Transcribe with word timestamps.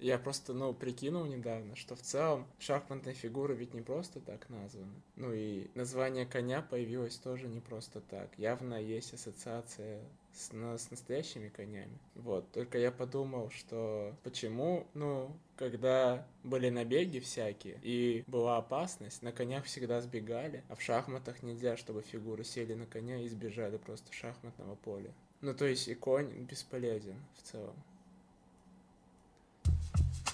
Я 0.00 0.18
просто, 0.18 0.52
ну, 0.52 0.72
прикинул 0.72 1.24
недавно, 1.24 1.74
что 1.74 1.96
в 1.96 2.02
целом 2.02 2.46
шахматные 2.58 3.14
фигуры 3.14 3.54
ведь 3.54 3.74
не 3.74 3.82
просто 3.82 4.20
так 4.20 4.48
названы. 4.48 4.94
Ну 5.16 5.32
и 5.32 5.68
название 5.74 6.24
коня 6.24 6.62
появилось 6.62 7.16
тоже 7.16 7.48
не 7.48 7.60
просто 7.60 8.00
так. 8.00 8.30
Явно 8.38 8.80
есть 8.80 9.12
ассоциация 9.12 10.00
с, 10.32 10.52
на, 10.52 10.78
с 10.78 10.90
настоящими 10.90 11.48
конями. 11.48 11.98
Вот. 12.14 12.50
Только 12.52 12.78
я 12.78 12.92
подумал, 12.92 13.50
что 13.50 14.14
почему, 14.22 14.86
ну, 14.94 15.36
когда 15.56 16.26
были 16.44 16.70
набеги 16.70 17.18
всякие 17.18 17.80
и 17.82 18.22
была 18.28 18.58
опасность, 18.58 19.22
на 19.22 19.32
конях 19.32 19.64
всегда 19.64 20.00
сбегали, 20.00 20.62
а 20.68 20.76
в 20.76 20.82
шахматах 20.82 21.42
нельзя, 21.42 21.76
чтобы 21.76 22.02
фигуры 22.02 22.44
сели 22.44 22.74
на 22.74 22.86
коня 22.86 23.20
и 23.20 23.28
сбежали 23.28 23.78
просто 23.78 24.12
шахматного 24.12 24.76
поля. 24.76 25.12
Ну, 25.40 25.54
то 25.54 25.66
есть 25.66 25.88
и 25.88 25.94
конь 25.94 26.30
бесполезен 26.44 27.16
в 27.36 27.42
целом. 27.42 27.74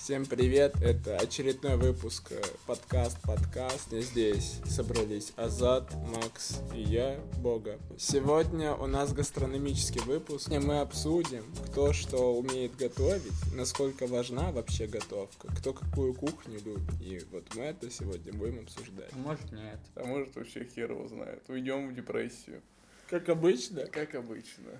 Всем 0.05 0.27
привет, 0.27 0.75
это 0.83 1.17
очередной 1.17 1.79
выпуск 1.79 2.33
э, 2.33 2.43
подкаст 2.67 3.17
подкаст. 3.23 3.91
Здесь 3.91 4.61
собрались 4.67 5.33
Азат, 5.37 5.91
Макс 5.95 6.61
и 6.75 6.83
я, 6.83 7.19
Бога. 7.39 7.79
Сегодня 7.97 8.75
у 8.75 8.87
нас 8.87 9.15
гастрономический 9.15 10.03
выпуск, 10.03 10.51
и 10.53 10.59
мы 10.59 10.81
обсудим, 10.81 11.43
кто 11.69 11.95
что 11.95 12.37
умеет 12.37 12.77
готовить, 12.77 13.33
насколько 13.55 14.07
важна 14.07 14.53
вообще 14.53 14.87
готовка, 14.87 15.49
кто 15.57 15.73
какую 15.73 16.13
кухню 16.13 16.61
любит. 16.63 17.01
И 17.01 17.23
вот 17.33 17.55
мы 17.55 17.63
это 17.63 17.91
сегодня 17.91 18.35
будем 18.35 18.59
обсуждать. 18.59 19.09
А 19.11 19.17
может 19.17 19.53
нет. 19.53 19.79
А 19.95 20.05
может 20.05 20.37
вообще 20.37 20.67
хер 20.67 20.91
его 20.91 21.09
знает. 21.09 21.43
Уйдем 21.49 21.89
в 21.89 21.95
депрессию. 21.95 22.61
Как 23.09 23.31
обычно. 23.31 23.87
Как 23.87 24.15
обычно. 24.15 24.79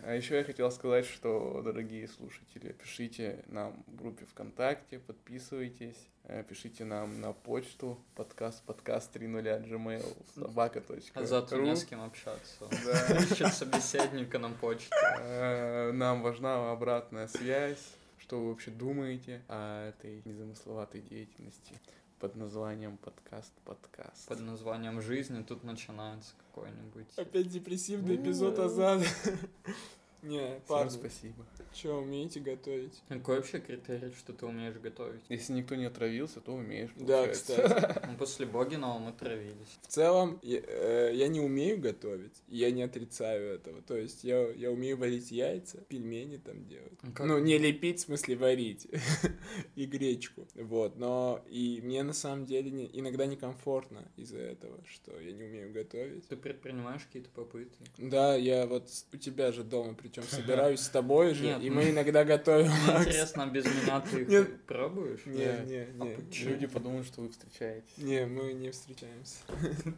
А 0.00 0.14
еще 0.14 0.36
я 0.36 0.44
хотел 0.44 0.70
сказать, 0.70 1.06
что, 1.06 1.60
дорогие 1.64 2.06
слушатели, 2.06 2.72
пишите 2.72 3.44
нам 3.48 3.82
в 3.88 3.96
группе 3.96 4.26
ВКонтакте, 4.26 5.00
подписывайтесь, 5.00 5.96
э, 6.24 6.44
пишите 6.48 6.84
нам 6.84 7.20
на 7.20 7.32
почту 7.32 7.98
подкаст 8.14 8.62
подкаст 8.62 9.10
30 9.12 9.66
gmail 9.66 10.16
собака. 10.34 10.84
А 11.14 11.24
завтра 11.24 11.58
не 11.62 11.74
с 11.74 11.84
кем 11.84 12.02
общаться. 12.02 12.68
Да. 12.70 13.16
Ищет 13.22 13.52
собеседника 13.52 14.38
на 14.38 14.50
почту. 14.50 14.94
Э, 15.20 15.90
нам 15.90 16.22
важна 16.22 16.70
обратная 16.70 17.26
связь, 17.26 17.96
что 18.18 18.38
вы 18.40 18.50
вообще 18.50 18.70
думаете 18.70 19.42
о 19.48 19.88
этой 19.88 20.22
незамысловатой 20.24 21.00
деятельности 21.00 21.74
под 22.18 22.34
названием 22.36 22.96
подкаст 22.98 23.52
подкаст. 23.64 24.26
Под 24.28 24.40
названием 24.40 25.00
жизни 25.00 25.42
тут 25.42 25.62
начинается 25.64 26.32
какой-нибудь. 26.46 27.06
Опять 27.16 27.48
депрессивный 27.48 28.16
эпизод 28.16 28.58
Азада. 28.58 29.04
Не, 30.22 30.60
парни. 30.66 30.90
спасибо. 30.90 31.46
Че, 31.72 31.94
умеете 31.94 32.40
готовить? 32.40 33.02
Какой 33.08 33.36
вообще 33.36 33.60
критерий, 33.60 34.12
что 34.18 34.32
ты 34.32 34.46
умеешь 34.46 34.76
готовить? 34.76 35.20
Если 35.28 35.52
никто 35.52 35.76
не 35.76 35.84
отравился, 35.84 36.40
то 36.40 36.52
умеешь. 36.52 36.90
Да, 36.96 37.26
кстати. 37.28 37.98
Ну, 38.08 38.16
после 38.16 38.46
Богинова 38.46 38.98
мы 38.98 39.12
травились. 39.12 39.78
В 39.82 39.86
целом, 39.86 40.38
я, 40.42 40.60
э, 40.66 41.12
я 41.14 41.28
не 41.28 41.40
умею 41.40 41.78
готовить, 41.78 42.42
я 42.48 42.70
не 42.70 42.82
отрицаю 42.82 43.54
этого. 43.54 43.82
То 43.82 43.96
есть 43.96 44.24
я, 44.24 44.50
я 44.52 44.70
умею 44.70 44.96
варить 44.96 45.30
яйца, 45.30 45.78
пельмени 45.88 46.38
там 46.38 46.64
делать. 46.66 46.98
Ну, 47.02 47.12
как? 47.12 47.26
ну 47.26 47.38
не 47.38 47.58
лепить, 47.58 47.98
в 47.98 48.02
смысле 48.02 48.36
варить. 48.36 48.88
и 49.76 49.86
гречку. 49.86 50.46
Вот, 50.54 50.96
но 50.96 51.44
и 51.48 51.80
мне 51.82 52.02
на 52.02 52.12
самом 52.12 52.46
деле 52.46 52.70
не, 52.70 52.88
иногда 52.92 53.26
некомфортно 53.26 54.10
из-за 54.16 54.38
этого, 54.38 54.82
что 54.86 55.18
я 55.20 55.32
не 55.32 55.44
умею 55.44 55.72
готовить. 55.72 56.26
Ты 56.28 56.36
предпринимаешь 56.36 57.02
какие-то 57.02 57.30
попытки? 57.30 57.78
Да, 57.98 58.34
я 58.36 58.66
вот 58.66 58.88
у 59.12 59.16
тебя 59.16 59.52
же 59.52 59.64
дома 59.64 59.94
причем 60.08 60.28
собираюсь 60.28 60.80
с 60.80 60.88
тобой 60.88 61.34
же, 61.34 61.44
Нет, 61.44 61.62
и 61.62 61.70
мы 61.70 61.90
иногда 61.90 62.24
готовим. 62.24 62.70
Интересно, 62.70 63.46
без 63.46 63.64
меня 63.64 64.00
ты 64.00 64.22
их 64.22 64.28
Нет. 64.28 64.62
пробуешь? 64.62 65.26
Не, 65.26 65.64
не, 65.66 65.86
не. 65.92 66.14
А 66.14 66.48
Люди 66.50 66.66
подумают, 66.66 67.06
что 67.06 67.20
вы 67.20 67.28
встречаетесь. 67.28 67.98
Не, 67.98 68.26
мы 68.26 68.52
не 68.52 68.70
встречаемся. 68.70 69.36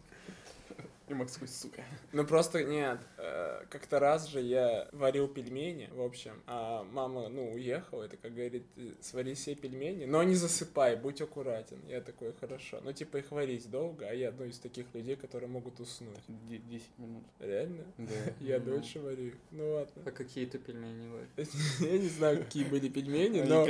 И 1.11 1.15
Макс 1.15 1.33
такой, 1.33 1.49
сука. 1.49 1.85
Ну 2.13 2.25
просто 2.25 2.63
нет, 2.63 3.01
э, 3.19 3.65
как-то 3.69 3.99
раз 3.99 4.29
же 4.29 4.41
я 4.41 4.89
варил 4.93 5.27
пельмени, 5.27 5.89
в 5.93 6.03
общем, 6.03 6.41
а 6.47 6.85
мама, 6.85 7.29
ну, 7.29 7.53
уехала, 7.53 8.05
это 8.05 8.17
как 8.17 8.33
говорит, 8.33 8.65
свари 9.01 9.35
все 9.35 9.57
пельмени, 9.57 10.05
но 10.05 10.23
не 10.23 10.37
засыпай, 10.37 10.95
будь 10.95 11.21
аккуратен. 11.21 11.81
Я 11.89 12.01
такой, 12.01 12.33
хорошо. 12.39 12.81
Ну, 12.85 12.93
типа, 12.93 13.17
их 13.17 13.33
варить 13.33 13.69
долго, 13.69 14.07
а 14.09 14.13
я 14.13 14.29
одну 14.29 14.45
из 14.45 14.61
таких 14.61 14.87
людей, 14.95 15.17
которые 15.17 15.51
могут 15.51 15.81
уснуть. 15.81 16.21
10 16.29 16.99
минут. 16.99 17.25
Реально? 17.41 17.85
Да. 17.99 18.15
Я 18.41 18.61
дольше 18.61 19.01
варю. 19.01 19.33
Ну 19.51 19.73
ладно. 19.73 20.03
А 20.07 20.11
какие 20.13 20.47
ты 20.47 20.59
пельмени 20.59 21.09
варишь? 21.09 21.49
Я 21.81 21.99
не 21.99 22.09
знаю, 22.09 22.39
какие 22.39 22.65
были 22.65 22.89
пельмени, 22.89 23.43
но... 23.43 23.67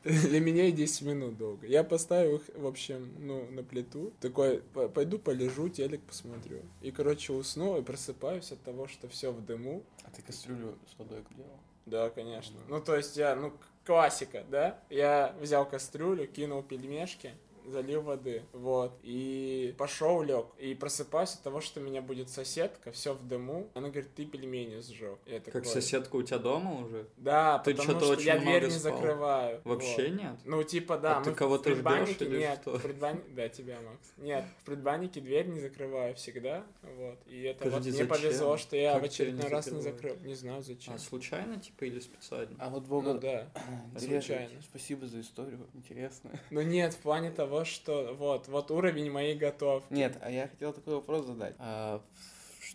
Для 0.04 0.40
меня 0.40 0.70
10 0.70 1.02
минут 1.02 1.36
долго. 1.36 1.66
Я 1.66 1.82
поставил 1.82 2.36
их, 2.36 2.42
в 2.54 2.66
общем, 2.66 3.12
ну, 3.18 3.46
на 3.50 3.62
плиту. 3.62 4.12
Такой, 4.20 4.60
пойду 4.94 5.18
полежу, 5.18 5.68
телек 5.68 6.00
посмотрю. 6.02 6.62
И, 6.82 6.90
короче, 6.90 7.32
усну 7.32 7.78
и 7.78 7.82
просыпаюсь 7.82 8.52
от 8.52 8.62
того, 8.62 8.86
что 8.86 9.08
все 9.08 9.32
в 9.32 9.44
дыму. 9.44 9.82
А 10.04 10.10
ты 10.10 10.22
кастрюлю 10.22 10.78
с 10.86 10.98
водой 10.98 11.24
делал? 11.36 11.58
Да, 11.86 12.10
конечно. 12.10 12.58
Ну, 12.68 12.80
то 12.80 12.96
есть 12.96 13.16
я, 13.16 13.34
ну, 13.34 13.52
классика, 13.84 14.44
да? 14.50 14.78
Я 14.90 15.34
взял 15.40 15.68
кастрюлю, 15.68 16.28
кинул 16.28 16.62
пельмешки, 16.62 17.32
залил 17.68 18.02
воды, 18.02 18.42
вот, 18.52 18.98
и 19.02 19.74
пошел 19.78 20.22
лег, 20.22 20.46
и 20.58 20.74
просыпаюсь 20.74 21.34
от 21.34 21.42
того, 21.42 21.60
что 21.60 21.80
у 21.80 21.82
меня 21.82 22.02
будет 22.02 22.28
соседка, 22.28 22.92
все 22.92 23.14
в 23.14 23.26
дыму, 23.26 23.70
она 23.74 23.88
говорит, 23.88 24.14
ты 24.14 24.24
пельмени 24.24 24.80
сжег. 24.80 25.18
Я 25.26 25.40
такой, 25.40 25.62
как 25.62 25.66
соседка 25.66 26.16
у 26.16 26.22
тебя 26.22 26.38
дома 26.38 26.84
уже? 26.84 27.06
Да, 27.16 27.58
ты 27.58 27.74
потому 27.74 28.00
что, 28.00 28.14
что 28.14 28.22
я 28.22 28.38
дверь 28.38 28.64
не 28.64 28.70
спал. 28.70 28.92
закрываю. 28.96 29.60
Вообще 29.64 30.08
вот. 30.08 30.20
нет? 30.20 30.34
Ну, 30.44 30.62
типа, 30.62 30.98
да. 30.98 31.18
А 31.18 31.24
ты 31.24 31.32
кого-то 31.32 31.74
ждешь 31.74 32.16
или 32.20 32.38
нет, 32.38 32.58
что? 32.62 32.78
В 32.78 32.82
предбан... 32.82 33.22
Да, 33.30 33.48
тебя, 33.48 33.80
Макс. 33.80 34.12
Нет, 34.16 34.44
в 34.60 34.64
предбаннике 34.64 35.20
дверь 35.20 35.46
не 35.46 35.60
закрываю 35.60 36.14
всегда, 36.14 36.64
вот, 36.82 37.18
и 37.26 37.42
это 37.42 37.64
Подожди, 37.64 37.90
вот 37.90 38.00
мне 38.00 38.08
повезло, 38.08 38.56
что 38.56 38.76
я 38.76 38.94
как 38.94 39.02
в 39.02 39.04
очередной 39.06 39.48
раз 39.48 39.70
не 39.70 39.80
закрыл. 39.80 40.16
Не 40.24 40.34
знаю, 40.34 40.62
зачем. 40.62 40.94
А 40.94 40.98
случайно, 40.98 41.58
типа, 41.60 41.84
или 41.84 42.00
специально? 42.00 42.56
А 42.58 42.68
вот 42.70 42.84
Бога... 42.84 43.14
Ну, 43.14 43.20
да, 43.20 43.48
случайно. 43.98 44.62
Спасибо 44.62 45.06
за 45.06 45.20
историю, 45.20 45.66
интересно. 45.74 46.30
Ну, 46.50 46.62
нет, 46.62 46.94
в 46.94 46.98
плане 46.98 47.30
того, 47.30 47.57
что, 47.64 48.14
вот, 48.14 48.48
вот, 48.48 48.70
уровень 48.70 49.10
моей 49.10 49.36
готовки. 49.36 49.92
Нет, 49.92 50.18
а 50.20 50.30
я 50.30 50.48
хотел 50.48 50.72
такой 50.72 50.94
вопрос 50.94 51.26
задать. 51.26 51.54
А 51.58 52.02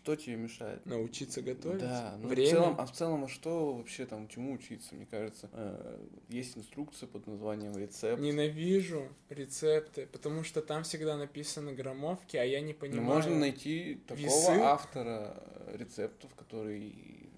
что 0.04 0.16
тебе 0.16 0.36
мешает? 0.36 0.86
Научиться 0.86 1.42
готовить? 1.42 1.80
Да, 1.80 2.18
ну 2.20 2.28
Время? 2.28 2.48
В 2.48 2.52
целом, 2.52 2.76
а 2.78 2.86
в 2.86 2.92
целом, 2.92 3.24
а 3.24 3.28
что 3.30 3.74
вообще 3.74 4.06
там, 4.06 4.28
чему 4.28 4.54
учиться? 4.54 4.96
Мне 4.96 5.06
кажется, 5.06 5.50
э, 5.54 6.00
есть 6.30 6.58
инструкция 6.58 7.08
под 7.08 7.26
названием 7.28 7.78
рецепт. 7.78 8.22
Ненавижу 8.22 9.08
рецепты, 9.30 10.08
потому 10.08 10.44
что 10.44 10.62
там 10.62 10.84
всегда 10.84 11.16
написаны 11.16 11.74
граммовки, 11.74 12.36
а 12.38 12.44
я 12.44 12.60
не 12.60 12.74
понимаю. 12.74 13.04
Но 13.04 13.14
можно 13.14 13.36
найти 13.36 14.02
такого 14.08 14.26
весы. 14.26 14.50
автора 14.50 15.42
рецептов, 15.74 16.34
который 16.36 17.30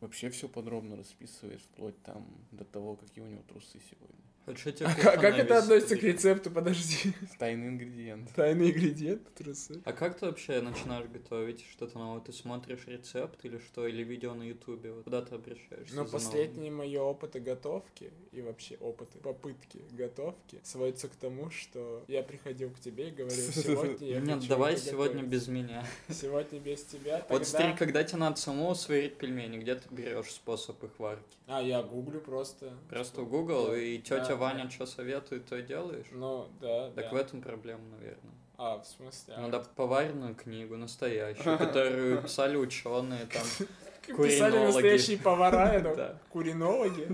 вообще 0.00 0.30
все 0.30 0.48
подробно 0.48 0.96
расписывает, 0.96 1.60
вплоть 1.60 2.00
там 2.02 2.26
до 2.50 2.64
того, 2.64 2.96
какие 2.96 3.24
у 3.24 3.28
него 3.28 3.42
трусы 3.48 3.80
сегодня. 3.90 4.29
А 4.46 4.94
как, 4.94 5.20
как 5.20 5.38
это 5.38 5.58
относится 5.58 5.96
к 5.96 6.02
рецепту, 6.02 6.50
подожди? 6.50 7.12
Тайный 7.38 7.68
ингредиент. 7.68 8.32
Тайный 8.34 8.70
ингредиент, 8.70 9.22
трусы. 9.34 9.80
А 9.84 9.92
как 9.92 10.18
ты 10.18 10.26
вообще 10.26 10.60
начинаешь 10.60 11.08
готовить 11.08 11.64
что-то 11.70 11.98
новое? 11.98 12.20
Ты 12.20 12.32
смотришь 12.32 12.86
рецепт 12.86 13.38
или 13.44 13.58
что? 13.58 13.86
Или 13.86 14.02
видео 14.02 14.34
на 14.34 14.42
ютубе? 14.42 14.92
Вот 14.92 15.04
куда 15.04 15.22
ты 15.22 15.34
обращаешься? 15.34 15.94
Ну, 15.94 16.04
последние 16.06 16.70
мои 16.70 16.96
опыты 16.96 17.38
готовки 17.38 18.12
и 18.32 18.40
вообще 18.40 18.76
опыты, 18.76 19.18
попытки 19.18 19.82
готовки 19.92 20.60
сводятся 20.64 21.08
к 21.08 21.14
тому, 21.16 21.50
что 21.50 22.04
я 22.08 22.22
приходил 22.22 22.70
к 22.70 22.80
тебе 22.80 23.08
и 23.08 23.10
говорил, 23.12 23.36
сегодня 23.52 24.06
я 24.06 24.20
Нет, 24.20 24.48
давай 24.48 24.76
сегодня 24.76 25.22
без 25.22 25.48
меня. 25.48 25.84
Сегодня 26.08 26.58
без 26.58 26.82
тебя. 26.84 27.24
Вот 27.30 27.46
смотри, 27.46 27.74
когда 27.74 28.02
тебе 28.02 28.18
надо 28.18 28.36
самому 28.36 28.74
сварить 28.74 29.16
пельмени, 29.16 29.58
где 29.58 29.76
ты 29.76 29.82
берешь 29.94 30.32
способ 30.32 30.82
их 30.82 30.98
варки? 30.98 31.22
А, 31.46 31.60
я 31.62 31.82
гуглю 31.82 32.20
просто. 32.20 32.72
Просто 32.88 33.22
гугл, 33.22 33.74
и 33.74 33.98
тетя 33.98 34.36
Ваня 34.40 34.70
что 34.70 34.86
советует, 34.86 35.46
то 35.46 35.56
и 35.56 35.62
делаешь? 35.62 36.06
Ну, 36.10 36.48
да, 36.60 36.90
Так 36.92 37.04
да. 37.04 37.10
в 37.10 37.16
этом 37.16 37.42
проблема, 37.42 37.82
наверное. 37.90 38.32
А, 38.56 38.78
в 38.78 38.86
смысле? 38.86 39.36
Надо 39.36 39.58
а... 39.58 39.60
поваренную 39.60 40.34
книгу, 40.34 40.76
настоящую, 40.76 41.58
которую 41.58 42.22
писали 42.22 42.56
ученые, 42.56 43.26
там, 43.26 43.42
Писали 44.16 44.58
настоящие 44.58 45.18
повара, 45.18 45.68
это 45.72 46.18
куринологи. 46.30 47.08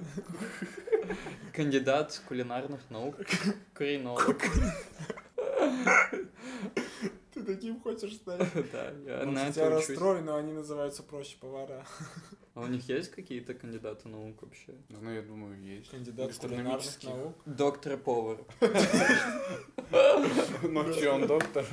Кандидат 1.53 2.23
кулинарных 2.29 2.81
наук, 2.91 3.17
куринолог. 3.77 4.41
Ты 7.35 7.43
таким 7.43 7.81
хочешь 7.81 8.15
стать? 8.15 8.41
Да, 8.73 8.93
я 9.05 9.27
на 9.27 9.53
тебя 9.53 9.71
расстрою, 9.71 10.23
но 10.23 10.37
они 10.37 10.53
называются 10.53 11.03
проще 11.03 11.37
повара. 11.39 11.85
А 12.57 12.61
у 12.63 12.67
них 12.69 12.89
есть 12.89 13.11
какие-то 13.11 13.53
кандидаты 13.53 14.09
наук 14.09 14.41
вообще? 14.41 14.73
Ну, 14.89 15.13
я 15.13 15.21
думаю, 15.21 15.61
есть. 15.63 15.91
Кандидат 15.91 16.35
кулинарных 16.39 17.03
наук? 17.03 17.35
Доктор 17.45 17.99
повар. 17.99 18.39
Ночью 20.63 21.13
он 21.13 21.27
доктор, 21.27 21.67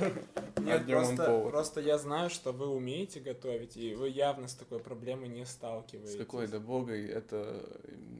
а 0.56 0.60
Нет, 0.60 0.84
днем 0.84 0.98
он 0.98 1.04
просто, 1.16 1.24
повар. 1.26 1.50
просто 1.52 1.80
я 1.80 1.98
знаю, 1.98 2.30
что 2.30 2.52
вы 2.52 2.68
умеете 2.68 3.20
готовить, 3.20 3.76
и 3.76 3.94
вы 3.94 4.08
явно 4.10 4.46
с 4.46 4.54
такой 4.54 4.78
проблемой 4.78 5.28
не 5.28 5.44
сталкиваетесь. 5.46 6.14
С 6.14 6.18
какой 6.18 6.46
да 6.48 6.60
богой, 6.60 7.06
это, 7.06 7.66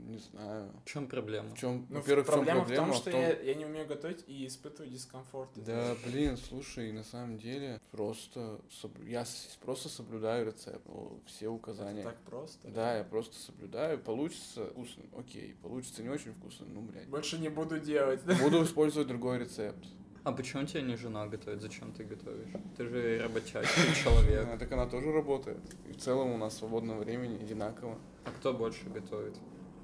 не 0.09 0.19
знаю. 0.19 0.71
В 0.85 0.89
чем 0.89 1.07
проблема? 1.07 1.51
В 1.55 1.59
чем, 1.59 1.87
Ну, 1.89 1.99
во-первых, 1.99 2.27
в 2.27 2.29
чем 2.31 2.35
проблема, 2.37 2.61
проблема? 2.65 2.85
в 2.85 2.89
том, 2.89 2.95
в 2.95 3.01
что 3.03 3.11
том- 3.13 3.21
Я, 3.21 3.41
я 3.41 3.55
не 3.55 3.67
умею 3.67 3.87
готовить 3.87 4.25
и 4.27 4.47
испытываю 4.47 4.91
дискомфорт. 4.91 5.51
Да, 5.57 5.95
блин, 6.07 6.37
слушай, 6.37 6.91
на 6.93 7.05
самом 7.05 7.39
деле, 7.39 7.81
просто, 7.91 8.61
соб- 8.83 9.07
я 9.09 9.25
просто 9.65 9.89
соблюдаю 9.89 10.47
рецепт, 10.47 10.83
ну, 10.87 11.21
все 11.27 11.49
указания. 11.49 12.03
Так 12.03 12.19
просто. 12.23 12.54
Да, 12.63 12.99
я 12.99 13.05
просто 13.05 13.37
соблюдаю. 13.37 13.99
Получится 13.99 14.67
вкусно, 14.67 15.05
окей. 15.17 15.55
Получится 15.63 16.03
не 16.03 16.09
очень 16.09 16.33
вкусно, 16.33 16.67
ну, 16.67 16.81
блядь. 16.83 17.09
Больше 17.09 17.39
не 17.39 17.49
буду 17.49 17.79
делать. 17.79 18.21
Буду 18.43 18.63
использовать 18.65 19.09
другой 19.09 19.39
рецепт. 19.39 19.85
А 20.25 20.33
почему 20.33 20.65
тебе 20.65 20.83
не 20.83 20.97
жена 20.97 21.27
готовит? 21.27 21.61
Зачем 21.61 21.93
ты 21.93 22.05
готовишь? 22.05 22.49
Ты 22.77 22.87
же 22.87 23.21
работящий 23.23 23.95
человек. 24.03 24.49
А, 24.51 24.57
так 24.57 24.73
она 24.73 24.87
тоже 24.87 25.13
работает. 25.13 25.61
И 25.87 25.93
в 25.93 25.99
целом 25.99 26.33
у 26.33 26.39
нас 26.39 26.57
свободного 26.57 27.01
времени 27.01 27.37
одинаково. 27.37 27.99
А 28.25 28.31
кто 28.31 28.55
больше 28.55 28.89
готовит? 28.89 29.37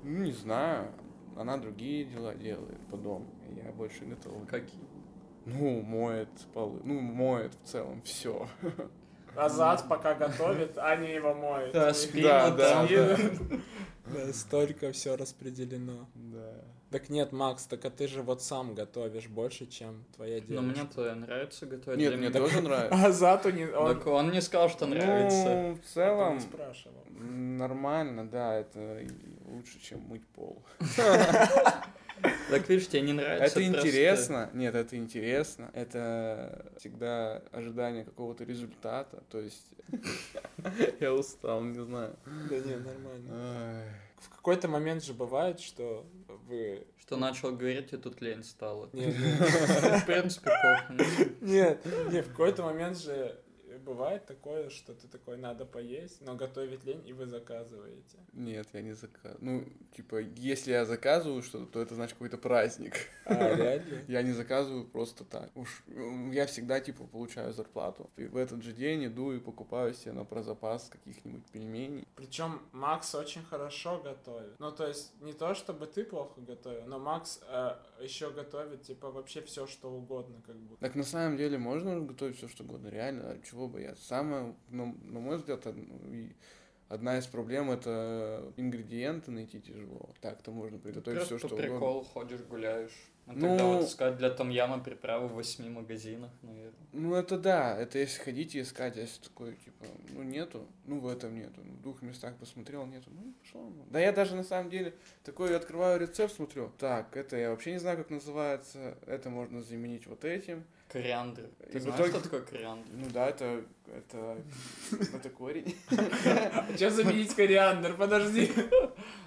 Ну, 0.02 0.24
не 0.24 0.32
знаю. 0.32 0.92
Она 1.36 1.58
другие 1.58 2.04
дела 2.04 2.34
делает 2.34 2.80
по 2.90 2.96
дому. 2.96 3.26
Я 3.62 3.70
больше 3.72 4.06
готовлю. 4.06 4.46
Какие? 4.46 4.80
Ну, 5.44 5.82
моет 5.82 6.30
полы. 6.54 6.80
Ну, 6.84 7.00
моет 7.00 7.54
в 7.54 7.66
целом 7.66 8.00
все. 8.02 8.48
Азат 9.36 9.88
пока 9.88 10.14
готовит, 10.14 10.76
Аня 10.78 11.12
его 11.14 11.34
моет. 11.34 11.72
Да, 11.72 11.90
И- 11.90 11.94
спи, 11.94 12.22
Да, 12.22 12.50
ну, 12.50 12.56
да, 12.56 12.86
да. 12.86 13.16
Да, 14.06 14.32
столько 14.32 14.90
все 14.92 15.16
распределено. 15.16 16.08
Да. 16.14 16.52
Так 16.90 17.08
нет, 17.10 17.30
Макс, 17.30 17.66
так 17.66 17.84
а 17.84 17.90
ты 17.90 18.08
же 18.08 18.22
вот 18.22 18.42
сам 18.42 18.74
готовишь 18.74 19.28
больше, 19.28 19.66
чем 19.66 20.04
твоя 20.16 20.40
Но 20.48 20.60
девушка. 20.62 20.80
мне-то 20.80 21.14
нравится 21.14 21.66
готовить. 21.66 21.98
Нет, 22.00 22.08
Для 22.08 22.18
мне 22.18 22.28
меня- 22.30 22.40
тоже 22.40 22.60
нравится. 22.60 22.98
А 23.00 23.06
Азату 23.06 23.50
не... 23.50 23.66
Он... 23.66 23.94
Так 23.96 24.06
он 24.08 24.30
не 24.32 24.40
сказал, 24.42 24.68
что 24.68 24.86
нравится. 24.86 25.44
Ну, 25.44 25.52
в 25.52 25.68
он 25.68 25.74
не 25.74 25.80
целом, 25.94 26.40
спрашивал. 26.40 27.04
нормально, 27.20 28.28
да, 28.28 28.54
это 28.56 29.06
лучше, 29.46 29.80
чем 29.80 30.00
мыть 30.08 30.26
пол. 30.28 30.60
Так 32.50 32.68
видишь, 32.68 32.88
тебе 32.88 33.02
не 33.02 33.12
нравится. 33.12 33.44
Это 33.60 33.70
просто- 33.70 33.88
интересно. 33.88 34.50
Нет, 34.54 34.74
это 34.74 34.96
интересно. 34.96 35.70
Это 35.72 36.72
всегда 36.78 37.42
ожидание 37.52 38.04
какого-то 38.04 38.44
результата. 38.44 39.22
То 39.30 39.38
есть 39.40 39.66
я 41.00 41.12
устал, 41.14 41.62
не 41.62 41.78
знаю. 41.84 42.16
Да 42.48 42.56
не, 42.58 42.76
нормально. 42.76 43.84
В 44.20 44.28
какой-то 44.28 44.68
момент 44.68 45.02
же 45.04 45.14
бывает, 45.14 45.60
что 45.60 46.06
вы... 46.48 46.86
Что 46.98 47.16
начал 47.16 47.56
говорить, 47.56 47.92
и 47.92 47.96
тут 47.96 48.20
лень 48.20 48.44
стала. 48.44 48.88
Нет, 48.92 49.14
В 49.16 50.06
принципе, 50.06 50.50
похуй. 50.62 51.36
нет, 51.40 51.84
нет, 52.12 52.26
в 52.26 52.30
какой-то 52.30 52.62
момент 52.62 52.98
же 52.98 53.36
бывает 53.78 54.26
такое, 54.26 54.70
что 54.70 54.94
ты 54.94 55.08
такой, 55.08 55.36
надо 55.36 55.64
поесть, 55.64 56.20
но 56.20 56.34
готовить 56.34 56.84
лень, 56.84 57.06
и 57.06 57.12
вы 57.12 57.26
заказываете. 57.26 58.18
Нет, 58.32 58.68
я 58.72 58.82
не 58.82 58.92
заказываю. 58.92 59.38
Ну, 59.40 59.64
типа, 59.96 60.20
если 60.20 60.72
я 60.72 60.84
заказываю 60.84 61.42
что-то, 61.42 61.66
то 61.66 61.80
это 61.80 61.94
значит 61.94 62.14
какой-то 62.14 62.38
праздник. 62.38 62.94
А, 63.24 63.34
реально? 63.54 64.04
Я 64.08 64.22
не 64.22 64.32
заказываю 64.32 64.84
просто 64.86 65.24
так. 65.24 65.50
Уж 65.54 65.84
я 66.32 66.46
всегда, 66.46 66.80
типа, 66.80 67.04
получаю 67.04 67.52
зарплату. 67.52 68.10
И 68.16 68.24
в 68.24 68.36
этот 68.36 68.62
же 68.62 68.72
день 68.72 69.06
иду 69.06 69.32
и 69.32 69.38
покупаю 69.38 69.94
себе 69.94 70.12
на 70.12 70.24
прозапас 70.24 70.88
каких-нибудь 70.88 71.44
пельменей. 71.52 72.06
Причем 72.16 72.60
Макс 72.72 73.14
очень 73.14 73.42
хорошо 73.44 74.00
готовит. 74.02 74.58
Ну, 74.58 74.72
то 74.72 74.86
есть, 74.86 75.12
не 75.20 75.32
то, 75.32 75.54
чтобы 75.54 75.86
ты 75.86 76.04
плохо 76.04 76.40
готовил, 76.40 76.86
но 76.86 76.98
Макс 76.98 77.40
еще 78.00 78.30
готовит, 78.30 78.82
типа, 78.82 79.10
вообще 79.10 79.42
все, 79.42 79.66
что 79.66 79.90
угодно, 79.90 80.42
как 80.46 80.56
будто. 80.56 80.80
Так 80.80 80.94
на 80.94 81.04
самом 81.04 81.36
деле 81.36 81.58
можно 81.58 82.00
готовить 82.00 82.36
все 82.36 82.48
что 82.48 82.64
угодно, 82.64 82.88
реально, 82.88 83.30
а 83.30 83.38
чего 83.60 83.68
бояться. 83.68 84.04
Самое, 84.04 84.54
на, 84.70 84.86
на 84.86 85.20
мой 85.20 85.36
взгляд, 85.36 85.66
и 85.66 86.32
одна 86.88 87.18
из 87.18 87.26
проблем 87.26 87.70
это 87.70 88.52
ингредиенты 88.56 89.30
найти 89.30 89.60
тяжело. 89.60 90.10
Так-то 90.20 90.50
можно 90.50 90.78
приготовить 90.78 91.22
все 91.22 91.34
по 91.38 91.38
что 91.38 91.46
угодно. 91.48 91.62
приколу 91.70 92.04
ходишь, 92.04 92.40
гуляешь. 92.42 93.06
А 93.26 93.32
Ну- 93.34 93.40
тогда 93.42 93.64
вот 93.66 93.84
искать 93.84 94.16
для 94.16 94.30
том 94.30 94.48
яма 94.48 94.82
приправы 94.82 95.28
в 95.28 95.34
восьми 95.34 95.68
магазинах, 95.68 96.30
наверное. 96.42 96.72
Ну 96.92 97.14
это 97.14 97.38
да, 97.38 97.76
это 97.78 97.98
если 97.98 98.20
ходить 98.22 98.54
и 98.56 98.62
искать, 98.62 98.96
а 98.96 99.00
если 99.02 99.22
такое, 99.22 99.52
типа, 99.52 99.84
ну 100.14 100.22
нету, 100.22 100.66
ну 100.86 100.98
в 100.98 101.06
этом 101.06 101.36
нету, 101.36 101.60
ну, 101.62 101.74
в 101.74 101.82
двух 101.82 102.02
местах 102.02 102.34
посмотрел, 102.38 102.86
нету, 102.86 103.10
ну 103.12 103.32
пошел. 103.40 103.62
ну. 103.70 103.84
Да 103.90 104.00
я 104.00 104.10
даже 104.12 104.34
на 104.34 104.42
самом 104.42 104.70
деле 104.70 104.94
такой 105.22 105.54
открываю 105.54 106.00
рецепт, 106.00 106.34
смотрю, 106.34 106.72
так, 106.78 107.16
это 107.16 107.36
я 107.36 107.50
вообще 107.50 107.72
не 107.72 107.78
знаю, 107.78 107.98
как 107.98 108.10
называется, 108.10 108.96
это 109.06 109.28
можно 109.30 109.62
заменить 109.62 110.06
вот 110.06 110.24
этим. 110.24 110.64
Кориандр. 110.92 111.48
Ты 111.72 111.80
знаешь, 111.80 112.00
итоге- 112.00 112.10
что 112.10 112.20
такое 112.22 112.40
кориандр? 112.42 112.88
Ну 112.92 113.06
да, 113.12 113.28
это, 113.28 113.62
это, 113.86 114.36
это 115.14 115.30
корень. 115.30 115.76
Че 116.78 116.90
заменить 116.90 117.34
кориандр? 117.34 117.94
Подожди. 117.96 118.50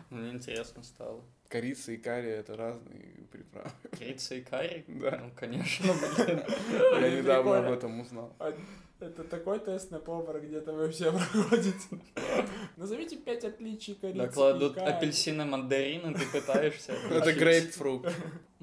Ну, 0.10 0.18
Мне 0.18 0.32
интересно 0.32 0.84
стало. 0.84 1.22
Корица 1.48 1.92
и 1.92 1.98
карри 1.98 2.30
это 2.32 2.58
разные 2.58 3.26
приправы. 3.32 3.70
Корица 3.98 4.36
и 4.36 4.42
карри? 4.42 4.84
Да. 4.88 5.20
Ну, 5.24 5.32
конечно, 5.36 5.94
блин. 6.18 6.44
Я 7.02 7.10
недавно 7.22 7.60
об 7.60 7.72
этом 7.72 8.00
узнал. 8.02 8.36
А 8.40 8.54
Это 9.00 9.24
такой 9.24 9.60
тест 9.60 9.92
на 9.92 10.00
повара 10.00 10.40
где-то 10.40 10.74
вообще 10.74 11.12
проходит. 11.12 11.76
Назовите 12.78 13.18
пять 13.18 13.44
отличий 13.46 13.96
корицы 13.96 14.18
Да, 14.18 14.28
кладут 14.28 14.78
и 14.78 14.80
карри. 14.80 14.90
апельсины, 14.92 15.46
мандарины, 15.46 16.14
ты 16.14 16.26
пытаешься. 16.26 16.94
Это 17.10 17.32
грейпфрут. 17.34 18.08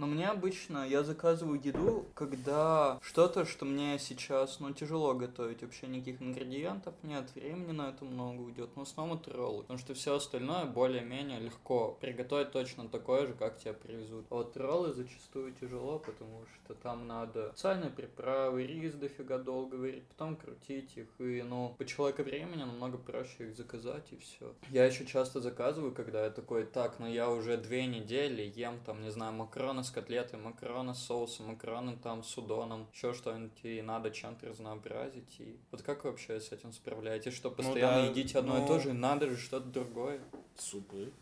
Но 0.01 0.07
мне 0.07 0.29
обычно, 0.29 0.89
я 0.89 1.05
заказываю 1.05 1.61
еду, 1.63 2.07
когда 2.15 2.99
что-то, 3.03 3.45
что 3.45 3.67
мне 3.67 3.99
сейчас, 3.99 4.59
ну, 4.59 4.73
тяжело 4.73 5.13
готовить. 5.13 5.61
Вообще 5.61 5.89
никаких 5.89 6.23
ингредиентов 6.23 6.95
нет, 7.03 7.31
времени 7.35 7.73
на 7.73 7.91
это 7.91 8.07
много 8.07 8.41
уйдет. 8.41 8.71
Но 8.77 8.87
в 8.87 8.89
основном 8.89 9.19
это 9.19 9.31
роллы. 9.31 9.61
Потому 9.61 9.79
что 9.79 9.93
все 9.93 10.15
остальное 10.15 10.65
более-менее 10.65 11.41
легко. 11.41 11.99
Приготовить 12.01 12.51
точно 12.51 12.89
такое 12.89 13.27
же, 13.27 13.35
как 13.35 13.59
тебе 13.59 13.75
привезут. 13.75 14.25
А 14.31 14.37
вот 14.37 14.57
роллы 14.57 14.95
зачастую 14.95 15.53
тяжело, 15.53 15.99
потому 15.99 16.47
что 16.47 16.73
там 16.73 17.07
надо 17.07 17.51
специальные 17.51 17.91
приправы, 17.91 18.67
рис 18.67 18.95
дофига 18.95 19.37
долго 19.37 19.75
варить, 19.75 20.05
потом 20.05 20.37
крутить 20.37 20.97
их. 20.97 21.09
И, 21.19 21.43
ну, 21.43 21.75
по 21.77 21.85
человека 21.85 22.23
времени 22.23 22.61
намного 22.61 22.97
проще 22.97 23.49
их 23.49 23.55
заказать 23.55 24.11
и 24.13 24.17
все. 24.17 24.55
Я 24.71 24.87
еще 24.87 25.05
часто 25.05 25.43
заказываю, 25.43 25.93
когда 25.93 26.25
я 26.25 26.31
такой, 26.31 26.65
так, 26.65 26.99
ну 27.01 27.07
я 27.07 27.29
уже 27.29 27.59
две 27.59 27.85
недели 27.85 28.51
ем 28.57 28.81
там, 28.87 29.03
не 29.03 29.11
знаю, 29.11 29.35
макароны 29.35 29.85
котлетой, 29.91 30.39
макароны 30.39 30.95
с 30.95 30.99
соусом, 30.99 31.47
макароны 31.49 31.97
там 31.97 32.23
с 32.23 32.37
удоном, 32.39 32.87
еще 32.93 33.13
что-нибудь, 33.15 33.59
и 33.65 33.83
надо 33.83 34.11
чем-то 34.11 34.49
разнообразить. 34.49 35.41
И 35.41 35.59
вот 35.71 35.83
как 35.83 36.05
вы 36.05 36.11
вообще 36.11 36.41
с 36.41 36.53
этим 36.53 36.73
справляетесь? 36.73 37.35
Что 37.35 37.51
постоянно 37.51 38.03
да, 38.03 38.09
едите 38.11 38.39
одно 38.39 38.59
и 38.59 38.61
ну- 38.61 38.67
то 38.67 38.79
же, 38.81 38.91
и 38.91 38.93
надо 38.93 39.29
же 39.29 39.37
что-то 39.37 39.67
другое. 39.67 40.21
Супы. 40.57 41.13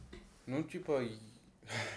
Ну, 0.47 0.62
типа, 0.62 1.03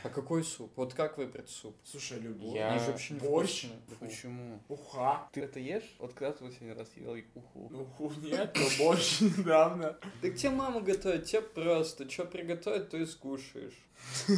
А 0.04 0.10
какой 0.10 0.44
суп? 0.44 0.74
Вот 0.76 0.94
как 0.94 1.18
выбрать 1.18 1.50
суп? 1.50 1.78
Слушай, 1.86 2.20
любой. 2.20 2.56
Я- 2.56 2.72
Они 2.72 2.80
же 2.80 2.92
вообще 2.92 3.14
борщ. 3.14 3.64
невкусные. 3.64 3.82
Фу. 4.00 4.06
почему? 4.06 4.60
Уха. 4.68 5.30
Ты 5.32 5.42
это 5.44 5.60
ешь? 5.62 5.96
Вот 6.00 6.14
когда 6.14 6.34
ты 6.34 6.44
последний 6.44 6.74
раз 6.74 6.90
ел 6.98 7.16
уху? 7.36 7.68
Ну, 7.72 7.86
ху 7.86 8.12
нет, 8.22 8.54
но 8.54 8.86
борщ 8.86 9.22
недавно. 9.22 9.98
Так 10.22 10.36
тебе 10.36 10.50
мама 10.50 10.82
готовит, 10.82 11.24
тебе 11.24 11.42
просто. 11.42 12.10
Что 12.10 12.26
приготовить, 12.26 12.90
то 12.90 12.98
и 12.98 13.06
скушаешь. 13.06 13.80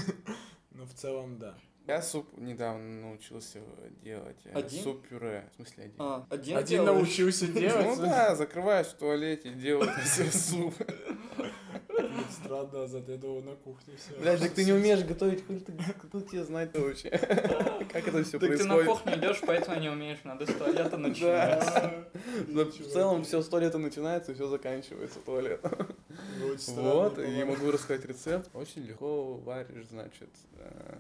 Ну, 0.75 0.85
в 0.85 0.93
целом, 0.95 1.37
да. 1.37 1.55
Я 1.85 2.01
суп 2.01 2.27
недавно 2.37 3.01
научился 3.01 3.59
делать. 4.03 4.37
э, 4.45 4.53
Один? 4.57 4.83
Суп-пюре. 4.83 5.49
В 5.51 5.55
смысле 5.57 5.83
один. 5.83 5.95
А, 5.99 6.25
один, 6.29 6.57
Один 6.57 6.67
делаешь? 6.85 6.99
научился 6.99 7.47
делать. 7.47 7.85
Ну 7.85 7.95
да, 7.97 8.35
закрываешь 8.35 8.87
в 8.87 8.93
туалете, 8.93 9.49
делаешь 9.49 9.91
суп. 10.33 10.73
Странно, 12.31 12.87
зато 12.87 13.11
я 13.11 13.17
думал, 13.17 13.41
на 13.43 13.55
кухне 13.55 13.93
все. 13.97 14.17
Блядь, 14.19 14.39
так 14.39 14.51
ты 14.53 14.65
не 14.65 14.71
умеешь 14.73 15.03
готовить, 15.03 15.45
хуй 15.45 15.59
ты, 15.59 15.73
кто 16.01 16.21
тебе 16.21 16.43
знает 16.43 16.75
вообще? 16.77 17.09
Как 17.91 18.07
это 18.07 18.23
все 18.23 18.39
Так 18.39 18.57
ты 18.57 18.63
на 18.63 18.75
происходит? 18.75 18.87
кухню 18.87 19.17
идешь, 19.17 19.41
поэтому 19.45 19.79
не 19.79 19.89
умеешь, 19.89 20.19
надо 20.23 20.45
с 20.49 20.53
туалета 20.55 20.97
начинать. 20.97 21.63
В 22.47 22.89
целом 22.91 23.23
все 23.23 23.41
с 23.41 23.47
туалета 23.49 23.77
начинается 23.77 24.31
и 24.31 24.35
все 24.35 24.47
заканчивается 24.47 25.19
туалетом. 25.19 25.87
Ну, 26.39 26.55
Вот, 26.81 27.19
и 27.19 27.43
могу 27.43 27.71
рассказать 27.71 28.05
рецепт. 28.05 28.49
Очень 28.53 28.83
легко 28.83 29.33
варишь, 29.35 29.85
значит, 29.89 30.29
э, 30.57 30.95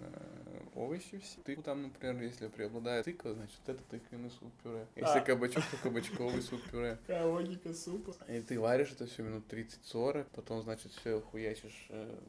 овощи 0.75 1.17
все. 1.19 1.39
Ты 1.41 1.55
там, 1.57 1.83
например, 1.83 2.21
если 2.21 2.47
преобладает 2.47 3.05
тыква, 3.05 3.33
значит, 3.33 3.59
это 3.67 3.81
тыквенный 3.89 4.29
суп-пюре. 4.31 4.87
Если 4.95 5.19
А. 5.19 5.21
кабачок, 5.21 5.63
то 5.71 5.77
кабачковый 5.77 6.41
суп-пюре. 6.41 6.97
Какая 7.07 7.25
логика 7.25 7.73
супа. 7.73 8.13
И 8.27 8.41
ты 8.41 8.59
варишь 8.59 8.91
это 8.91 9.05
все 9.05 9.23
минут 9.23 9.43
30-40, 9.51 10.25
потом, 10.33 10.61
значит, 10.61 10.91
все 10.93 11.19
хуячишь 11.21 11.87
э, 11.89 12.19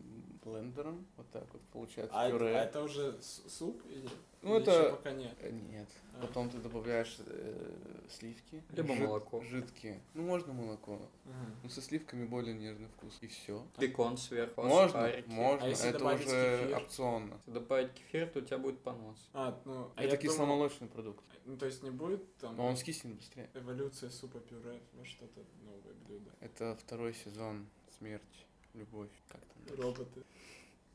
блендером, 0.44 1.06
вот 1.16 1.30
так 1.30 1.44
вот 1.52 1.62
получается 1.72 2.14
А, 2.16 2.28
это- 2.28 2.38
пюре. 2.38 2.56
а 2.58 2.64
это 2.64 2.82
уже 2.82 3.18
суп 3.22 3.82
или? 3.88 4.08
Ну, 4.44 4.56
или 4.58 4.62
это- 4.62 4.90
пока 4.96 5.10
нет. 5.12 5.36
Э, 5.40 5.50
Нет. 5.50 5.88
А. 6.16 6.20
Потом 6.26 6.48
ты 6.50 6.58
добавляешь 6.58 7.16
э, 7.26 8.04
сливки. 8.08 8.62
Либо 8.70 8.94
молоко. 8.94 9.40
Жидкие. 9.42 10.00
Ну, 10.14 10.22
можно 10.22 10.52
молоко. 10.52 11.00
Ага. 11.24 11.50
Ну, 11.62 11.68
со 11.68 11.82
сливками 11.82 12.24
более 12.24 12.54
нежный 12.54 12.86
вкус. 12.88 13.18
И 13.20 13.26
все. 13.26 13.66
Бекон 13.78 14.16
сверху, 14.16 14.62
Можно, 14.62 14.88
сухарики. 14.88 15.28
можно. 15.28 15.66
А 15.66 15.68
если 15.68 15.88
это 15.88 15.98
добавить 15.98 16.26
уже 16.26 16.58
кефир? 16.62 16.76
опционно. 16.76 17.34
Если 17.34 17.50
добавить 17.50 17.92
кефир, 17.94 18.28
то 18.28 18.38
у 18.38 18.42
тебя 18.42 18.58
будет 18.58 18.80
понос. 18.80 19.28
А, 19.32 19.60
ну, 19.64 19.90
а 19.96 20.02
это 20.02 20.02
я 20.02 20.08
думал- 20.10 20.22
кисломолочный 20.22 20.88
продукт. 20.88 21.24
Ну, 21.46 21.56
то 21.56 21.66
есть 21.66 21.82
не 21.82 21.90
будет 21.90 22.36
там 22.36 22.56
Но 22.56 22.66
он 22.66 22.76
скиснет 22.76 23.16
быстрее. 23.16 23.50
эволюция 23.54 24.08
супа-пюре 24.10 24.80
во 24.92 25.04
что-то 25.04 25.40
новое 25.64 25.94
блюдо. 26.06 26.30
Это 26.40 26.76
второй 26.76 27.12
сезон 27.14 27.66
«Смерть, 27.98 28.46
любовь». 28.74 29.10
Как 29.28 29.40
там? 29.40 29.76
Роботы. 29.82 30.22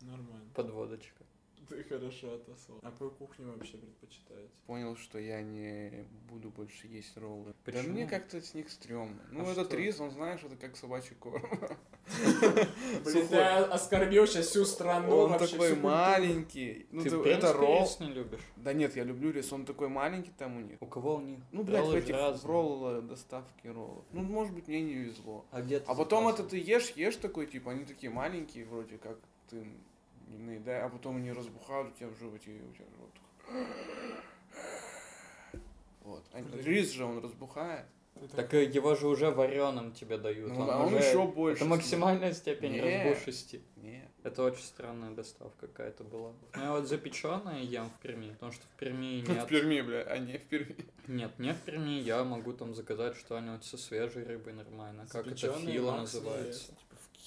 Нормально. 0.01 0.50
Подводочка. 0.56 1.24
Ты 1.70 1.84
хорошо 1.84 2.34
отослал. 2.34 2.80
А 2.82 2.92
какую 2.92 3.12
кухню 3.12 3.52
вообще 3.52 3.78
предпочитаете? 3.78 4.50
Понял, 4.66 4.96
что 4.98 5.20
я 5.20 5.42
не 5.42 6.06
буду 6.30 6.50
больше 6.50 6.88
есть 6.88 7.16
роллы. 7.18 7.54
Да 7.66 7.72
Почему? 7.72 7.94
мне 7.94 8.08
как-то 8.08 8.42
с 8.42 8.54
них 8.56 8.70
стрёмно. 8.72 9.22
Ну, 9.32 9.48
А 9.48 9.52
этот 9.52 9.68
что? 9.68 9.78
рис, 9.78 10.00
он, 10.00 10.12
знаешь, 10.12 10.42
это 10.44 10.56
как 10.56 10.76
собачий 10.76 11.16
корм. 11.16 11.44
Блин, 13.06 13.28
я 13.32 13.66
оскорбил 13.66 14.26
сейчас 14.28 14.48
всю 14.48 14.66
страну, 14.66 15.16
Он 15.16 15.38
такой 15.38 15.76
маленький. 15.76 16.88
Ну, 16.92 17.04
Ты, 17.04 17.10
ты- 17.12 17.30
это 17.30 17.54
ролл. 17.54 17.82
рис 17.84 18.00
не 18.00 18.08
любишь? 18.14 18.42
Да 18.56 18.74
нет, 18.74 18.96
я 18.96 19.04
люблю 19.04 19.32
рис, 19.32 19.52
он 19.54 19.66
такой 19.66 19.90
маленький 19.90 20.32
там 20.38 20.58
у 20.58 20.62
них. 20.62 20.78
У 20.82 20.86
кого 20.88 21.16
у 21.16 21.22
них? 21.22 21.40
Ну, 21.52 21.64
блядь, 21.64 21.86
в 21.86 21.94
этих 21.94 22.16
роллы, 22.44 23.02
доставки 23.02 23.68
роллов. 23.68 24.04
Ну, 24.12 24.22
может 24.24 24.54
быть, 24.54 24.68
мне 24.68 24.82
не 24.82 24.94
везло. 24.96 25.46
А 25.52 25.62
где 25.62 25.80
ты 25.80 25.86
А 25.88 25.96
потом 25.96 26.28
это 26.28 26.44
ты 26.44 26.58
ешь, 26.58 26.92
ешь 26.96 27.16
такой, 27.18 27.46
типа, 27.46 27.72
они 27.72 27.86
такие 27.86 28.10
маленькие, 28.12 28.66
вроде 28.66 28.98
как 28.98 29.18
ты 29.50 29.68
не 30.30 30.38
наедаешь, 30.38 30.86
а 30.86 30.90
потом 30.90 31.18
они 31.18 31.32
разбухают 31.32 31.94
у 31.94 31.98
тебя 31.98 32.10
в 32.10 32.18
животе, 32.20 32.52
и 32.52 32.62
у 32.62 32.74
тебя 32.74 32.86
живот 32.96 33.14
такой. 33.14 33.66
Вот. 36.04 36.24
А 36.34 36.42
рис 36.64 36.92
же 36.92 37.06
он 37.06 37.20
разбухает. 37.24 37.86
Так 38.36 38.54
э, 38.54 38.66
его 38.66 38.96
же 38.96 39.08
уже 39.08 39.32
вареным 39.32 39.94
тебе 39.94 40.18
дают. 40.18 40.52
Ну, 40.52 40.70
а 40.70 40.86
он 40.86 40.94
уже- 40.94 41.06
еще 41.06 41.26
больше. 41.26 41.62
Это 41.64 41.70
максимальная 41.70 42.34
степень 42.34 42.74
Не. 42.74 42.82
разбухшести. 42.82 43.62
Нет. 43.78 44.10
Это 44.24 44.44
очень 44.44 44.64
странная 44.64 45.12
доставка 45.12 45.68
какая-то 45.68 46.04
была. 46.04 46.34
Ну, 46.56 46.62
я 46.62 46.72
вот 46.74 46.88
запеченное 46.88 47.62
ем 47.62 47.90
в 47.90 48.02
Перми, 48.02 48.32
потому 48.34 48.52
что 48.52 48.64
в 48.68 48.80
Перми 48.80 49.22
В 49.26 49.30
нет. 49.30 49.48
Перми, 49.48 49.80
бля, 49.82 50.02
а 50.02 50.18
не 50.18 50.38
в 50.38 50.44
Перми. 50.48 50.76
Нет, 51.08 51.32
не 51.40 51.54
в 51.54 51.62
Перми, 51.62 51.92
я 52.02 52.24
могу 52.26 52.52
там 52.52 52.76
заказать 52.76 53.16
что-нибудь 53.16 53.64
со 53.64 53.78
свежей 53.78 54.26
рыбой 54.26 54.52
нормально. 54.54 55.08
Как 55.10 55.26
это 55.28 55.54
фила 55.54 55.92
не 55.94 55.98
называется. 56.00 56.72
ест. 56.72 56.74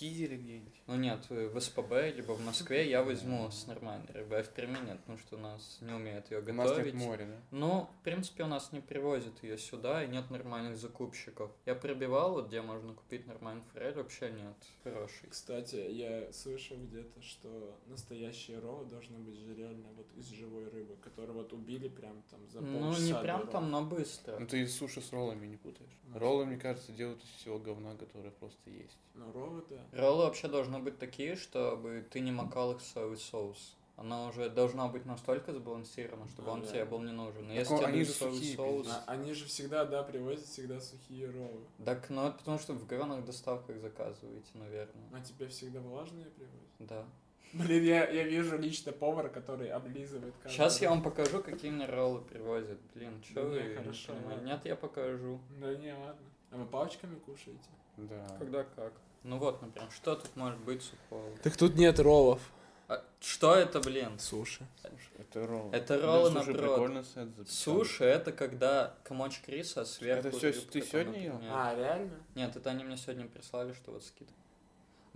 Кизеле 0.02 0.36
где-нибудь. 0.36 0.82
Ну 0.88 0.96
нет, 0.96 1.24
э, 1.30 1.46
в 1.46 1.60
СПБ, 1.60 1.92
либо 2.16 2.32
в 2.32 2.44
Москве 2.44 2.90
я 2.90 3.04
возьму 3.04 3.48
с 3.52 3.68
нормальной 3.68 4.12
рыбой, 4.12 4.40
а 4.40 4.42
в 4.42 4.48
Перми 4.48 4.78
нет, 4.84 4.98
потому 4.98 5.18
что 5.18 5.36
у 5.36 5.38
нас 5.38 5.78
не 5.80 5.92
умеют 5.92 6.28
ее 6.32 6.40
У 6.40 6.52
нас 6.52 6.70
нет 6.70 6.78
готовить. 6.78 6.94
моря, 6.94 7.26
да? 7.26 7.36
Ну, 7.52 7.88
в 8.00 8.04
принципе, 8.04 8.42
у 8.42 8.48
нас 8.48 8.72
не 8.72 8.80
привозят 8.80 9.42
ее 9.44 9.56
сюда, 9.58 10.02
и 10.02 10.08
нет 10.08 10.28
нормальных 10.30 10.76
закупщиков. 10.76 11.52
Я 11.66 11.76
пробивал, 11.76 12.32
вот 12.32 12.48
где 12.48 12.62
можно 12.62 12.94
купить 12.94 13.28
нормальный 13.28 13.62
форель, 13.72 13.94
вообще 13.94 14.32
нет 14.32 14.56
хороший. 14.82 15.28
Кстати, 15.30 15.76
я 15.76 16.32
слышал 16.32 16.76
где-то, 16.78 17.22
что 17.22 17.78
настоящие 17.86 18.58
роллы 18.58 18.86
должны 18.86 19.18
быть 19.18 19.36
же 19.38 19.54
реально 19.54 19.88
вот 19.96 20.06
из 20.16 20.26
живой 20.30 20.68
рыбы, 20.68 20.96
которую 20.96 21.34
вот 21.34 21.52
убили 21.52 21.86
прям 21.86 22.22
там 22.28 22.40
за 22.48 22.60
Ну, 22.60 22.80
полчаса 22.80 23.04
не 23.04 23.12
до 23.12 23.20
прям 23.20 23.46
там, 23.46 23.70
но 23.70 23.84
быстро. 23.84 24.38
Ну 24.40 24.46
ты 24.48 24.66
суши 24.66 25.00
с 25.00 25.12
роллами 25.12 25.46
не 25.46 25.56
путаешь. 25.56 25.92
Ну, 26.08 26.18
Роллы, 26.18 26.44
мне 26.44 26.56
кажется, 26.56 26.90
делают 26.92 27.22
из 27.22 27.30
всего 27.30 27.58
говна, 27.58 27.94
которое 27.96 28.30
просто 28.30 28.68
есть. 28.70 28.98
Ну, 29.14 29.30
роллы, 29.32 29.62
да. 29.68 29.86
Роллы 29.92 30.24
вообще 30.24 30.48
должны 30.48 30.78
быть 30.78 30.98
такие, 30.98 31.36
чтобы 31.36 32.04
ты 32.10 32.20
не 32.20 32.32
макал 32.32 32.72
их 32.72 32.78
в 32.80 32.86
соевый 32.86 33.18
соус. 33.18 33.76
Она 33.96 34.26
уже 34.26 34.48
должна 34.48 34.88
быть 34.88 35.04
настолько 35.04 35.52
сбалансирована, 35.52 36.26
чтобы 36.28 36.48
А, 36.50 36.54
он 36.54 36.62
да. 36.62 36.66
тебе 36.66 36.84
был 36.86 37.00
не 37.02 37.12
нужен. 37.12 37.46
Так 37.46 37.54
Если 37.54 37.74
он- 37.74 37.84
они 37.84 38.04
же 38.04 38.10
соевый 38.12 38.38
сухие, 38.38 38.56
соус... 38.56 38.88
А, 38.88 39.04
они 39.06 39.32
же 39.34 39.44
всегда, 39.44 39.84
да, 39.84 40.02
привозят 40.02 40.46
всегда 40.46 40.80
сухие 40.80 41.30
роллы. 41.30 41.60
Так, 41.84 42.08
ну 42.08 42.26
это 42.26 42.38
потому 42.38 42.58
что 42.58 42.72
в 42.72 42.86
говенных 42.86 43.24
доставках 43.26 43.78
заказываете, 43.78 44.48
наверное. 44.54 45.04
А 45.12 45.20
тебе 45.20 45.46
всегда 45.48 45.80
влажные 45.80 46.24
привозят? 46.26 46.58
Да. 46.80 47.04
Блин, 47.52 47.84
я, 47.84 48.08
я 48.08 48.22
вижу 48.24 48.56
лично 48.56 48.92
повара, 48.92 49.28
который 49.28 49.68
облизывает 49.70 50.34
каждый 50.42 50.56
Сейчас 50.56 50.80
я 50.80 50.88
раз. 50.88 50.96
вам 50.96 51.04
покажу, 51.04 51.42
какие 51.42 51.70
мне 51.70 51.84
роллы 51.84 52.22
привозят. 52.22 52.78
Блин, 52.94 53.20
Да 53.20 53.24
что 53.26 53.42
не, 53.42 53.48
вы 53.50 53.62
не 53.68 53.74
хорошо. 53.74 54.14
Нет, 54.42 54.64
я 54.64 54.74
покажу. 54.74 55.38
Да 55.60 55.74
не, 55.74 55.92
ладно. 55.92 56.26
А 56.50 56.56
вы 56.56 56.64
палочками 56.64 57.16
кушаете? 57.16 57.68
Да. 57.98 58.26
Когда 58.38 58.64
как. 58.64 58.94
Ну 59.24 59.38
вот, 59.38 59.62
например, 59.62 59.90
что 59.92 60.16
тут 60.16 60.34
может 60.36 60.58
быть 60.60 60.82
сухого? 60.82 61.30
Так 61.42 61.56
тут 61.56 61.76
нет 61.76 61.98
роллов. 62.00 62.40
А 62.88 63.04
что 63.20 63.54
это, 63.54 63.80
блин? 63.80 64.18
Суши. 64.18 64.66
Слушай, 64.80 65.12
это 65.18 65.46
роллы. 65.46 65.74
Это 65.74 66.00
роллы 66.00 66.30
слушай, 66.30 66.54
наоборот. 66.54 66.74
прикольный 66.74 67.04
сет. 67.04 67.48
Суши 67.48 68.04
это 68.04 68.32
когда 68.32 68.94
комочек 69.04 69.48
риса, 69.48 69.84
сверху 69.84 70.28
Это 70.28 70.36
всё 70.36 70.48
рыбка 70.48 70.72
ты 70.72 70.80
там, 70.80 70.88
сегодня 70.90 71.22
ел? 71.22 71.32
например. 71.34 71.54
А, 71.56 71.74
реально? 71.74 72.20
Нет, 72.34 72.56
это 72.56 72.70
они 72.70 72.84
мне 72.84 72.96
сегодня 72.96 73.26
прислали, 73.28 73.72
что 73.74 73.92
вот 73.92 74.04
скидка. 74.04 74.34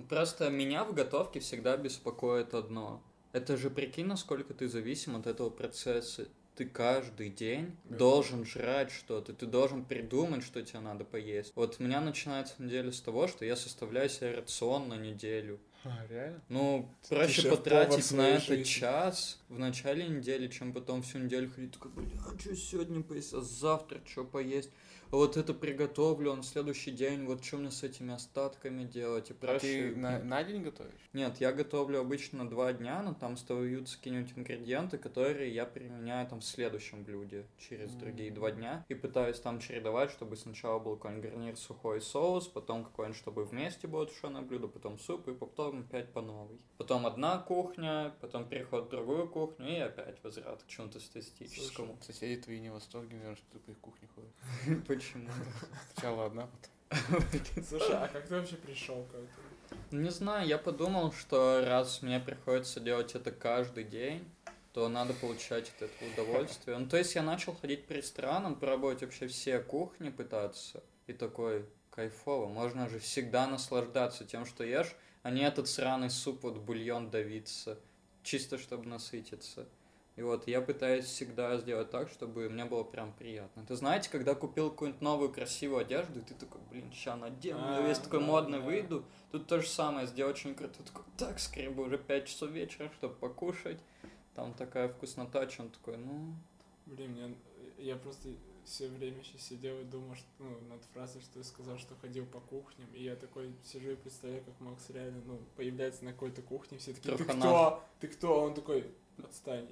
Просто 0.08 0.50
меня 0.50 0.84
в 0.84 0.94
готовке 0.94 1.40
всегда 1.40 1.76
беспокоит 1.76 2.54
одно. 2.54 3.02
Это 3.32 3.56
же 3.56 3.70
прикинь, 3.70 4.06
насколько 4.06 4.54
ты 4.54 4.68
зависим 4.68 5.16
от 5.16 5.26
этого 5.26 5.50
процесса. 5.50 6.26
Ты 6.56 6.64
каждый 6.64 7.28
день 7.28 7.76
Да. 7.84 7.98
должен 7.98 8.46
жрать 8.46 8.90
что-то, 8.90 9.34
ты 9.34 9.44
должен 9.44 9.84
придумать, 9.84 10.42
что 10.42 10.62
тебе 10.62 10.80
надо 10.80 11.04
поесть. 11.04 11.52
Вот 11.54 11.76
у 11.78 11.82
меня 11.82 12.00
начинается 12.00 12.54
неделя 12.58 12.90
с 12.90 13.00
того, 13.00 13.28
что 13.28 13.44
я 13.44 13.56
составляю 13.56 14.08
себе 14.08 14.34
рацион 14.34 14.88
на 14.88 14.94
неделю. 14.96 15.60
А, 15.84 16.04
реально? 16.08 16.40
Ну, 16.48 16.88
проще 17.08 17.42
шеф-повар 17.42 17.58
потратить 17.58 18.10
на 18.12 18.28
это 18.30 18.40
жизни. 18.46 18.62
час 18.64 19.38
в 19.50 19.58
начале 19.58 20.08
недели, 20.08 20.48
чем 20.48 20.72
потом 20.72 21.02
всю 21.02 21.18
неделю 21.18 21.50
ходить 21.50 21.72
такой, 21.72 21.92
бля, 21.92 22.06
что 22.40 22.56
сегодня 22.56 23.02
поесть, 23.02 23.34
а 23.34 23.40
завтра 23.42 24.00
что 24.06 24.24
поесть, 24.24 24.70
а 24.70 24.95
вот 25.10 25.36
это 25.36 25.54
приготовлю, 25.54 26.34
на 26.34 26.42
следующий 26.42 26.90
день, 26.90 27.24
вот 27.24 27.44
что 27.44 27.58
мне 27.58 27.70
с 27.70 27.82
этими 27.82 28.14
остатками 28.14 28.84
делать, 28.84 29.30
и 29.30 29.34
А 29.46 29.58
ты 29.58 29.94
на, 29.94 30.18
на 30.22 30.42
день 30.42 30.62
готовишь? 30.62 31.08
Нет, 31.12 31.36
я 31.40 31.52
готовлю 31.52 32.00
обычно 32.00 32.48
два 32.48 32.72
дня, 32.72 33.02
но 33.02 33.14
там 33.14 33.34
остаются 33.34 33.96
какие-нибудь 33.96 34.32
ингредиенты, 34.36 34.98
которые 34.98 35.52
я 35.52 35.64
применяю 35.66 36.26
там 36.28 36.40
в 36.40 36.44
следующем 36.44 37.04
блюде 37.04 37.46
через 37.58 37.92
другие 37.92 38.30
два 38.30 38.50
дня. 38.50 38.84
И 38.88 38.94
пытаюсь 38.94 39.40
там 39.40 39.60
чередовать, 39.60 40.10
чтобы 40.10 40.36
сначала 40.36 40.78
был 40.78 40.96
какой-нибудь 40.96 41.30
гарнир 41.30 41.56
сухой 41.56 42.00
соус, 42.00 42.48
потом 42.48 42.84
какой-нибудь, 42.84 43.18
чтобы 43.18 43.44
вместе 43.44 43.86
было 43.86 44.06
тушеное 44.06 44.42
блюдо, 44.42 44.68
потом 44.68 44.98
суп, 44.98 45.28
и 45.28 45.34
потом 45.34 45.80
опять 45.80 46.12
по 46.12 46.20
новой. 46.20 46.60
Потом 46.76 47.06
одна 47.06 47.38
кухня, 47.38 48.14
потом 48.20 48.48
переход 48.48 48.86
в 48.86 48.90
другую 48.90 49.28
кухню, 49.28 49.68
и 49.68 49.78
опять 49.78 50.22
возврат 50.22 50.62
к 50.62 50.66
чему-то 50.66 51.00
статистическому. 51.00 51.98
Соседи 52.02 52.40
твои 52.40 52.60
не 52.60 52.70
в 52.70 52.74
восторге, 52.74 53.16
наверное, 53.16 53.36
что 53.36 53.46
ты 53.52 53.58
по 53.58 53.70
их 53.70 53.78
кухне 53.78 54.08
ходишь. 54.14 54.84
Почему? 54.96 55.28
Сначала 55.92 56.26
одна, 56.26 56.48
потом... 56.88 57.22
Слушай, 57.68 57.96
а 57.96 58.08
как 58.08 58.26
ты 58.26 58.34
вообще 58.34 58.56
пришел 58.56 59.04
к 59.04 59.10
этому? 59.10 59.28
Не 59.90 60.10
знаю, 60.10 60.48
я 60.48 60.56
подумал, 60.56 61.12
что 61.12 61.62
раз 61.66 62.00
мне 62.00 62.18
приходится 62.18 62.80
делать 62.80 63.14
это 63.14 63.30
каждый 63.30 63.84
день, 63.84 64.26
то 64.72 64.88
надо 64.88 65.12
получать 65.12 65.70
от 65.76 65.82
этого 65.82 66.12
удовольствие. 66.12 66.78
Ну, 66.78 66.88
то 66.88 66.96
есть 66.96 67.14
я 67.14 67.22
начал 67.22 67.54
ходить 67.54 67.86
по 67.86 67.92
ресторанам, 67.92 68.54
пробовать 68.54 69.02
вообще 69.02 69.26
все 69.26 69.58
кухни 69.60 70.08
пытаться. 70.08 70.82
И 71.06 71.12
такой, 71.12 71.66
кайфово, 71.90 72.46
можно 72.46 72.88
же 72.88 72.98
всегда 72.98 73.46
наслаждаться 73.46 74.24
тем, 74.24 74.46
что 74.46 74.64
ешь, 74.64 74.94
а 75.22 75.30
не 75.30 75.42
этот 75.42 75.68
сраный 75.68 76.10
суп, 76.10 76.42
вот 76.42 76.56
бульон 76.58 77.10
давиться, 77.10 77.78
чисто 78.22 78.58
чтобы 78.58 78.88
насытиться. 78.88 79.66
И 80.16 80.22
вот 80.22 80.48
я 80.48 80.62
пытаюсь 80.62 81.04
всегда 81.04 81.58
сделать 81.58 81.90
так, 81.90 82.08
чтобы 82.08 82.48
мне 82.48 82.64
было 82.64 82.84
прям 82.84 83.12
приятно. 83.12 83.66
Ты 83.66 83.76
знаете, 83.76 84.08
когда 84.10 84.34
купил 84.34 84.70
какую-нибудь 84.70 85.02
новую 85.02 85.30
красивую 85.30 85.80
одежду, 85.80 86.20
и 86.20 86.22
ты 86.22 86.34
такой, 86.34 86.62
блин, 86.70 86.90
ща 86.90 87.16
надену, 87.16 87.60
я 87.60 87.82
весь 87.82 87.98
А, 87.98 88.02
такой 88.02 88.20
модный 88.20 88.60
выйду, 88.60 89.04
Тут 89.30 89.48
то 89.48 89.60
же 89.60 89.68
самое, 89.68 90.06
сделать 90.06 90.36
очень 90.36 90.54
круто. 90.54 90.82
Такой, 90.82 91.04
так, 91.18 91.38
скребу, 91.38 91.82
уже 91.82 91.98
5 91.98 92.26
часов 92.26 92.50
вечера, 92.50 92.90
чтобы 92.96 93.14
покушать. 93.14 93.78
Там 94.34 94.54
такая 94.54 94.88
вкуснота, 94.88 95.46
он 95.58 95.68
такой, 95.70 95.98
ну... 95.98 96.34
Блин, 96.86 97.12
мне, 97.12 97.36
я 97.78 97.96
просто 97.96 98.28
все 98.64 98.88
время 98.88 99.22
сейчас 99.22 99.42
сидел 99.42 99.78
и 99.80 99.84
думал, 99.84 100.14
что, 100.14 100.26
ну, 100.38 100.58
над 100.68 100.82
фразой, 100.92 101.20
что 101.20 101.34
ты 101.34 101.44
сказал, 101.44 101.78
что 101.78 101.94
ходил 101.96 102.26
по 102.26 102.40
кухням, 102.40 102.88
и 102.94 103.02
я 103.02 103.16
такой 103.16 103.52
сижу 103.64 103.90
и 103.90 103.96
представляю, 103.96 104.42
как 104.44 104.58
Макс 104.60 104.88
реально, 104.90 105.20
ну, 105.26 105.40
появляется 105.56 106.04
на 106.04 106.12
какой-то 106.12 106.42
кухне, 106.42 106.78
все 106.78 106.92
такие, 106.94 107.16
ты 107.16 107.24
кто? 107.24 107.82
Ты 108.00 108.08
кто? 108.08 108.40
А 108.40 108.44
он 108.44 108.54
такой, 108.54 108.90
отстань. 109.24 109.66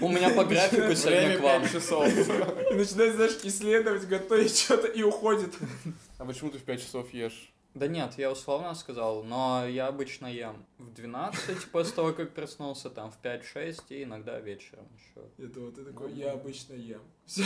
У 0.00 0.08
меня 0.08 0.30
по 0.30 0.44
графику 0.44 0.94
сегодня 0.94 1.38
к 1.38 1.40
вам. 1.40 1.68
часов. 1.68 2.06
и 2.08 2.74
начинает, 2.74 3.14
знаешь, 3.16 3.38
исследовать, 3.44 4.06
готовить 4.06 4.56
что-то 4.56 4.86
и 4.88 5.02
уходит. 5.02 5.54
А 6.18 6.24
почему 6.24 6.50
ты 6.50 6.58
в 6.58 6.62
5 6.62 6.80
часов 6.80 7.12
ешь? 7.12 7.52
Да 7.76 7.88
нет, 7.88 8.14
я 8.16 8.32
условно 8.32 8.74
сказал, 8.74 9.22
но 9.22 9.66
я 9.66 9.88
обычно 9.88 10.26
ем 10.26 10.64
в 10.78 10.94
12, 10.94 11.66
после 11.66 11.94
того, 11.94 12.14
как 12.14 12.32
проснулся, 12.32 12.88
там 12.88 13.10
в 13.10 13.20
5-6 13.22 13.82
и 13.90 14.04
иногда 14.04 14.40
вечером 14.40 14.88
еще. 14.96 15.28
Я 15.36 15.46
думал, 15.48 15.72
ты 15.72 15.84
такой, 15.84 16.08
Ну, 16.10 16.16
я 16.16 16.32
обычно 16.32 16.72
ем. 16.72 17.02
Все. 17.26 17.44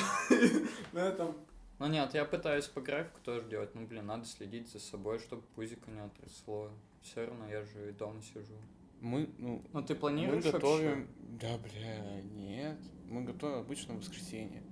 На 0.93 1.01
этом 1.01 1.35
Ну 1.81 1.89
нет, 1.89 2.15
я 2.15 2.25
пытаюсь 2.25 2.67
по 2.67 2.81
графику 2.81 3.19
тоже 3.25 3.43
делать. 3.49 3.75
Ну 3.75 3.85
блин, 3.89 4.07
надо 4.07 4.25
следить 4.25 4.71
за 4.71 4.79
собой, 4.79 5.19
чтобы 5.19 5.43
пузико 5.57 5.91
не 5.91 6.01
отрясло. 6.01 6.71
Все 7.03 7.27
равно 7.27 7.49
я 7.49 7.65
же 7.65 7.89
и 7.89 7.93
дома 7.93 8.23
сижу. 8.23 8.55
Мы, 9.01 9.31
ну, 9.39 9.63
Ну 9.73 9.83
ты 9.83 9.95
мы 9.95 10.01
планируешь 10.01 10.45
готовим... 10.45 11.09
Да, 11.41 11.57
бля, 11.59 12.21
нет. 12.23 12.79
Мы 13.09 13.25
готовим 13.25 13.59
обычно 13.61 13.95
в 13.95 13.99
воскресенье. 13.99 14.63
вообще 14.63 14.71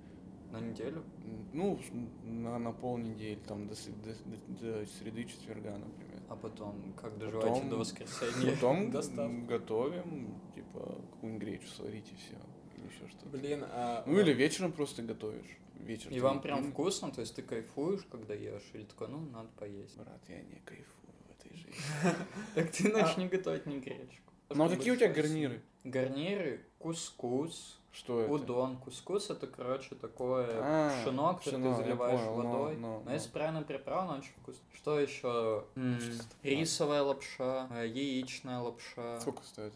на 0.51 0.59
неделю? 0.71 1.03
Ну, 1.53 1.79
на, 2.23 2.57
на 2.59 2.71
полнедели, 2.71 3.39
там, 3.47 3.67
до, 3.67 3.75
до, 3.75 4.13
до- 4.25 4.61
до 4.81 4.85
среды, 4.85 5.25
четверга, 5.25 5.77
например. 5.77 6.21
А 6.29 6.35
потом 6.35 6.93
как 6.93 7.17
доживаете 7.17 7.53
Потом- 7.55 7.69
до 7.69 7.77
воскресенья? 7.77 8.53
Потом 8.53 8.91
готовим, 9.47 10.39
типа, 10.55 11.01
какую-нибудь 11.13 11.47
гречу 11.47 11.67
сварить 11.67 12.11
и 12.11 12.15
все. 12.15 12.37
Или 12.77 12.85
еще 12.87 13.07
что-то. 13.07 13.37
Блин, 13.37 13.63
а... 13.67 14.03
Ну 14.05 14.19
или 14.19 14.33
вечером 14.33 14.71
просто 14.71 15.01
готовишь. 15.01 15.57
Вечер. 15.79 16.11
И 16.11 16.19
вам 16.19 16.41
прям 16.41 16.63
вкусно? 16.71 17.11
То 17.11 17.21
есть 17.21 17.35
ты 17.35 17.41
кайфуешь, 17.41 18.05
когда 18.11 18.33
ешь? 18.33 18.69
Или 18.73 18.83
такой, 18.83 19.07
ну, 19.07 19.19
надо 19.31 19.49
поесть? 19.57 19.97
Брат, 19.97 20.21
я 20.27 20.41
не 20.41 20.59
кайфую. 20.65 20.98
Так 22.55 22.71
ты 22.71 22.91
начни 22.91 23.27
готовить 23.27 23.65
не 23.65 23.79
гречку. 23.79 24.31
Ну 24.49 24.65
а 24.65 24.69
какие 24.69 24.91
у 24.91 24.95
тебя 24.95 25.09
гарниры? 25.09 25.61
Гарниры, 25.83 26.65
кускус, 26.79 27.79
Что 27.91 28.21
это? 28.21 28.31
удон. 28.33 28.77
Кускус 28.77 29.29
это, 29.29 29.47
короче, 29.47 29.95
такое 29.95 30.47
А, 30.51 31.01
пшено, 31.01 31.35
которое 31.35 31.57
ты 31.57 31.83
заливаешь 31.83 32.21
водой. 32.21 32.77
но- 32.77 33.03
если 33.11 33.29
правильно 33.29 33.61
приправлено, 33.61 34.17
очень 34.19 34.31
вкусно. 34.41 34.61
Что 34.73 34.99
еще? 34.99 35.65
Рисовая 36.43 37.03
лапша, 37.03 37.67
э, 37.71 37.87
яичная 37.87 38.59
лапша. 38.59 39.19
Сколько 39.19 39.43
стоит? 39.43 39.73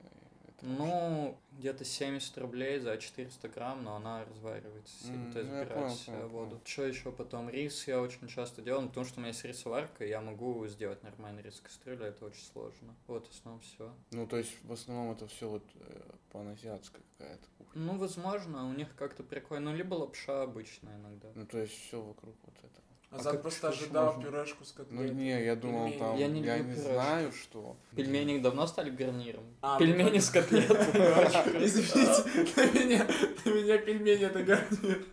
Ну, 0.63 1.37
где-то 1.59 1.83
70 1.85 2.37
рублей 2.37 2.79
за 2.79 2.97
400 2.97 3.49
грамм, 3.49 3.83
но 3.83 3.95
она 3.95 4.23
разваривается 4.25 5.03
сильно, 5.03 5.25
М, 5.25 5.31
то 5.33 5.39
есть 5.39 5.51
ну, 5.51 5.65
понял, 5.65 6.27
воду. 6.29 6.49
понял. 6.51 6.61
Что 6.65 6.85
еще 6.85 7.11
потом? 7.11 7.49
Рис 7.49 7.87
я 7.87 8.01
очень 8.01 8.27
часто 8.27 8.61
делаю, 8.61 8.83
ну, 8.83 8.87
потому 8.87 9.05
что 9.05 9.17
у 9.17 9.21
меня 9.21 9.29
есть 9.29 9.43
рисоварка, 9.43 10.05
и 10.05 10.09
я 10.09 10.21
могу 10.21 10.65
сделать 10.67 11.03
нормальный 11.03 11.41
рис 11.43 11.55
в 11.59 11.63
кастрюле, 11.63 12.07
это 12.07 12.25
очень 12.25 12.43
сложно. 12.43 12.95
Вот, 13.07 13.27
в 13.27 13.31
основном 13.31 13.61
все. 13.61 13.93
Ну, 14.11 14.25
то 14.25 14.37
есть, 14.37 14.51
в 14.63 14.71
основном 14.71 15.11
это 15.11 15.27
все 15.27 15.49
вот 15.49 15.63
э, 15.75 16.01
паназиатская 16.31 17.01
какая-то 17.17 17.45
кухня. 17.57 17.81
Ну, 17.81 17.97
возможно, 17.97 18.67
у 18.69 18.73
них 18.73 18.95
как-то 18.95 19.23
прикольно, 19.23 19.71
ну, 19.71 19.77
либо 19.77 19.95
лапша 19.95 20.43
обычная 20.43 20.95
иногда. 20.97 21.29
Ну, 21.35 21.45
то 21.45 21.57
есть, 21.59 21.73
все 21.73 22.01
вокруг 22.01 22.35
вот 22.43 22.57
этого. 22.57 22.83
А 23.15 23.19
А 23.19 23.23
как- 23.23 23.41
просто 23.43 23.69
ожидал 23.69 24.13
можно? 24.13 24.23
пюрешку 24.23 24.65
с 24.65 24.73
Ну, 24.75 24.83
котлетой. 24.85 25.09
не, 25.15 25.45
я 25.45 25.55
думал, 25.55 25.85
Пельмени. 25.85 25.99
там, 25.99 26.17
Я 26.17 26.27
не 26.27 26.39
люблю 26.43 26.63
не 26.63 26.73
знаю, 26.75 27.31
что. 27.31 27.77
Пельмени 27.95 28.39
давно 28.39 28.65
стали 28.65 28.89
гарниром. 28.89 29.43
А, 29.61 29.77
Пельмени 29.77 30.15
ну, 30.15 30.19
с 30.19 30.29
котлетой. 30.31 30.75
Извините, 31.63 32.53
на 32.55 32.79
меня, 32.79 33.07
на 33.45 33.49
меня 33.51 33.77
пельмени 33.77 34.25
это 34.25 34.43
гарнир. 34.43 35.05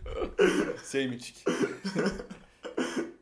Семечки. 0.83 1.43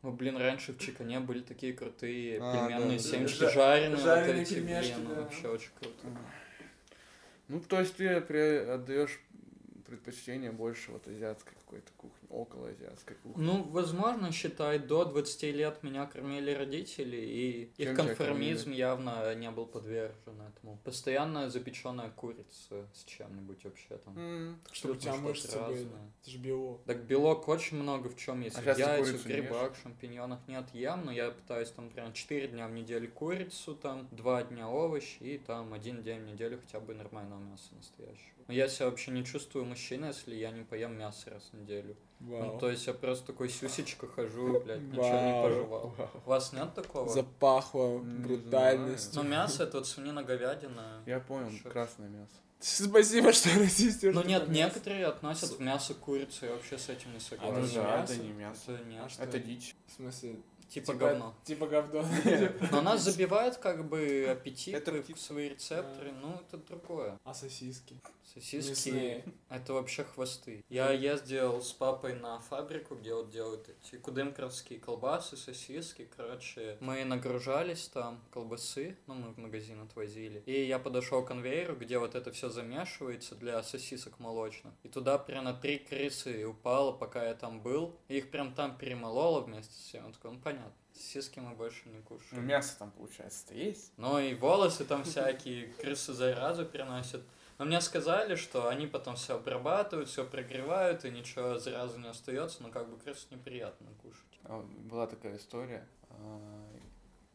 Ну, 0.02 0.12
блин, 0.14 0.38
раньше 0.38 0.72
в 0.74 0.80
Чикане 0.80 1.20
были 1.20 1.42
такие 1.42 1.74
крутые 1.74 2.40
А, 2.42 2.54
пельменные 2.68 2.98
да, 2.98 3.04
семечки 3.04 3.44
Жа- 3.44 3.50
жареные, 3.52 3.96
вот 3.98 4.00
жареные 4.06 4.42
эти, 4.44 4.54
пельмешки, 4.56 4.94
блин, 4.94 5.08
да. 5.10 5.22
вообще 5.22 5.48
очень 5.50 5.70
круто. 5.80 6.08
Ну, 7.50 7.60
то 7.60 7.80
есть, 7.80 7.96
ты 7.98 8.08
отдаешь 8.08 9.20
предпочтение 9.86 10.52
больше 10.52 10.92
вот 10.92 11.08
азиатской 11.08 11.54
какой-то 11.66 11.92
кухни, 11.98 12.19
около 12.30 12.70
азиатской 12.70 13.16
кухни. 13.18 13.42
Ну, 13.44 13.64
возможно, 13.64 14.32
считай, 14.32 14.80
до 14.80 15.06
20 15.06 15.44
лет 15.52 15.84
меня 15.84 16.06
кормили 16.06 16.52
родители, 16.52 17.18
и 17.18 17.64
их 17.64 17.88
Чем 17.88 17.96
тебя 17.96 18.06
конформизм 18.08 18.72
явно 18.72 19.34
не 19.36 19.50
был 19.52 19.66
подвержен 19.66 20.42
этому. 20.42 20.78
Постоянно 20.84 21.50
запеченная 21.50 22.10
курица 22.10 22.88
с 22.94 23.04
чем-нибудь 23.06 23.64
вообще 23.64 23.98
там. 23.98 24.18
М, 24.18 24.60
Чтобы 24.72 24.94
у 24.96 24.98
тебя 24.98 25.16
мышцы 25.16 25.48
что-то 25.48 25.66
были. 25.68 25.78
разное. 25.84 26.12
Это 26.22 26.30
же 26.30 26.38
белок. 26.38 26.84
Так 26.86 27.04
белок 27.04 27.48
очень 27.48 27.78
много 27.78 28.10
в 28.10 28.16
чем 28.16 28.42
есть. 28.42 28.58
А 28.58 28.62
в 28.62 28.98
курицу 28.98 29.28
не 29.28 29.34
грибах, 29.34 29.76
шампиньонах 29.82 30.40
нет, 30.48 30.66
ем, 30.74 31.06
но 31.06 31.12
я 31.12 31.32
пытаюсь 31.32 31.70
там 31.72 31.90
прям 31.90 32.14
4 32.14 32.48
дня 32.50 32.68
в 32.68 32.72
неделю 32.72 33.10
курицу, 33.12 33.76
там 33.76 34.08
2 34.12 34.44
дня 34.44 34.70
овощи 34.70 35.18
и 35.20 35.38
там 35.38 35.74
один 35.74 36.04
день 36.04 36.22
в 36.22 36.26
неделю 36.26 36.60
хотя 36.60 36.80
бы 36.80 36.94
нормального 36.94 37.40
мяса 37.40 37.74
настоящего. 37.76 38.38
Но 38.50 38.56
я 38.56 38.68
себя 38.68 38.88
вообще 38.89 39.12
не 39.12 39.24
чувствую 39.24 39.63
мужчиной, 39.65 40.08
если 40.08 40.34
я 40.34 40.50
не 40.50 40.63
поем 40.63 40.98
мясо 40.98 41.29
раз 41.29 41.44
в 41.51 41.56
неделю. 41.56 41.96
Ну, 42.20 42.38
Вау. 42.39 42.60
то 42.60 42.70
есть 42.72 42.88
я 42.88 42.94
просто 42.96 43.27
такой 43.27 43.48
сюсечка 43.48 44.08
хожу, 44.08 44.60
блядь, 44.62 44.82
ничего 44.82 45.03
не 45.03 45.32
Вау. 45.34 45.44
пожевал. 45.44 45.96
У 46.25 46.29
вас 46.29 46.51
нет 46.51 46.74
такого? 46.74 47.08
Запахло 47.08 48.00
Не 48.00 48.24
брутальностью. 48.24 49.22
Ну, 49.22 49.29
мясо 49.29 49.63
это 49.63 49.77
вот 49.77 49.88
свинина, 49.88 50.24
говядина. 50.24 51.03
Я 51.06 51.20
понял, 51.20 51.51
Шо- 51.51 51.70
красное 51.70 52.10
мясо. 52.10 52.34
Спасибо, 52.60 53.32
что 53.34 53.50
расистишь. 53.60 54.15
Ну 54.15 54.24
нет, 54.24 54.50
некоторые 54.50 55.06
относят 55.06 55.51
в 55.51 55.60
мясо 55.62 55.94
курицу, 55.94 56.48
я 56.48 56.53
вообще 56.53 56.79
с 56.79 56.89
этим 56.89 57.12
не 57.12 57.18
А, 57.18 57.22
согласен. 57.22 57.53
ну 57.53 57.60
Ну 57.62 57.68
же 57.68 57.74
да, 57.75 57.98
мясо? 58.01 58.13
это 58.13 58.24
не 58.24 58.32
мясо. 58.34 58.72
Это. 58.74 59.06
А 59.06 59.10
что? 59.10 59.24
Это 59.24 59.39
дичь. 59.39 59.75
В 59.88 59.91
смысле? 59.94 60.36
Типа 60.70 60.94
говно. 60.94 61.36
Типа 61.44 61.68
говно. 61.68 62.06
Но 62.72 62.82
нас 62.82 63.02
забивают 63.02 63.58
как 63.58 63.88
бы 63.88 64.28
аппетит, 64.30 64.76
Это 64.76 65.04
свои 65.18 65.50
рецепторы, 65.50 66.12
ну 66.22 66.36
это 66.36 66.58
другое. 66.58 67.18
А 67.24 67.34
сосиски? 67.34 68.00
Сосиски 68.24 69.24
это 69.50 69.74
вообще 69.74 70.04
хвосты. 70.04 70.64
Я 70.70 70.92
ездил 70.92 71.62
с 71.62 71.74
папой 71.74 72.14
на 72.14 72.40
фабрику, 72.40 72.96
где 72.96 73.16
вот 73.16 73.32
делают 73.32 73.67
эти 73.67 73.96
кудымкровские 73.96 74.80
колбасы, 74.80 75.36
сосиски, 75.36 76.08
короче. 76.15 76.78
Мы 76.80 77.04
нагружались 77.04 77.88
там 77.88 78.22
колбасы, 78.32 78.96
ну 79.08 79.15
мы 79.15 79.30
в 79.32 79.38
магазин 79.39 79.82
отвозили. 79.82 80.43
И 80.46 80.65
я 80.65 80.78
подошел 80.78 81.24
к 81.24 81.30
конвейеру, 81.30 81.76
где 81.76 81.98
вот 81.98 82.13
это 82.13 82.32
все 82.32 82.50
замешивается 82.50 83.34
для 83.34 83.63
сосисок 83.63 84.20
молочных. 84.20 84.74
И 84.84 84.89
туда 84.89 85.17
прям 85.17 85.46
на 85.46 85.54
три 85.54 85.80
крысы 85.80 86.46
упало, 86.46 86.91
пока 86.91 87.26
я 87.26 87.34
там 87.34 87.62
был. 87.62 87.98
И 88.08 88.17
их 88.17 88.30
прям 88.30 88.54
там 88.54 88.78
перемололо 88.78 89.41
вместе 89.41 89.74
с 89.74 89.78
всем. 89.78 90.06
Он 90.06 90.13
такой, 90.13 90.32
ну 90.34 90.39
понятно. 90.39 90.59
Сосиски 90.93 91.39
мы 91.39 91.56
больше 91.56 91.88
не 91.89 91.98
Ну, 91.98 92.04
кушаем. 92.04 92.45
мясо 92.45 92.78
там, 92.78 92.91
получается-то 92.91 93.54
есть. 93.54 93.93
Ну 93.98 94.19
и 94.19 94.34
волосы 94.34 94.84
там 94.86 95.04
всякие, 95.04 95.67
крысы 95.74 96.13
заразу 96.13 96.65
переносят. 96.65 97.22
Но 97.58 97.65
мне 97.65 97.80
сказали, 97.82 98.36
что 98.36 98.67
они 98.69 98.88
потом 98.88 99.15
все 99.15 99.36
обрабатывают, 99.36 100.10
все 100.10 100.26
прогревают, 100.26 101.04
и 101.06 101.12
ничего 101.12 101.58
заразы 101.60 102.00
не 102.00 102.08
остается, 102.08 102.63
но 102.63 102.69
как 102.69 102.89
бы 102.89 102.98
крысу 102.98 103.28
неприятно 103.32 103.88
кушать. 104.02 104.39
А, 104.43 104.62
Была 104.62 105.08
такая 105.08 105.38
история. 105.38 105.88
а, 106.10 106.65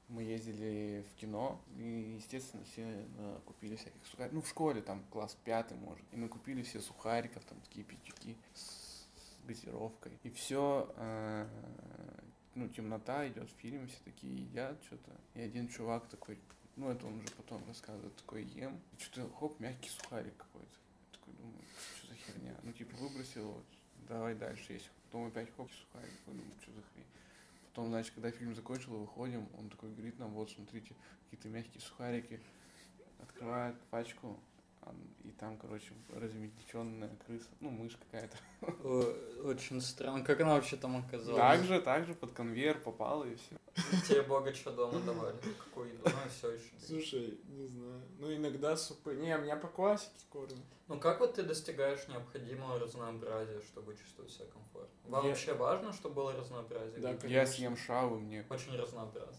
Мы 0.08 0.22
ездили 0.22 1.04
в 1.10 1.14
кино, 1.20 1.60
и, 1.78 2.14
естественно, 2.18 2.62
все 2.64 2.82
э, 2.82 3.38
купили 3.46 3.76
всяких 3.76 4.04
сухариков. 4.06 4.34
Ну, 4.34 4.42
в 4.42 4.48
школе, 4.48 4.82
там, 4.82 5.02
класс 5.10 5.36
пятый, 5.44 5.76
может. 5.78 6.04
И 6.12 6.16
мы 6.16 6.28
купили 6.28 6.62
все 6.62 6.80
сухариков, 6.80 7.42
там, 7.44 7.58
такие 7.62 7.84
пятюки 7.84 8.36
с 8.54 9.06
газировкой. 9.46 10.18
И 10.22 10.30
все, 10.30 10.88
ну, 12.54 12.68
темнота, 12.68 13.28
идет 13.28 13.50
фильм, 13.58 13.86
все 13.88 13.98
такие 14.04 14.34
едят 14.34 14.76
что-то. 14.86 15.10
И 15.34 15.40
один 15.40 15.68
чувак 15.68 16.06
такой, 16.08 16.38
ну, 16.76 16.90
это 16.90 17.06
он 17.06 17.18
уже 17.18 17.28
потом 17.36 17.64
рассказывает, 17.66 18.14
такой 18.16 18.44
ем. 18.44 18.80
И 18.96 19.02
что-то, 19.02 19.32
хоп, 19.34 19.58
мягкий 19.60 19.90
сухарик 19.90 20.36
какой-то. 20.36 20.78
Я 21.12 21.18
такой 21.18 21.34
думаю, 21.34 21.62
что 21.98 22.08
за 22.08 22.14
херня? 22.14 22.56
Ну, 22.62 22.72
типа, 22.72 22.96
выбросил 22.96 23.42
его, 23.42 23.62
давай 24.08 24.34
дальше 24.34 24.72
есть. 24.74 24.90
Потом 25.06 25.26
опять 25.26 25.50
хоп, 25.56 25.70
сухарик. 25.72 26.12
Я 26.26 26.32
думаю, 26.32 26.54
что 26.60 26.72
за 26.72 26.82
хрень? 26.82 27.06
Потом, 27.68 27.88
значит, 27.88 28.14
когда 28.14 28.30
фильм 28.30 28.54
закончил, 28.54 28.96
выходим, 28.96 29.48
он 29.58 29.68
такой 29.68 29.90
говорит 29.90 30.18
нам, 30.18 30.30
вот, 30.30 30.50
смотрите, 30.50 30.94
какие-то 31.24 31.48
мягкие 31.48 31.80
сухарики. 31.80 32.40
Открывает 33.20 33.76
пачку, 33.90 34.38
и 35.22 35.30
там, 35.30 35.56
короче, 35.56 35.94
размельченная 36.12 37.16
крыса, 37.26 37.48
ну, 37.60 37.70
мышь 37.70 37.96
какая-то. 37.96 38.36
Очень 39.44 39.80
странно. 39.80 40.24
Как 40.24 40.40
она 40.40 40.54
вообще 40.54 40.76
там 40.76 40.96
оказалась? 40.96 41.36
Так 41.36 41.64
же, 41.64 41.80
так 41.80 42.06
же 42.06 42.14
под 42.14 42.32
конвейер 42.32 42.78
попала 42.80 43.24
и 43.24 43.34
все. 43.36 43.56
Тебе 44.08 44.22
бога 44.22 44.52
что 44.54 44.70
дома 44.70 45.00
давали? 45.00 45.36
Какую 45.64 45.88
еду? 45.88 46.02
Ну 46.04 46.10
и 46.10 46.28
все 46.28 46.50
еще. 46.52 46.70
Слушай, 46.78 47.38
не 47.48 47.66
знаю. 47.66 48.02
Ну, 48.18 48.34
иногда 48.34 48.76
супы. 48.76 49.14
Не, 49.14 49.36
меня 49.38 49.56
по 49.56 49.68
классике 49.68 50.24
кормят. 50.30 50.64
Ну 50.86 51.00
как 51.00 51.20
вот 51.20 51.34
ты 51.34 51.42
достигаешь 51.42 52.06
необходимого 52.08 52.78
разнообразия, 52.78 53.60
чтобы 53.62 53.96
чувствовать 53.96 54.30
себя 54.30 54.46
комфортно? 54.52 54.94
Вам 55.10 55.24
Я- 55.24 55.30
вообще 55.30 55.54
важно, 55.54 55.92
чтобы 55.92 56.14
было 56.16 56.32
разнообразие? 56.34 57.00
Да, 57.00 57.08
конечно. 57.08 57.26
Я 57.28 57.46
съем 57.46 57.76
шаву, 57.76 58.20
мне 58.20 58.44
Очень 58.50 58.76
разнообразно. 58.76 59.34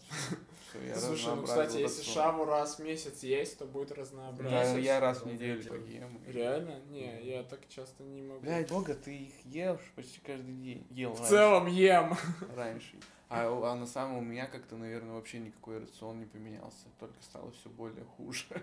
Все, 0.80 0.88
я 0.88 0.96
Слушай, 0.96 1.34
ну, 1.36 1.42
кстати, 1.44 1.76
если 1.78 1.98
рацион. 2.00 2.14
шаву 2.14 2.44
раз 2.44 2.78
в 2.78 2.82
месяц 2.82 3.22
есть, 3.22 3.58
то 3.58 3.64
будет 3.66 3.88
Да, 3.88 3.94
разнообразие. 3.96 4.74
Месяц, 4.76 4.84
я 4.86 5.00
раз 5.00 5.22
в 5.22 5.26
неделю 5.26 5.58
неделю. 5.58 5.70
поем. 5.82 6.20
Реально? 6.26 6.80
Не, 6.90 7.22
я 7.22 7.42
так 7.42 7.60
часто 7.68 8.02
не 8.02 8.22
могу. 8.22 8.40
Блядь, 8.40 8.68
бога, 8.70 8.94
ты 8.94 9.16
их 9.16 9.34
ешь 9.44 9.92
почти 9.94 10.20
каждый 10.20 10.54
день. 10.54 10.86
Ел 10.90 11.12
В 11.12 11.16
раньше. 11.18 11.30
целом 11.30 11.66
ем. 11.66 12.16
раньше. 12.56 12.98
А, 13.28 13.46
а 13.72 13.74
на 13.74 13.86
самом 13.86 14.18
у 14.18 14.20
меня 14.20 14.46
как-то, 14.46 14.76
наверное, 14.76 15.14
вообще 15.14 15.38
никакой 15.40 15.78
рацион 15.80 16.20
не 16.20 16.26
поменялся. 16.26 16.86
Только 17.00 17.20
стало 17.22 17.50
все 17.52 17.68
более 17.68 18.04
хуже. 18.16 18.44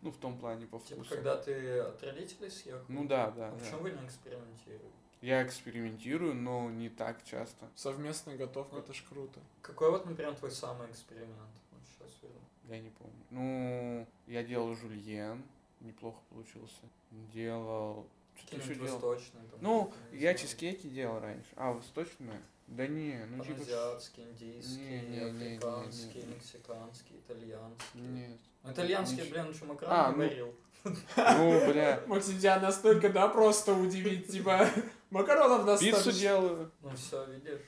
Ну, 0.00 0.12
в 0.12 0.16
том 0.16 0.38
плане 0.38 0.64
по 0.66 0.78
Типа, 0.78 1.02
вкусу. 1.02 1.10
когда 1.16 1.36
ты 1.36 1.80
от 1.80 2.00
родителей 2.04 2.48
съехал? 2.50 2.84
Ну 2.86 3.04
да, 3.08 3.32
да, 3.32 3.48
А 3.48 3.50
да. 3.50 3.58
почему 3.58 3.80
вы 3.80 3.90
не 3.90 4.06
экспериментируете? 4.06 4.86
Я 5.20 5.44
экспериментирую, 5.44 6.34
но 6.34 6.70
не 6.70 6.88
так 6.88 7.24
часто. 7.24 7.66
Совместная 7.74 8.36
готовка, 8.36 8.76
это 8.78 8.92
ж 8.92 9.02
круто. 9.08 9.40
Какой 9.62 9.90
вот, 9.90 10.06
например, 10.06 10.34
твой 10.34 10.50
самый 10.50 10.88
эксперимент? 10.90 11.32
Вот 11.72 11.80
сейчас 11.88 12.22
верну. 12.22 12.38
Я 12.68 12.78
не 12.80 12.90
помню. 12.90 13.14
Ну, 13.30 14.06
я 14.26 14.44
делал 14.44 14.74
жульен, 14.76 15.42
неплохо 15.80 16.18
получился. 16.30 16.82
Делал... 17.32 18.06
Что-то 18.36 18.56
еще 18.58 18.74
делал. 18.76 19.00
там, 19.00 19.18
Ну, 19.60 19.92
не 20.12 20.18
я 20.18 20.20
знаю. 20.32 20.38
чизкейки 20.38 20.86
делал 20.86 21.18
раньше. 21.18 21.48
А, 21.56 21.72
восточные? 21.72 22.40
Да 22.68 22.86
не, 22.86 23.18
ну 23.30 23.42
типа... 23.42 23.54
Паназиатские, 23.54 24.26
индийские, 24.30 24.78
Не, 24.78 25.00
не, 25.00 25.00
не, 25.00 25.08
не, 25.08 25.30
не, 25.30 25.54
африканские, 25.56 26.22
не. 26.22 26.34
мексиканские, 26.34 27.18
итальянские. 27.20 28.02
Нет. 28.04 28.38
Итальянские, 28.64 29.24
Ничего. 29.24 29.42
блин, 29.42 29.54
что 29.54 29.64
А, 29.64 29.68
макароны 29.68 30.12
ну, 30.12 30.18
варил. 30.18 30.54
Ну, 30.84 31.72
бля. 31.72 32.02
Максим, 32.06 32.38
тебя 32.38 32.60
настолько, 32.60 33.08
да, 33.08 33.28
просто 33.28 33.72
удивить, 33.74 34.28
типа, 34.30 34.68
макаронов 35.10 35.78
Пиццу 35.78 35.94
достаточно. 35.94 36.20
делаю. 36.20 36.72
Ну 36.82 36.90
все, 36.96 37.24
видишь. 37.26 37.60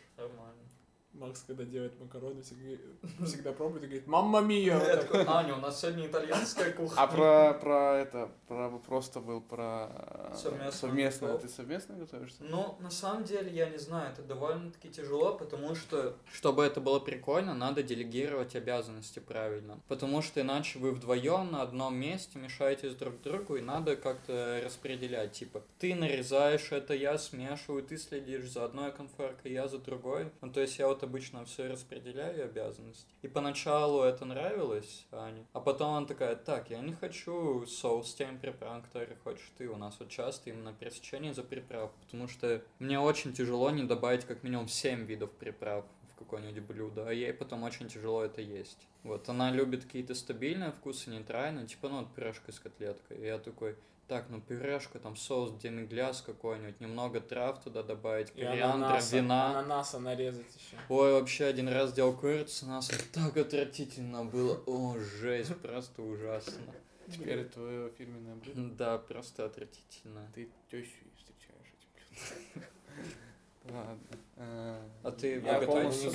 Макс, 1.20 1.44
когда 1.46 1.64
делает 1.64 2.00
макароны, 2.00 2.40
всегда, 2.42 2.82
всегда 3.26 3.52
пробует 3.52 3.82
и 3.82 3.86
говорит, 3.86 4.06
мамма 4.06 4.40
мия! 4.40 4.80
Аня, 5.28 5.54
у 5.54 5.58
нас 5.58 5.78
сегодня 5.78 6.06
итальянская 6.06 6.72
кухня. 6.72 6.96
А 6.96 7.06
про, 7.06 7.52
про 7.60 7.98
это, 7.98 8.30
про 8.48 8.70
просто 8.78 9.20
был 9.20 9.42
про 9.42 10.32
Совместно 10.34 10.72
совместно. 10.72 11.26
готов. 11.28 11.42
Ты 11.42 11.48
совместно 11.50 11.94
готовишься? 11.96 12.38
Ну, 12.40 12.76
на 12.80 12.90
самом 12.90 13.24
деле, 13.24 13.52
я 13.52 13.68
не 13.68 13.76
знаю, 13.76 14.12
это 14.12 14.22
довольно-таки 14.22 14.88
тяжело, 14.88 15.34
потому 15.34 15.74
что, 15.74 16.16
чтобы 16.32 16.64
это 16.64 16.80
было 16.80 17.00
прикольно, 17.00 17.54
надо 17.54 17.82
делегировать 17.82 18.56
обязанности 18.56 19.18
правильно. 19.18 19.78
Потому 19.88 20.22
что 20.22 20.40
иначе 20.40 20.78
вы 20.78 20.92
вдвоем 20.92 21.50
на 21.50 21.60
одном 21.60 21.96
месте 21.96 22.38
мешаетесь 22.38 22.94
друг 22.94 23.20
другу, 23.20 23.56
и 23.56 23.60
надо 23.60 23.94
как-то 23.94 24.62
распределять. 24.64 25.32
Типа, 25.32 25.62
ты 25.78 25.94
нарезаешь 25.94 26.72
это, 26.72 26.94
я 26.94 27.18
смешиваю, 27.18 27.82
ты 27.82 27.98
следишь 27.98 28.48
за 28.50 28.64
одной 28.64 28.90
конфоркой, 28.90 29.52
я 29.52 29.68
за 29.68 29.78
другой. 29.78 30.30
Ну, 30.40 30.50
то 30.50 30.62
есть 30.62 30.78
я 30.78 30.88
вот 30.88 31.09
обычно 31.10 31.44
все 31.44 31.66
распределяю 31.66 32.44
обязанности. 32.44 33.12
И 33.22 33.28
поначалу 33.28 34.02
это 34.02 34.24
нравилось 34.24 35.06
Ане, 35.10 35.44
а 35.52 35.60
потом 35.60 35.94
она 35.94 36.06
такая, 36.06 36.36
так, 36.36 36.70
я 36.70 36.78
не 36.78 36.92
хочу 36.92 37.66
соус 37.66 38.10
с 38.10 38.14
теми 38.14 38.38
приправами, 38.38 38.82
которые 38.82 39.16
хочешь 39.24 39.50
ты. 39.58 39.68
У 39.68 39.76
нас 39.76 39.96
вот 39.98 40.08
часто 40.08 40.50
именно 40.50 40.72
пересечение 40.72 41.34
за 41.34 41.42
приправ, 41.42 41.90
потому 42.06 42.28
что 42.28 42.62
мне 42.78 43.00
очень 43.00 43.32
тяжело 43.32 43.70
не 43.70 43.82
добавить 43.82 44.24
как 44.24 44.44
минимум 44.44 44.68
7 44.68 45.04
видов 45.04 45.32
приправ 45.32 45.84
в 46.12 46.14
какое-нибудь 46.14 46.62
блюдо, 46.62 47.08
а 47.08 47.12
ей 47.12 47.32
потом 47.32 47.64
очень 47.64 47.88
тяжело 47.88 48.24
это 48.24 48.40
есть. 48.40 48.86
Вот, 49.02 49.28
она 49.28 49.50
любит 49.50 49.84
какие-то 49.84 50.14
стабильные 50.14 50.70
вкусы, 50.70 51.10
нейтральные, 51.10 51.66
типа, 51.66 51.88
ну, 51.88 52.00
вот 52.00 52.14
пюрешка 52.14 52.52
с 52.52 52.60
котлеткой. 52.60 53.18
И 53.18 53.24
я 53.24 53.38
такой, 53.38 53.76
так, 54.10 54.26
ну, 54.28 54.40
пюрешка, 54.40 54.98
там, 54.98 55.14
соус 55.14 55.52
демигляс 55.62 56.20
какой-нибудь, 56.20 56.80
немного 56.80 57.20
трав 57.20 57.62
туда 57.62 57.84
добавить, 57.84 58.32
кориандра, 58.32 58.64
ананаса, 58.88 59.16
вина. 59.16 59.50
ананаса 59.50 60.00
нарезать 60.00 60.52
еще. 60.56 60.76
Ой, 60.88 61.12
вообще 61.12 61.44
один 61.44 61.68
раз 61.68 61.92
делал 61.92 62.12
курицу, 62.12 62.66
нас 62.66 62.90
так 63.12 63.36
отвратительно 63.36 64.24
было. 64.24 64.60
О, 64.66 64.98
жесть, 64.98 65.56
просто 65.62 66.02
ужасно. 66.02 66.74
Теперь 67.06 67.38
это 67.38 67.52
твое 67.52 67.90
фирменное 67.90 68.34
блюдо. 68.34 68.74
Да, 68.74 68.98
просто 68.98 69.44
отвратительно. 69.44 70.28
Ты 70.34 70.48
тещу 70.68 71.04
встречаешь 71.16 71.72
этим 71.78 72.10
блюдом. 72.54 73.76
Ладно. 73.76 74.18
э, 74.38 74.88
А 75.04 75.10
ты 75.12 75.40
я 75.40 75.60
полностью 75.60 76.10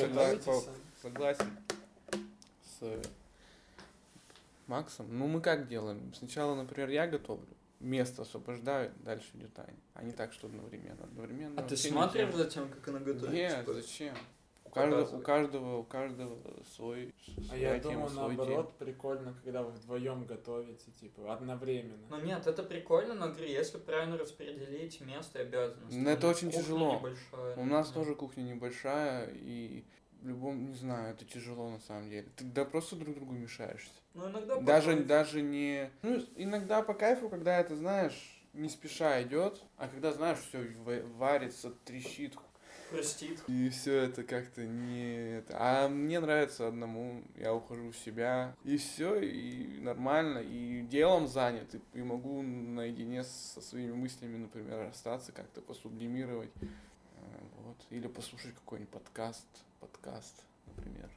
согласен 1.02 1.46
с 2.78 3.02
Максом. 4.68 5.18
Ну, 5.18 5.28
мы 5.28 5.40
как 5.40 5.70
делаем? 5.70 6.14
Сначала, 6.14 6.56
например, 6.56 6.90
я 6.90 7.08
готовлю, 7.08 7.48
место 7.86 8.24
освобождаю, 8.24 8.92
дальше 9.04 9.28
идет 9.36 9.58
Аня. 9.60 9.78
А 9.94 10.04
не 10.04 10.12
так, 10.12 10.34
что 10.34 10.48
одновременно. 10.48 11.04
Одновременно 11.04 11.62
А 11.62 11.64
ты 11.64 11.78
смотришь 11.78 12.34
за 12.34 12.46
тем, 12.46 12.70
как 12.70 12.88
она 12.88 13.00
готовит? 13.00 13.34
Нет, 13.34 13.60
Типа, 13.60 13.74
зачем? 13.74 14.16
У 14.66 14.70
каждого, 14.76 15.18
у 15.18 15.22
каждого, 15.22 15.78
у 15.78 15.84
каждого 15.84 16.38
свой, 16.76 17.14
А 17.50 17.56
я 17.56 17.80
тема, 17.80 17.94
думаю, 17.94 18.10
свой 18.10 18.36
наоборот, 18.36 18.78
прикольно, 18.78 19.34
когда 19.42 19.64
вы 19.64 19.72
вдвоем 19.72 20.26
готовите, 20.26 20.92
типа, 21.00 21.32
одновременно. 21.34 22.06
Ну 22.10 22.20
нет, 22.22 22.46
это 22.46 22.62
прикольно, 22.64 23.14
но 23.14 23.28
говорю, 23.30 23.48
если 23.48 23.78
правильно 23.78 24.18
распределить 24.18 25.00
место 25.00 25.40
и 25.40 25.44
обязанности. 25.44 25.96
Ну, 25.98 26.10
это 26.10 26.28
У 26.28 26.30
очень 26.32 26.48
кухня 26.48 26.62
тяжело. 26.64 26.96
небольшая. 26.98 27.56
день. 27.56 27.64
У 27.64 27.68
нас 27.68 27.88
Да. 27.88 27.94
тоже 27.94 28.16
кухня 28.16 28.42
небольшая, 28.42 29.30
и 29.34 29.86
в 30.22 30.28
любом, 30.28 30.66
не 30.66 30.74
знаю, 30.76 31.14
это 31.14 31.24
тяжело 31.24 31.70
на 31.70 31.80
самом 31.80 32.10
деле. 32.10 32.28
Ты 32.36 32.44
да 32.44 32.66
просто 32.66 32.98
друг 32.98 33.16
другу 33.16 33.32
мешаешься. 33.34 33.94
Ну 34.16 34.30
иногда 34.30 34.56
Даже, 34.62 34.92
покайф. 34.92 35.08
даже 35.08 35.42
не... 35.42 35.92
Ну, 36.02 36.24
иногда 36.38 36.82
по 36.82 36.94
кайфу, 36.94 37.30
когда 37.30 37.60
это, 37.60 37.76
знаешь, 37.76 38.42
не 38.54 38.70
спеша 38.70 39.22
идет, 39.24 39.62
а 39.78 39.90
когда, 39.90 40.14
знаешь, 40.14 40.40
все 40.40 40.66
варится, 41.18 41.72
трещит, 41.84 42.34
хрустит. 42.90 43.44
И 43.48 43.70
все 43.70 43.94
это 44.04 44.24
как-то 44.24 44.66
не... 44.66 45.44
А 45.50 45.90
мне 45.90 46.22
нравится 46.22 46.68
одному, 46.68 47.24
я 47.36 47.54
ухожу 47.54 47.92
в 47.92 47.98
себя, 47.98 48.56
и 48.64 48.78
все, 48.78 49.20
и 49.20 49.80
нормально, 49.82 50.40
и 50.40 50.82
делом 50.84 51.28
занят, 51.28 51.76
и, 51.76 51.82
и 51.94 52.02
могу 52.02 52.42
наедине 52.42 53.26
со 53.26 53.60
своими 53.60 53.94
мыслями, 53.94 54.38
например, 54.38 54.88
остаться, 54.88 55.34
как-то 55.34 55.60
посублимировать, 55.60 56.52
э, 56.62 56.68
вот, 57.66 57.78
или 57.90 58.08
послушать 58.08 58.56
какой-нибудь 58.56 58.94
подкаст, 58.94 59.48
подкаст, 59.82 60.44
например. 60.68 61.10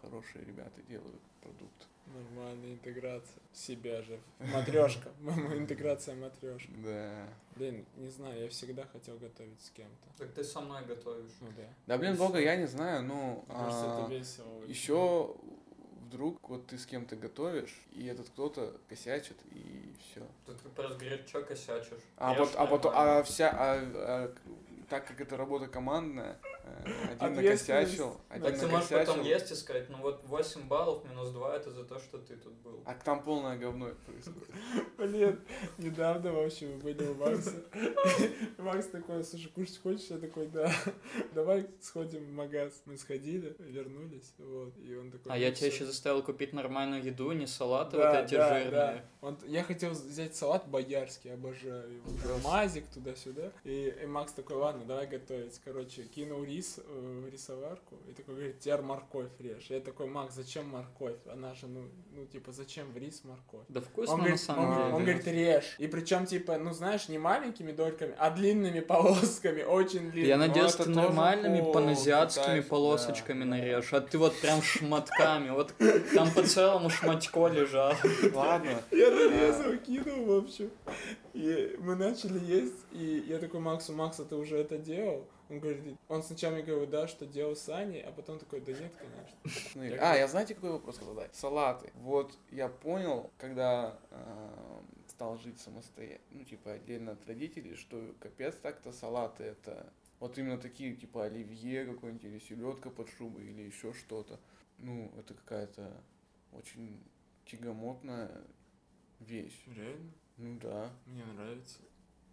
Хорошие 0.00 0.44
ребята 0.44 0.80
делают 0.88 1.20
продукт. 1.42 1.88
Нормальная 2.06 2.74
интеграция. 2.74 3.42
Себя 3.52 4.02
же. 4.02 4.18
Матрешка. 4.38 5.10
Интеграция 5.54 6.14
матрешка. 6.14 6.72
Да. 6.84 7.28
Блин, 7.56 7.84
не 7.96 8.08
знаю, 8.08 8.42
я 8.42 8.48
всегда 8.48 8.84
хотел 8.86 9.18
готовить 9.18 9.60
с 9.60 9.70
кем-то. 9.70 10.08
Так 10.18 10.32
ты 10.32 10.44
со 10.44 10.60
мной 10.60 10.84
готовишь. 10.84 11.32
Ну 11.40 11.48
да. 11.56 11.68
Да, 11.86 11.98
блин, 11.98 12.16
бога, 12.16 12.38
я 12.38 12.56
не 12.56 12.66
знаю, 12.66 13.02
ну... 13.02 13.44
Кажется, 13.48 13.96
а, 13.96 14.04
это 14.04 14.14
весело. 14.14 14.58
очень. 14.58 14.70
Еще 14.70 15.36
вдруг 16.06 16.48
вот 16.48 16.66
ты 16.66 16.78
с 16.78 16.86
кем-то 16.86 17.16
готовишь, 17.16 17.76
и 17.92 18.06
этот 18.06 18.28
кто-то 18.28 18.74
косячит, 18.88 19.36
и 19.52 19.94
все. 20.00 20.22
Тут 20.46 20.60
ты 20.60 20.68
просто 20.68 20.98
говорит, 20.98 21.28
что 21.28 21.42
косячишь. 21.42 21.98
А, 22.16 22.32
Ешь 22.32 22.38
вот, 22.38 22.54
а 22.56 22.66
потом, 22.66 22.92
а 22.94 23.22
вся, 23.22 23.50
а, 23.50 23.80
а, 23.94 24.34
так 24.88 25.06
как 25.06 25.20
это 25.20 25.36
работа 25.36 25.66
командная, 25.66 26.38
один 27.18 27.36
накосячил, 27.36 28.20
Так 28.28 28.44
один 28.44 28.60
ты 28.60 28.66
можешь 28.68 28.88
потом 28.88 29.22
есть 29.22 29.50
и 29.50 29.54
сказать, 29.54 29.88
ну 29.90 29.98
вот 29.98 30.22
8 30.24 30.68
баллов 30.68 31.04
минус 31.04 31.30
2 31.30 31.56
это 31.56 31.70
за 31.70 31.84
то, 31.84 31.98
что 31.98 32.18
ты 32.18 32.36
тут 32.36 32.52
был. 32.54 32.82
а 32.84 32.94
там 32.94 33.22
полное 33.22 33.56
говно 33.56 33.90
происходит. 34.06 34.48
Блин, 34.98 35.40
недавно, 35.78 36.32
в 36.32 36.44
общем, 36.44 36.74
мы 36.74 36.78
были 36.78 37.04
у 37.04 37.14
Макса. 37.14 37.64
Макс 38.58 38.86
такой, 38.86 39.24
слушай, 39.24 39.50
кушать 39.54 39.80
хочешь? 39.82 40.06
Я 40.10 40.18
такой, 40.18 40.46
да. 40.48 40.70
Давай 41.34 41.66
сходим 41.80 42.24
в 42.24 42.32
магаз. 42.32 42.82
Мы 42.86 42.96
сходили, 42.96 43.56
вернулись, 43.58 44.34
вот. 44.38 44.74
И 44.78 44.94
он 44.94 45.10
такой... 45.10 45.32
А 45.32 45.34
ну 45.34 45.40
я 45.40 45.50
тебя 45.50 45.68
всё. 45.68 45.76
еще 45.76 45.86
заставил 45.86 46.22
купить 46.22 46.52
нормальную 46.52 47.02
еду, 47.02 47.32
не 47.32 47.46
салаты 47.46 47.96
вот 47.96 48.14
эти 48.14 48.34
да, 48.34 48.48
жирные. 48.48 48.70
да. 48.70 49.04
Он, 49.20 49.38
я 49.46 49.62
хотел 49.62 49.90
взять 49.90 50.34
салат 50.36 50.68
боярский, 50.68 51.32
обожаю 51.32 51.94
его. 51.94 52.38
Мазик 52.44 52.86
туда-сюда. 52.88 53.52
И, 53.64 53.94
и 54.02 54.06
Макс 54.06 54.32
такой, 54.32 54.56
ладно, 54.56 54.84
давай 54.84 55.06
готовить. 55.06 55.60
Короче, 55.64 56.04
кинул 56.04 56.44
рис 56.44 56.75
э, 56.78 57.22
в 57.24 57.28
рисоварку 57.28 57.96
и 58.08 58.12
такой 58.12 58.34
говорит, 58.34 58.60
теперь 58.60 58.80
морковь 58.80 59.30
режь. 59.38 59.66
Я 59.70 59.80
такой, 59.80 60.06
Макс, 60.06 60.34
зачем 60.34 60.68
морковь? 60.68 61.16
Она 61.30 61.54
же, 61.54 61.66
ну, 61.66 61.88
ну 62.12 62.26
типа, 62.26 62.52
зачем 62.52 62.92
в 62.92 62.96
рис 62.96 63.22
морковь? 63.24 63.64
Да 63.68 63.80
вкусно 63.80 64.14
Он 64.14 64.18
на 64.20 64.24
говорит, 64.24 64.40
самом 64.40 64.68
он, 64.68 64.76
деле. 64.76 64.94
он 64.94 65.04
говорит, 65.04 65.26
режь. 65.26 65.76
И 65.78 65.86
причем, 65.86 66.26
типа, 66.26 66.58
ну 66.58 66.72
знаешь, 66.72 67.08
не 67.08 67.18
маленькими 67.18 67.72
дольками, 67.72 68.14
а 68.18 68.30
длинными 68.30 68.80
полосками, 68.80 69.62
очень 69.62 70.10
длинными. 70.10 70.28
Я 70.28 70.36
надеюсь, 70.36 70.74
это 70.74 70.84
ты 70.84 70.90
нормальными 70.90 71.72
паназиатскими 71.72 72.60
полосочками 72.60 73.40
да. 73.40 73.50
нарежешь, 73.50 73.92
а 73.92 74.00
ты 74.00 74.18
вот 74.18 74.38
прям 74.40 74.62
шматками, 74.62 75.50
вот 75.50 75.74
там 76.14 76.30
по 76.32 76.42
целому 76.42 76.90
шматько 76.90 77.48
лежал. 77.48 77.92
Ладно, 78.32 78.82
Я 78.90 79.10
нарезал, 79.10 79.76
кинул, 79.78 80.24
в 80.26 80.44
общем. 80.44 80.70
И 81.34 81.76
мы 81.80 81.96
начали 81.96 82.42
есть, 82.44 82.86
и 82.92 83.24
я 83.28 83.38
такой 83.38 83.60
Максу, 83.60 83.92
Макс, 83.92 84.18
а 84.20 84.24
ты 84.24 84.36
уже 84.36 84.56
это 84.56 84.78
делал? 84.78 85.26
Он 85.48 85.60
говорит, 85.60 85.96
он 86.08 86.22
сначала 86.22 86.54
мне 86.54 86.62
говорил, 86.62 86.88
да, 86.88 87.06
что 87.06 87.24
делал 87.24 87.54
с 87.54 87.68
Аней, 87.68 88.02
а 88.02 88.10
потом 88.10 88.38
такой, 88.38 88.60
да 88.60 88.72
нет, 88.72 88.92
конечно. 88.96 89.70
Ну, 89.74 89.82
А, 90.00 90.16
я 90.16 90.26
знаете, 90.26 90.54
какой 90.54 90.72
вопрос 90.72 90.98
задать? 90.98 91.34
Салаты. 91.34 91.92
Вот 91.94 92.36
я 92.50 92.68
понял, 92.68 93.30
когда 93.38 93.98
э, 94.10 94.80
стал 95.08 95.38
жить 95.38 95.60
самостоятельно, 95.60 96.20
ну, 96.30 96.44
типа, 96.44 96.72
отдельно 96.72 97.12
от 97.12 97.26
родителей, 97.26 97.76
что 97.76 98.14
капец 98.18 98.56
так-то 98.56 98.92
салаты 98.92 99.44
это 99.44 99.92
вот 100.18 100.36
именно 100.38 100.58
такие, 100.58 100.96
типа, 100.96 101.24
оливье 101.26 101.86
какой-нибудь, 101.86 102.24
или 102.24 102.38
селедка 102.38 102.90
под 102.90 103.08
шубой, 103.10 103.44
или 103.46 103.62
еще 103.62 103.92
что-то. 103.92 104.40
Ну, 104.78 105.12
это 105.18 105.34
какая-то 105.34 105.92
очень 106.52 107.00
тягомотная 107.44 108.30
вещь. 109.20 109.62
Реально? 109.66 110.12
Ну 110.38 110.58
да. 110.60 110.90
Мне 111.06 111.24
нравится. 111.24 111.78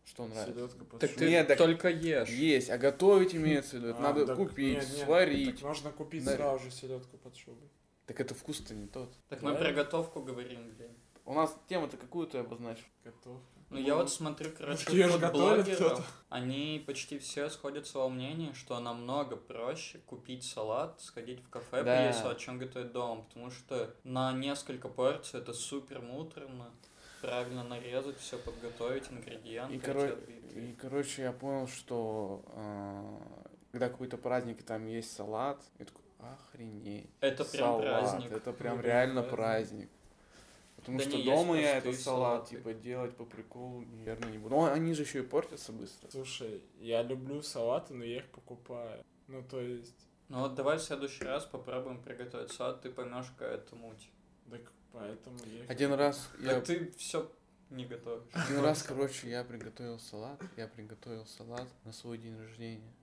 Что 0.05 0.27
нравится? 0.27 0.53
Селедка 0.53 0.85
под 0.85 0.99
Так 0.99 1.09
шубой. 1.11 1.25
ты 1.25 1.31
Нет, 1.31 1.47
так 1.47 1.57
только 1.57 1.89
ешь. 1.89 2.29
Есть, 2.29 2.69
а 2.69 2.77
готовить 2.77 3.33
имеется 3.35 3.77
в 3.77 3.79
виду. 3.79 3.95
А, 3.97 4.01
надо 4.01 4.25
так 4.27 4.35
купить, 4.37 4.75
нет, 4.77 4.89
нет, 4.89 5.05
сварить. 5.05 5.55
так 5.55 5.63
можно 5.63 5.91
купить 5.91 6.25
На- 6.25 6.35
сразу 6.35 6.63
же 6.65 6.71
селедку 6.71 7.17
под 7.17 7.35
шубой. 7.37 7.69
Так 8.05 8.19
это 8.19 8.33
вкус-то 8.35 8.73
не 8.73 8.87
тот. 8.87 9.13
Так 9.29 9.41
мы 9.41 9.53
Да? 9.53 9.59
про 9.59 9.71
готовку 9.71 10.21
говорим, 10.21 10.69
блин. 10.77 10.91
У 11.25 11.33
нас 11.33 11.55
тему-то 11.69 11.95
какую 11.95 12.27
ты 12.27 12.39
обозначил? 12.39 12.83
Готов. 13.05 13.39
Ну, 13.69 13.79
я 13.79 13.95
вот 13.95 14.11
смотрю, 14.11 14.51
короче, 14.55 14.85
фудблогеров, 14.85 16.23
они 16.29 16.83
почти 16.85 17.17
все 17.17 17.49
сходятся 17.49 17.97
во 17.99 18.09
мнении, 18.09 18.53
что 18.53 18.79
намного 18.79 19.35
проще 19.35 19.97
купить 20.05 20.43
салат, 20.43 21.01
сходить 21.01 21.39
в 21.39 21.49
кафе, 21.49 21.83
Да. 21.83 21.97
поесть 22.03 22.19
салат, 22.19 22.37
чем 22.37 22.59
готовить 22.59 22.91
дома, 22.91 23.23
потому 23.23 23.49
что 23.49 23.95
на 24.03 24.31
несколько 24.33 24.89
порций 24.89 25.39
это 25.39 25.53
супер 25.53 26.01
муторно, 26.01 26.71
правильно 27.23 27.63
нарезать, 27.63 28.17
все 28.17 28.37
подготовить, 28.37 29.09
ингредиенты. 29.09 29.75
И, 29.75 29.79
отбить. 29.91 30.51
И, 30.55 30.75
короче, 30.79 31.21
я 31.23 31.31
понял, 31.31 31.67
что 31.67 32.43
а, 32.47 33.47
когда 33.71 33.89
какой-то 33.89 34.17
праздник, 34.17 34.59
и 34.59 34.63
там 34.63 34.85
есть 34.87 35.11
салат, 35.15 35.61
я 35.79 35.85
такой, 35.85 36.03
охренеть. 36.19 37.09
Это 37.21 37.45
прям 37.45 37.81
салат, 37.81 37.81
праздник. 37.81 38.31
Это 38.31 38.53
прям 38.53 38.77
Ну, 38.77 38.83
реально 38.83 39.23
праздник. 39.23 39.35
праздник. 39.37 39.89
Потому 40.75 40.97
Да 40.97 41.03
что 41.05 41.17
не, 41.17 41.23
дома 41.23 41.57
я 41.57 41.77
этот 41.77 41.95
салат, 41.97 42.47
салаты. 42.49 42.55
типа, 42.57 42.73
делать 42.73 43.15
по 43.15 43.23
приколу, 43.23 43.81
наверное, 43.81 44.31
не 44.31 44.37
буду. 44.37 44.55
Но 44.55 44.65
они 44.65 44.93
же 44.93 45.03
еще 45.03 45.19
и 45.19 45.21
портятся 45.21 45.71
быстро. 45.71 46.09
Слушай, 46.11 46.61
я 46.81 47.01
люблю 47.03 47.41
салаты, 47.41 47.93
но 47.93 48.03
я 48.03 48.17
их 48.17 48.25
покупаю. 48.31 49.01
Ну, 49.27 49.41
то 49.43 49.61
есть, 49.61 49.95
Ну 50.27 50.41
вот 50.41 50.55
давай 50.55 50.77
в 50.77 50.81
следующий 50.81 51.23
раз 51.23 51.45
попробуем 51.45 52.01
приготовить 52.03 52.51
салат, 52.51 52.81
ты 52.81 52.89
поймешь, 52.89 53.27
какая 53.37 53.55
это 53.55 53.75
муть. 53.77 54.09
Так 54.53 54.71
поэтому 54.91 55.37
я 55.45 55.65
Один 55.67 55.93
раз 55.93 56.29
я... 56.39 56.57
А 56.57 56.61
ты 56.61 56.91
все 56.97 57.31
не 57.69 57.85
готовишь. 57.85 58.23
Один 58.33 58.59
раз, 58.59 58.83
короче, 58.83 59.29
я 59.29 59.43
приготовил 59.43 59.99
салат. 59.99 60.39
Я 60.57 60.67
приготовил 60.67 61.25
салат 61.25 61.67
на 61.85 61.91
свой 61.91 62.17
день 62.17 62.37
рождения. 62.37 62.93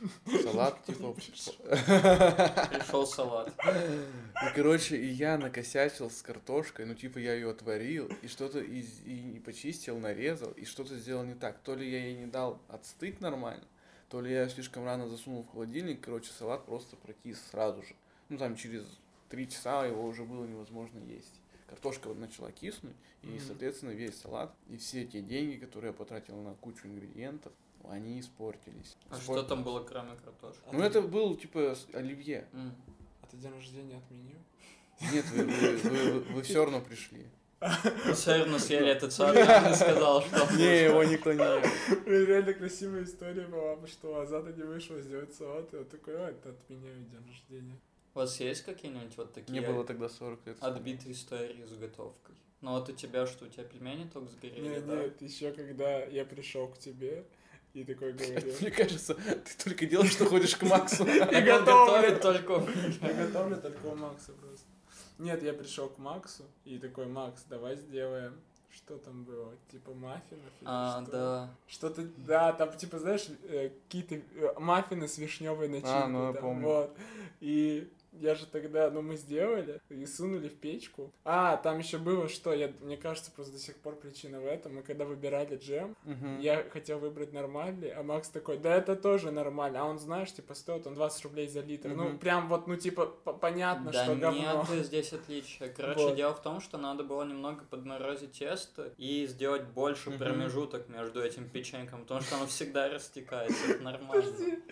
Салат, 0.42 0.84
типа... 0.84 1.12
Пришел 1.14 3.06
салат. 3.06 3.52
И, 3.66 4.54
короче, 4.54 4.96
и 4.96 5.06
я 5.06 5.38
накосячил 5.38 6.10
с 6.10 6.22
картошкой, 6.22 6.86
ну, 6.86 6.94
типа, 6.94 7.18
я 7.18 7.34
ее 7.34 7.50
отварил, 7.50 8.10
и 8.22 8.28
что-то 8.28 8.60
из, 8.60 9.00
и, 9.04 9.36
и 9.36 9.40
почистил, 9.40 9.98
нарезал, 9.98 10.50
и 10.52 10.64
что-то 10.64 10.96
сделал 10.96 11.24
не 11.24 11.34
так. 11.34 11.58
То 11.58 11.74
ли 11.74 11.90
я 11.90 12.06
ей 12.06 12.16
не 12.16 12.26
дал 12.26 12.60
отстыть 12.68 13.20
нормально, 13.20 13.64
то 14.08 14.20
ли 14.20 14.32
я 14.32 14.48
слишком 14.48 14.84
рано 14.84 15.08
засунул 15.08 15.42
в 15.42 15.52
холодильник, 15.52 16.00
короче, 16.00 16.30
салат 16.38 16.64
просто 16.64 16.96
прокис 16.96 17.38
сразу 17.50 17.82
же. 17.82 17.94
Ну, 18.28 18.38
там, 18.38 18.56
через 18.56 18.84
три 19.32 19.48
часа 19.48 19.86
его 19.86 20.04
уже 20.04 20.24
было 20.24 20.44
невозможно 20.44 20.98
есть. 21.08 21.40
Картошка 21.66 22.08
вот 22.08 22.18
начала 22.18 22.52
киснуть, 22.52 22.94
и, 23.22 23.28
Мгм. 23.28 23.40
соответственно, 23.40 23.90
весь 23.92 24.20
салат, 24.20 24.54
и 24.68 24.76
все 24.76 25.06
те 25.06 25.22
деньги, 25.22 25.56
которые 25.56 25.88
я 25.92 25.94
потратил 25.96 26.36
на 26.42 26.52
кучу 26.56 26.86
ингредиентов, 26.86 27.50
они 27.88 28.20
испортились. 28.20 28.94
А 29.08 29.14
что 29.18 29.42
там 29.42 29.60
Испортились. 29.60 29.64
было 29.64 29.80
кроме 29.84 30.16
картошки? 30.22 30.60
А 30.66 30.72
Ну, 30.72 30.80
ты- 30.80 30.84
это 30.84 31.00
был, 31.00 31.34
типа, 31.34 31.74
оливье. 31.94 32.46
М. 32.52 32.74
А 33.22 33.26
ты 33.26 33.38
день 33.38 33.52
рождения 33.52 33.96
отменил? 33.96 34.38
Нет, 35.00 35.24
вы, 35.30 35.44
вы, 35.46 36.20
вы, 36.34 36.42
все 36.42 36.62
равно 36.62 36.82
пришли. 36.82 37.26
Мы 38.06 38.12
все 38.12 38.38
равно 38.40 38.58
съели 38.58 38.88
этот 38.90 39.12
салат, 39.14 39.36
я 39.36 39.68
не 39.70 39.74
сказал, 39.74 40.20
что... 40.20 40.36
Не, 40.56 40.84
его 40.84 41.02
никто 41.04 41.32
не 41.32 41.38
ел. 41.42 41.62
Реально 42.04 42.52
красивая 42.52 43.04
история 43.04 43.46
была, 43.46 43.78
что 43.86 44.20
Азата 44.20 44.52
не 44.52 44.64
вышел 44.64 45.00
сделать 45.00 45.32
салат, 45.34 45.72
и 45.72 45.78
он 45.78 45.84
такой, 45.86 46.16
а, 46.18 46.28
это 46.30 46.50
отменяю 46.50 46.98
день 47.06 47.26
рождения. 47.26 47.78
У 48.14 48.18
вас 48.18 48.38
есть 48.40 48.62
какие-нибудь 48.64 49.16
вот 49.16 49.32
такие 49.32 49.58
Мне 49.60 49.66
было 49.66 49.84
тогда 49.84 50.08
40 50.08 50.46
лет. 50.46 50.56
отбитые 50.60 51.12
истории 51.12 51.64
с 51.64 51.72
готовкой? 51.72 52.34
Ну 52.60 52.72
вот 52.72 52.88
у 52.88 52.92
тебя 52.92 53.26
что, 53.26 53.46
у 53.46 53.48
тебя 53.48 53.64
пельмени 53.64 54.08
только 54.08 54.30
сгорели, 54.30 54.60
Не, 54.68 54.80
да? 54.80 54.96
нет, 55.02 55.20
еще 55.22 55.50
когда 55.52 56.04
я 56.04 56.24
пришел 56.24 56.68
к 56.68 56.78
тебе 56.78 57.24
и 57.72 57.84
такой 57.84 58.12
говорил, 58.12 58.54
Мне 58.60 58.70
кажется, 58.70 59.14
ты 59.14 59.64
только 59.64 59.86
делаешь, 59.86 60.12
что 60.12 60.26
ходишь 60.26 60.54
к 60.56 60.62
Максу. 60.62 61.04
И 61.06 61.40
готовлю. 61.42 62.18
только 62.20 62.52
я 63.02 63.14
готовлю 63.26 63.56
только 63.56 63.86
у 63.86 63.94
Макса 63.96 64.32
просто. 64.32 64.66
Нет, 65.18 65.42
я 65.42 65.52
пришел 65.54 65.88
к 65.88 65.98
Максу 65.98 66.44
и 66.64 66.78
такой, 66.78 67.06
Макс, 67.06 67.44
давай 67.48 67.76
сделаем, 67.76 68.34
что 68.70 68.96
там 68.98 69.24
было, 69.24 69.54
типа 69.70 69.92
маффинов 69.94 70.50
или 70.60 70.64
А, 70.64 71.02
что? 71.02 71.12
да. 71.12 71.54
Что-то, 71.68 72.02
да, 72.16 72.52
там, 72.52 72.76
типа, 72.76 72.98
знаешь, 72.98 73.26
э, 73.44 73.70
какие-то 73.84 74.16
э, 74.16 74.58
маффины 74.58 75.06
с 75.08 75.18
вишневой 75.18 75.68
начинкой. 75.68 76.08
ну, 76.08 76.26
я 76.28 76.32
там, 76.32 76.42
помню. 76.42 76.66
Вот. 76.66 76.96
И 77.40 77.88
я 78.12 78.34
же 78.34 78.46
тогда, 78.46 78.90
ну, 78.90 79.02
мы 79.02 79.16
сделали 79.16 79.80
и 79.88 80.04
сунули 80.06 80.48
в 80.48 80.54
печку. 80.58 81.12
А, 81.24 81.56
там 81.56 81.78
еще 81.78 81.98
было 81.98 82.28
что, 82.28 82.52
я, 82.52 82.70
мне 82.80 82.96
кажется, 82.96 83.30
просто 83.30 83.52
до 83.54 83.58
сих 83.58 83.76
пор 83.76 83.96
причина 83.96 84.40
в 84.40 84.46
этом. 84.46 84.74
Мы 84.76 84.82
когда 84.82 85.04
выбирали 85.04 85.56
джем, 85.56 85.96
Мгм. 86.04 86.40
я 86.40 86.64
хотел 86.70 86.98
выбрать 86.98 87.32
нормальный, 87.32 87.90
а 87.90 88.02
Макс 88.02 88.28
такой, 88.28 88.58
да 88.58 88.74
это 88.76 88.96
тоже 88.96 89.30
нормально. 89.30 89.80
А 89.80 89.84
он, 89.84 89.98
знаешь, 89.98 90.32
типа, 90.32 90.54
стоит 90.54 90.86
он 90.86 90.94
20 90.94 91.24
рублей 91.24 91.48
за 91.48 91.60
литр. 91.60 91.88
Ну, 91.88 92.08
Мгм. 92.10 92.18
прям 92.18 92.48
вот, 92.48 92.66
ну, 92.66 92.76
типа, 92.76 93.06
понятно, 93.06 93.90
Да 93.92 94.04
что 94.04 94.14
говно. 94.16 94.66
нет 94.70 94.84
здесь 94.84 95.12
отличия. 95.12 95.68
Короче, 95.68 96.00
Вот. 96.00 96.16
дело 96.16 96.34
в 96.34 96.42
том, 96.42 96.60
что 96.60 96.78
надо 96.78 97.04
было 97.04 97.22
немного 97.24 97.64
подморозить 97.64 98.32
тесто 98.32 98.92
и 98.98 99.26
сделать 99.26 99.64
больше 99.64 100.10
Мгм. 100.10 100.18
промежуток 100.18 100.88
между 100.88 101.22
этим 101.22 101.48
печеньком, 101.48 102.02
потому 102.02 102.20
что 102.20 102.36
оно 102.36 102.46
всегда 102.46 102.88
растекается, 102.88 103.56
это 103.72 103.82
нормально. 103.82 104.22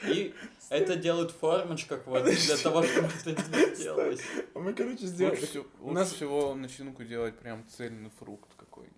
И 0.07 0.35
это 0.68 0.96
делают 0.96 1.31
формочках 1.31 2.07
вот 2.07 2.24
для 2.24 2.57
того, 2.57 2.83
чтобы 2.83 3.09
это 3.09 3.30
не 3.38 3.77
делалось. 3.77 4.21
А 4.55 4.59
мы, 4.59 4.73
короче, 4.75 5.07
сделали... 5.07 5.38
У 5.81 5.93
нас- 5.93 6.12
всего 6.12 6.55
начинку 6.55 7.05
делать 7.05 7.38
прям 7.38 7.64
цельный 7.69 8.11
фрукт 8.19 8.51
какой-нибудь. 8.57 8.97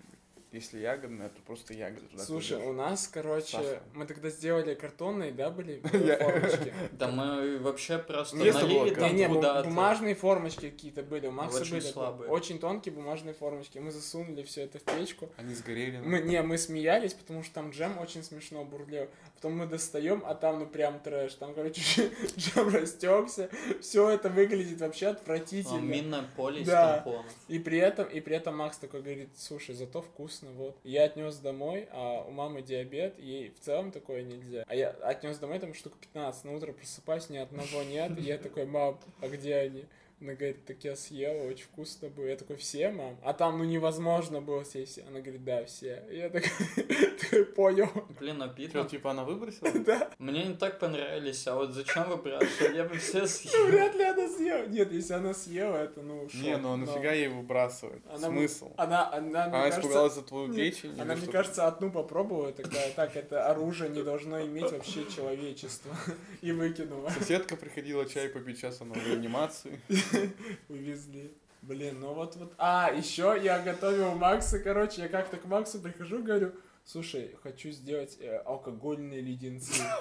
Если 0.52 0.80
ягодная, 0.80 1.30
то 1.30 1.40
просто 1.46 1.72
ягоды 1.72 2.08
туда 2.08 2.24
Слушай, 2.24 2.56
кладешь. 2.58 2.68
у 2.68 2.72
нас, 2.74 3.08
короче, 3.08 3.52
Сахар. 3.56 3.82
мы 3.94 4.04
тогда 4.04 4.28
сделали 4.28 4.74
картонные, 4.74 5.32
да, 5.32 5.48
были 5.48 5.80
Я- 6.06 6.18
формочки? 6.18 6.74
Да 6.92 7.08
мы 7.08 7.58
вообще 7.58 7.96
просто 7.96 8.36
налили 8.36 8.94
там 8.94 9.08
Не, 9.16 9.16
не, 9.16 9.28
бу- 9.28 9.36
куда-то. 9.36 9.66
бумажные 9.70 10.14
формочки 10.14 10.68
какие-то 10.68 11.02
были, 11.04 11.26
у 11.28 11.30
Макса 11.30 11.60
были 11.64 11.80
слабые. 11.80 12.30
очень 12.30 12.58
тонкие 12.58 12.94
бумажные 12.94 13.32
формочки. 13.32 13.78
Мы 13.78 13.90
засунули 13.92 14.42
все 14.42 14.64
это 14.64 14.78
в 14.78 14.82
печку. 14.82 15.30
Они 15.38 15.54
сгорели. 15.54 15.96
Мы, 16.04 16.20
не, 16.20 16.42
мы 16.42 16.58
смеялись, 16.58 17.14
потому 17.14 17.42
что 17.44 17.54
там 17.54 17.70
джем 17.70 17.96
очень 17.96 18.22
смешно 18.22 18.62
бурлил. 18.62 19.08
Потом 19.42 19.58
мы 19.58 19.66
достаем, 19.66 20.22
а 20.24 20.36
там, 20.36 20.60
ну, 20.60 20.66
прям 20.66 21.00
трэш. 21.00 21.34
Там, 21.34 21.52
короче, 21.52 22.12
джем 22.36 22.68
растекся. 22.72 23.50
Все 23.80 24.08
это 24.08 24.28
выглядит 24.28 24.80
вообще 24.80 25.08
отвратительно. 25.08 25.80
Минное 25.80 26.24
поле 26.36 26.64
Да. 26.64 27.04
И 27.48 27.58
при 27.58 27.78
этом, 27.78 28.06
и 28.06 28.20
при 28.20 28.36
этом 28.36 28.56
Макс 28.56 28.78
такой 28.78 29.02
говорит, 29.02 29.30
слушай, 29.36 29.74
зато 29.74 30.00
вкусно, 30.00 30.52
вот. 30.52 30.76
Я 30.84 31.02
отнес 31.02 31.38
домой, 31.38 31.88
а 31.90 32.22
у 32.22 32.30
мамы 32.30 32.62
диабет, 32.62 33.18
ей 33.18 33.50
в 33.50 33.58
целом 33.58 33.90
такое 33.90 34.22
нельзя. 34.22 34.64
А 34.68 34.76
я 34.76 34.90
отнес 34.90 35.38
домой 35.38 35.58
там 35.58 35.74
штук 35.74 35.94
15, 35.98 36.44
на 36.44 36.54
утро 36.54 36.70
просыпаюсь, 36.72 37.28
ни 37.28 37.38
одного 37.38 37.82
нет, 37.82 38.16
и 38.20 38.22
я 38.22 38.38
такой, 38.38 38.64
мам, 38.64 39.00
а 39.20 39.26
где 39.26 39.56
они? 39.56 39.86
Она 40.22 40.34
говорит, 40.34 40.64
так 40.64 40.76
я 40.84 40.94
съела, 40.94 41.48
очень 41.48 41.64
вкусно 41.64 42.08
было. 42.08 42.26
Я 42.26 42.36
такой, 42.36 42.54
все, 42.56 42.90
мам? 42.90 43.18
А 43.24 43.32
там, 43.32 43.58
ну, 43.58 43.64
невозможно 43.64 44.40
было 44.40 44.62
съесть. 44.62 45.00
Она 45.08 45.18
говорит, 45.20 45.44
да, 45.44 45.64
все. 45.64 46.04
Я 46.12 46.30
такой, 46.30 47.44
понял. 47.56 47.88
Блин, 48.20 48.36
Что, 48.36 48.44
обидно. 48.44 48.84
типа 48.84 49.10
она 49.10 49.24
выбросила? 49.24 49.68
Мне 50.18 50.44
не 50.44 50.54
так 50.54 50.78
понравились, 50.78 51.44
а 51.48 51.56
вот 51.56 51.72
зачем 51.72 52.08
вы 52.08 52.16
бросили? 52.18 52.76
Я 52.76 52.84
бы 52.84 52.96
все 52.98 53.22
Ну, 53.22 53.26
съел. 53.26 53.66
вряд 53.66 53.94
ли 53.96 54.04
она 54.04 54.28
съела. 54.28 54.66
Нет, 54.66 54.92
если 54.92 55.14
она 55.14 55.34
съела, 55.34 55.76
это, 55.78 56.02
ну, 56.02 56.28
шок. 56.28 56.40
Не, 56.40 56.56
ну 56.56 56.76
нафига 56.76 57.12
ей 57.12 57.26
выбрасывать? 57.26 58.02
Смысл? 58.16 58.70
Она, 58.76 59.12
она, 59.12 59.46
Она 59.46 59.70
испугалась 59.70 60.14
за 60.14 60.22
твою 60.22 60.54
печень? 60.54 60.92
Она, 61.00 61.14
мне 61.14 61.24
что? 61.24 61.32
кажется, 61.32 61.66
одну 61.66 61.90
попробовала, 61.90 62.52
такая, 62.52 62.92
так, 62.92 63.16
это 63.16 63.46
оружие 63.50 63.90
не 63.90 64.02
должно 64.04 64.40
иметь 64.42 64.70
вообще 64.70 65.04
человечество. 65.10 65.96
И 66.42 66.52
выкинула. 66.52 67.10
Соседка 67.10 67.56
приходила 67.56 68.08
чай 68.08 68.28
попить, 68.28 68.58
сейчас 68.58 68.80
она 68.80 68.94
в 68.94 69.04
реанимации. 69.04 69.80
Увезли. 70.68 71.32
Блин, 71.62 72.00
ну 72.00 72.12
вот 72.12 72.36
вот. 72.36 72.52
А, 72.58 72.90
еще 72.92 73.38
я 73.40 73.60
готовил 73.60 74.12
Макса, 74.14 74.58
короче, 74.58 75.02
я 75.02 75.08
как-то 75.08 75.36
к 75.36 75.44
Максу 75.44 75.78
прихожу, 75.78 76.22
говорю, 76.22 76.52
слушай, 76.84 77.36
хочу 77.42 77.70
сделать 77.70 78.18
э, 78.20 78.38
алкогольные 78.38 79.20
леденцы. 79.20 79.80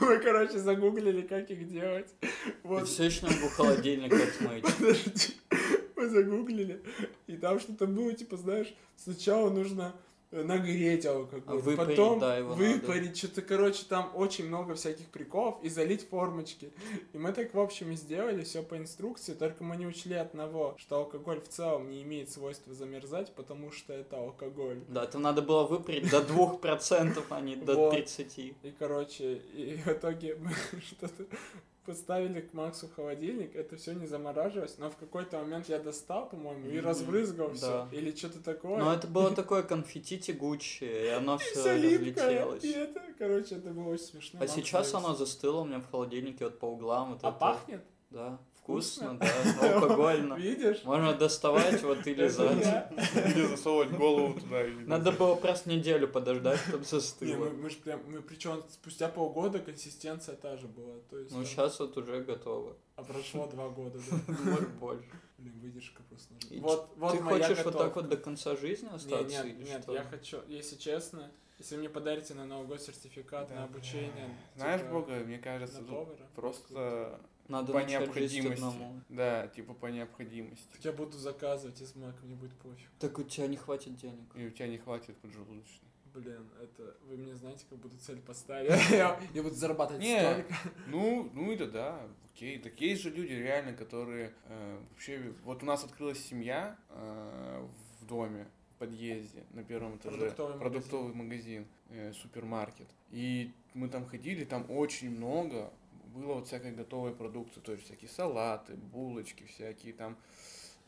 Мы, 0.00 0.18
короче, 0.18 0.58
загуглили, 0.58 1.22
как 1.22 1.50
их 1.50 1.68
делать. 1.68 2.12
Вот. 2.64 2.88
все 2.88 3.04
еще 3.04 3.26
могу 3.26 3.48
холодильник 3.48 4.12
отмыть. 4.12 4.64
Подожди. 4.78 5.34
Мы 5.94 6.08
загуглили, 6.08 6.82
и 7.28 7.36
там 7.36 7.60
что-то 7.60 7.86
было, 7.86 8.12
типа, 8.12 8.36
знаешь, 8.36 8.74
сначала 8.96 9.50
нужно 9.50 9.94
нагреть 10.32 11.04
алкоголь, 11.04 11.42
А 11.46 11.60
выпарить, 11.60 11.96
потом 11.96 12.18
да, 12.18 12.36
его 12.36 12.54
выпарить, 12.54 13.16
что-то, 13.16 13.42
короче, 13.42 13.84
там 13.88 14.10
очень 14.14 14.46
много 14.46 14.74
всяких 14.74 15.06
приколов, 15.08 15.62
и 15.62 15.68
залить 15.68 16.08
формочки. 16.08 16.72
И 17.12 17.18
мы 17.18 17.32
так, 17.32 17.52
в 17.54 17.60
общем, 17.60 17.92
и 17.92 17.96
сделали 17.96 18.42
все 18.42 18.62
по 18.62 18.76
инструкции, 18.76 19.34
только 19.34 19.62
мы 19.62 19.76
не 19.76 19.86
учли 19.86 20.14
одного, 20.14 20.74
что 20.78 20.96
алкоголь 20.96 21.40
в 21.40 21.48
целом 21.48 21.90
не 21.90 22.02
имеет 22.02 22.30
свойства 22.30 22.72
замерзать, 22.72 23.34
потому 23.34 23.70
что 23.70 23.92
это 23.92 24.16
алкоголь. 24.16 24.80
Да, 24.88 25.04
это 25.04 25.18
надо 25.18 25.42
было 25.42 25.64
выпарить 25.64 26.10
до 26.10 26.20
2%, 26.20 27.22
а 27.28 27.40
не 27.40 27.56
до 27.56 27.74
Вот. 27.74 27.94
30%. 27.94 28.54
И, 28.62 28.70
короче, 28.78 29.34
и 29.54 29.76
в 29.76 29.88
итоге 29.88 30.36
мы 30.36 30.52
что-то 30.80 31.26
поставили 31.84 32.40
к 32.40 32.52
Максу 32.52 32.88
холодильник, 32.94 33.54
это 33.56 33.76
все 33.76 33.92
не 33.92 34.06
замораживалось, 34.06 34.78
но 34.78 34.90
в 34.90 34.96
какой-то 34.96 35.38
момент 35.38 35.68
я 35.68 35.78
достал, 35.78 36.28
по-моему, 36.28 36.68
и 36.68 36.78
разбрызгал 36.80 37.52
все, 37.54 37.88
или 37.92 38.14
что-то 38.14 38.42
такое. 38.42 38.78
Но 38.78 38.92
это 38.92 39.06
было 39.06 39.30
такое 39.34 39.62
конфетти 39.62 40.18
тягучее, 40.18 41.06
и 41.06 41.08
оно 41.08 41.38
все 41.38 41.74
разлетелось. 41.74 42.64
и 42.64 42.70
это, 42.72 43.00
короче, 43.18 43.56
это 43.56 43.70
было 43.70 43.88
очень 43.90 44.04
смешно. 44.04 44.38
А 44.40 44.42
Макс 44.42 44.54
сейчас 44.54 44.94
оно 44.94 45.14
застыло 45.14 45.60
у 45.60 45.64
меня 45.64 45.80
в 45.80 45.90
холодильнике 45.90 46.44
вот 46.44 46.58
по 46.58 46.66
углам. 46.66 47.12
Вот 47.12 47.24
А 47.24 47.28
это. 47.28 47.38
пахнет? 47.38 47.84
Да, 48.10 48.38
Вкусно, 48.72 49.18
да, 49.18 49.26
но 49.60 49.74
алкогольно. 49.74 50.34
Видишь? 50.38 50.82
Можно 50.84 51.14
доставать 51.14 51.82
вот 51.82 52.06
и 52.06 52.14
лизать. 52.14 52.90
Или 53.14 53.46
засовывать 53.46 53.90
голову 53.90 54.38
туда. 54.40 54.62
Надо 54.86 55.12
было 55.12 55.34
просто 55.34 55.70
неделю 55.70 56.08
подождать, 56.08 56.60
чтобы 56.60 56.84
застыло. 56.84 57.44
мы, 57.44 57.50
мы 57.50 57.70
ж 57.70 57.76
прям, 57.76 58.00
мы 58.10 58.22
причем 58.22 58.62
спустя 58.70 59.08
полгода 59.08 59.58
консистенция 59.58 60.36
та 60.36 60.56
же 60.56 60.66
была, 60.68 60.98
то 61.10 61.18
есть, 61.18 61.34
Ну, 61.34 61.44
сейчас 61.44 61.78
вот 61.80 61.96
уже 61.96 62.22
готово. 62.22 62.76
а 62.96 63.02
прошло 63.04 63.46
два 63.46 63.68
года, 63.68 63.98
да. 64.10 64.34
Может, 64.44 64.70
больше. 64.74 65.10
Блин, 65.38 65.58
выдержка 65.60 66.02
просто 66.08 66.32
нужна. 66.34 66.60
Вот, 66.60 66.88
вот 66.96 67.12
Ты 67.12 67.20
моя 67.20 67.46
хочешь 67.48 67.64
вот 67.64 67.76
так 67.76 67.96
вот 67.96 68.08
до 68.08 68.16
конца 68.16 68.54
жизни 68.56 68.88
остаться 68.92 69.44
нет, 69.44 69.46
или 69.46 69.64
нет, 69.64 69.82
что? 69.82 69.94
я 69.94 70.04
хочу, 70.04 70.38
если 70.48 70.76
честно, 70.76 71.30
если 71.58 71.74
вы 71.74 71.80
мне 71.80 71.90
подарите 71.90 72.34
на 72.34 72.44
Новый 72.44 72.66
год 72.68 72.80
сертификат 72.80 73.48
Да, 73.48 73.54
на 73.54 73.64
обучение, 73.64 74.36
Знаешь, 74.56 74.80
типа, 74.80 74.92
Бога, 74.92 75.12
мне 75.14 75.38
кажется, 75.38 75.82
повара, 75.82 76.16
просто 76.36 77.20
Надо 77.52 77.72
по 77.72 77.84
необходимости. 77.84 78.64
одному. 78.64 79.00
Да, 79.10 79.46
типа 79.48 79.74
по 79.74 79.86
необходимости. 79.86 80.66
так 80.72 80.82
я 80.84 80.92
буду 80.92 81.18
заказывать 81.18 81.80
из 81.82 81.94
Мака, 81.94 82.24
мне 82.24 82.34
будет 82.34 82.54
пофиг. 82.54 82.88
Так 82.98 83.18
у 83.18 83.22
тебя 83.22 83.46
не 83.46 83.56
хватит 83.56 83.94
денег. 83.96 84.34
И 84.34 84.46
у 84.46 84.50
тебя 84.50 84.68
не 84.68 84.78
хватит 84.78 85.16
поджелудочной. 85.18 85.88
Блин, 86.14 86.46
это 86.62 86.96
вы 87.08 87.16
мне 87.16 87.34
знаете, 87.34 87.64
как 87.68 87.78
буду 87.78 87.96
цель 87.98 88.20
поставить. 88.20 88.70
Я, 88.90 89.18
я 89.32 89.42
буду 89.42 89.54
зарабатывать 89.54 90.02
Не. 90.02 90.20
столько. 90.20 90.54
Ну, 90.88 91.30
ну 91.32 91.52
это 91.52 91.70
да, 91.70 92.06
окей. 92.32 92.58
Так 92.58 92.78
есть 92.80 93.02
же 93.02 93.10
люди 93.10 93.32
реально, 93.32 93.72
которые 93.72 94.34
э, 94.46 94.78
вообще... 94.90 95.32
Вот 95.44 95.62
у 95.62 95.66
нас 95.66 95.84
открылась 95.84 96.22
семья 96.22 96.76
э, 96.90 97.66
в 98.00 98.06
доме, 98.06 98.46
в 98.74 98.78
подъезде, 98.78 99.44
на 99.52 99.64
первом 99.64 99.96
этаже. 99.96 100.18
Продуктовый 100.18 100.58
Продуктовый 100.58 101.14
магазин, 101.14 101.66
э, 101.88 102.12
супермаркет. 102.12 102.88
И 103.10 103.52
мы 103.72 103.88
там 103.88 104.04
ходили, 104.04 104.44
там 104.44 104.66
очень 104.70 105.10
много 105.10 105.72
было 106.14 106.34
вот 106.34 106.46
всякой 106.46 106.72
готовой 106.72 107.14
продукции. 107.14 107.60
То 107.60 107.72
есть 107.72 107.84
всякие 107.84 108.08
салаты, 108.10 108.74
булочки 108.76 109.44
всякие 109.44 109.92
там. 109.94 110.16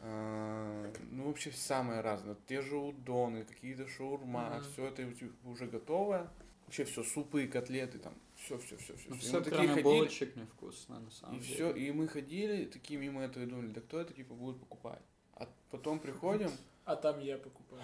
э, 0.00 0.92
ну, 1.12 1.24
вообще 1.28 1.50
самое 1.52 2.00
разное. 2.00 2.37
Те 2.46 2.60
же 2.62 2.76
удоны, 2.76 3.44
какие-то 3.44 3.87
шаурма, 3.88 4.56
Мгм. 4.56 4.64
все 4.72 4.87
это 4.87 5.08
уже 5.44 5.66
готовое. 5.66 6.28
Вообще 6.66 6.84
все, 6.84 7.02
супы, 7.04 7.46
котлеты, 7.46 7.98
там, 7.98 8.14
все, 8.37 8.58
все, 8.58 8.76
все, 8.76 8.96
все. 8.96 9.08
Ну, 9.10 9.16
все, 9.16 9.40
такие 9.40 9.68
ходили, 9.68 9.82
булочек, 9.82 10.34
невкусно, 10.37 10.98
на 11.00 11.10
самом 11.10 11.37
и 11.37 11.40
деле. 11.40 11.54
все, 11.54 11.70
и 11.72 11.92
мы 11.92 12.08
ходили 12.08 12.64
такие 12.64 12.98
мимо 12.98 13.22
этого 13.22 13.44
и 13.44 13.46
думали, 13.46 13.68
да 13.68 13.80
кто 13.80 14.00
это 14.00 14.12
типа 14.14 14.34
будет 14.34 14.58
покупать? 14.58 15.02
А 15.34 15.46
потом 15.70 16.00
приходим, 16.00 16.50
А 16.85 16.97
там 16.97 17.18
я 17.20 17.38
покупаю. 17.38 17.83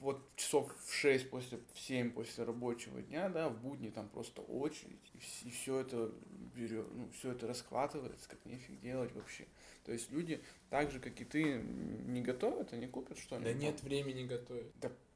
вот 0.00 0.22
часов 0.36 0.74
в 0.84 0.94
6 0.94 1.28
после, 1.28 1.58
в 1.74 1.78
7 1.78 2.10
после 2.12 2.44
рабочего 2.44 3.02
дня, 3.02 3.28
да, 3.28 3.48
в 3.50 3.60
будни 3.60 3.90
там 3.90 4.08
просто 4.08 4.40
очередь, 4.42 5.12
и, 5.14 5.50
все 5.50 5.80
это 5.80 6.10
берет, 6.54 6.86
ну, 6.94 7.10
все 7.18 7.32
это 7.32 7.46
расхватывается, 7.46 8.28
как 8.28 8.44
нефиг 8.46 8.80
делать 8.80 9.12
вообще. 9.14 9.46
То 9.84 9.92
есть 9.92 10.10
люди, 10.10 10.42
так 10.70 10.90
же, 10.90 11.00
как 11.00 11.20
и 11.20 11.24
ты, 11.24 11.62
не 11.62 12.22
готовят, 12.22 12.72
они 12.72 12.86
купят 12.86 13.18
что-нибудь. 13.18 13.52
Да 13.52 13.58
нет 13.58 13.82
времени 13.82 14.26
готовить. 14.26 14.72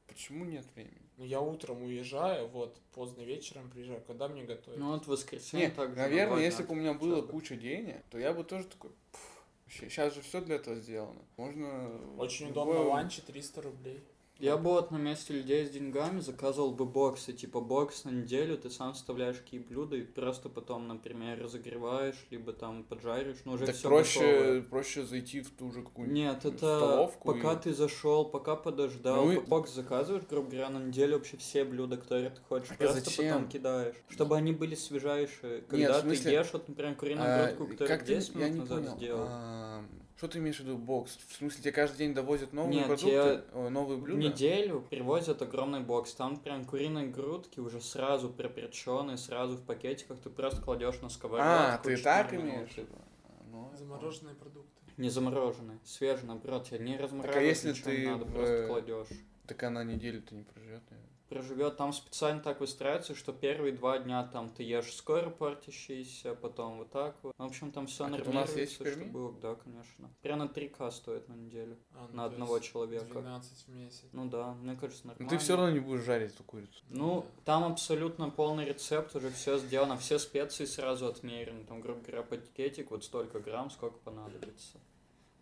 Почему 0.07 0.45
нет 0.45 0.65
времени? 0.75 1.01
Ну, 1.17 1.25
я 1.25 1.41
утром 1.41 1.83
уезжаю, 1.83 2.47
вот, 2.47 2.79
поздно 2.93 3.21
вечером 3.21 3.69
приезжаю. 3.69 4.01
Когда 4.05 4.27
мне 4.27 4.43
готовить? 4.43 4.79
Ну, 4.79 4.91
вот 4.91 5.05
в 5.05 5.07
воскресенье 5.07 5.67
Нет, 5.67 5.75
так 5.75 5.89
же. 5.89 5.95
наверное, 5.95 6.41
если 6.41 6.61
да. 6.61 6.67
бы 6.69 6.73
у 6.73 6.77
меня 6.77 6.93
было 6.93 7.21
бы. 7.21 7.27
куча 7.29 7.55
денег, 7.55 8.03
то 8.11 8.19
я 8.19 8.33
бы 8.33 8.43
тоже 8.43 8.65
такой, 8.65 8.91
сейчас 9.75 10.13
же 10.13 10.21
все 10.21 10.41
для 10.41 10.55
этого 10.55 10.75
сделано. 10.77 11.21
Можно... 11.37 11.89
Очень 12.17 12.47
любое- 12.47 12.63
удобно, 12.75 12.89
ланчи 12.89 13.21
300 13.21 13.61
рублей. 13.61 14.03
Я 14.37 14.57
бы 14.57 14.71
вот 14.71 14.91
на 14.91 14.97
месте 14.97 15.33
людей 15.33 15.65
с 15.65 15.69
деньгами 15.69 16.19
заказывал 16.19 16.71
бы 16.73 16.85
боксы, 16.85 17.31
типа 17.31 17.61
бокс 17.61 18.03
на 18.03 18.09
неделю, 18.09 18.57
ты 18.57 18.69
сам 18.69 18.93
вставляешь 18.93 19.37
какие 19.37 19.61
блюда 19.61 19.95
и 19.95 20.01
просто 20.01 20.49
потом, 20.49 20.89
например, 20.89 21.41
разогреваешь, 21.41 22.17
либо 22.31 22.51
там 22.51 22.83
поджаришь, 22.83 23.37
но 23.45 23.53
уже 23.53 23.65
Так 23.65 23.75
все 23.75 23.87
проще, 23.87 24.65
проще 24.69 25.05
зайти 25.05 25.39
в 25.39 25.51
ту 25.51 25.71
же 25.71 25.83
какую-нибудь 25.83 26.17
Нет, 26.21 26.43
это 26.43 26.57
столовку 26.57 27.31
пока 27.33 27.53
и- 27.53 27.61
ты 27.61 27.73
зашел, 27.73 28.25
пока 28.25 28.57
подождал, 28.57 29.25
Ну 29.25 29.31
и- 29.31 29.39
бокс 29.39 29.71
заказываешь, 29.71 30.25
грубо 30.29 30.49
говоря, 30.49 30.69
на 30.69 30.79
неделю 30.79 31.13
вообще 31.17 31.37
все 31.37 31.63
блюда, 31.63 31.95
которые 31.95 32.31
ты 32.31 32.41
хочешь, 32.41 32.71
а 32.71 32.75
просто 32.75 32.99
зачем? 32.99 33.33
потом 33.35 33.47
кидаешь, 33.49 33.95
чтобы 34.09 34.35
они 34.35 34.51
были 34.51 34.75
свежайшие. 34.75 35.59
Нет, 35.61 35.67
Когда 35.69 35.99
в 35.99 36.01
смысле, 36.01 36.23
ты 36.25 36.29
ешь, 36.31 36.49
вот, 36.51 36.67
например, 36.67 36.95
куриную 36.95 37.25
А, 37.29 37.47
грудку, 37.47 37.67
которую 37.71 37.87
как 37.97 38.05
ты, 38.05 38.15
10 38.15 38.35
я 38.35 38.49
минут 38.49 38.69
назад 38.69 38.83
понял. 38.83 38.97
сделал. 38.97 39.25
А, 39.29 39.85
что 40.17 40.27
ты 40.27 40.39
имеешь 40.39 40.57
в 40.57 40.59
виду 40.61 40.77
бокс? 40.77 41.17
В 41.27 41.33
смысле, 41.35 41.61
тебе 41.61 41.71
каждый 41.71 41.97
день 41.97 42.13
довозят 42.13 42.53
новые 42.53 42.75
Нет, 42.77 42.87
продукты, 42.87 43.09
тебе 43.09 43.43
о, 43.53 43.69
новые 43.69 43.97
В 43.97 44.01
блюда? 44.01 44.21
неделю 44.21 44.81
привозят 44.89 45.41
огромный 45.41 45.81
бокс. 45.81 46.13
Там 46.13 46.37
прям 46.39 46.65
куриные 46.65 47.07
грудки 47.07 47.59
уже 47.59 47.81
сразу 47.81 48.29
проперченные, 48.29 49.17
сразу 49.17 49.57
в 49.57 49.61
пакетиках. 49.63 50.19
Ты 50.19 50.29
просто 50.29 50.61
кладешь 50.61 51.01
на 51.01 51.09
сковородку. 51.09 51.49
А, 51.51 51.77
ты 51.79 51.95
4 51.97 52.03
так 52.03 52.31
минуты. 52.31 52.47
имеешь 52.49 52.69
ну, 53.51 53.69
я 53.71 53.77
Замороженные 53.77 54.35
продукты. 54.35 54.69
Не 54.97 55.09
замороженные, 55.09 55.79
свежие, 55.83 56.25
наоборот, 56.25 56.67
тебе 56.69 56.79
не 56.79 56.97
размораживать, 56.97 57.43
а 57.43 57.45
если 57.45 57.69
ничего 57.71 57.91
не 57.91 57.97
ты 57.97 58.09
надо, 58.09 58.25
в- 58.25 58.31
просто 58.33 58.67
кладешь. 58.67 59.07
понял. 59.07 59.21
Так 59.47 59.63
она 59.63 59.83
неделю-то 59.83 60.33
не 60.33 60.43
проживет, 60.43 60.81
наверное. 60.89 61.14
Проживет 61.29 61.77
там 61.77 61.91
специально 61.91 62.39
так 62.41 62.59
выстраивается, 62.59 63.15
что 63.15 63.33
первые 63.33 63.73
два 63.73 63.97
дня 63.97 64.23
там 64.31 64.49
ты 64.49 64.63
ешь 64.63 64.93
скоро 64.93 65.29
портящийся, 65.29 66.35
потом 66.35 66.77
вот 66.77 66.91
так 66.91 67.15
вот. 67.23 67.33
В 67.37 67.43
общем, 67.43 67.71
там 67.71 67.87
все 67.87 68.03
А 68.03 68.07
у 68.07 68.09
нормируется, 68.11 68.39
нас 68.41 68.55
есть 68.55 68.75
что 68.75 69.05
было, 69.05 69.31
да, 69.41 69.55
конечно. 69.55 70.09
Прямо 70.21 70.45
3К 70.45 70.91
стоит 70.91 71.27
на 71.27 71.33
неделю. 71.33 71.77
А, 71.93 72.07
ну, 72.11 72.17
на 72.17 72.25
одного 72.25 72.59
человека. 72.59 73.05
12 73.05 73.67
в 73.67 73.69
месяц. 73.69 74.03
Ну 74.11 74.25
да, 74.29 74.53
мне 74.53 74.75
кажется, 74.75 75.01
Но 75.05 75.13
нормально. 75.13 75.29
ты 75.29 75.43
все 75.43 75.55
равно 75.55 75.71
не 75.71 75.79
будешь 75.79 76.03
жарить 76.03 76.33
эту 76.33 76.43
курицу. 76.43 76.83
Ну, 76.89 77.25
там 77.43 77.63
абсолютно 77.63 78.29
полный 78.29 78.65
рецепт, 78.65 79.15
уже 79.15 79.31
все 79.31 79.57
сделано, 79.57 79.97
все 79.97 80.19
специи 80.19 80.65
сразу 80.65 81.07
отмерены. 81.07 81.63
Там, 81.65 81.81
грубо 81.81 82.01
говоря, 82.01 82.21
пакетик, 82.23 82.91
вот 82.91 83.03
столько 83.03 83.39
грамм, 83.39 83.71
сколько 83.71 83.97
понадобится. 83.97 84.77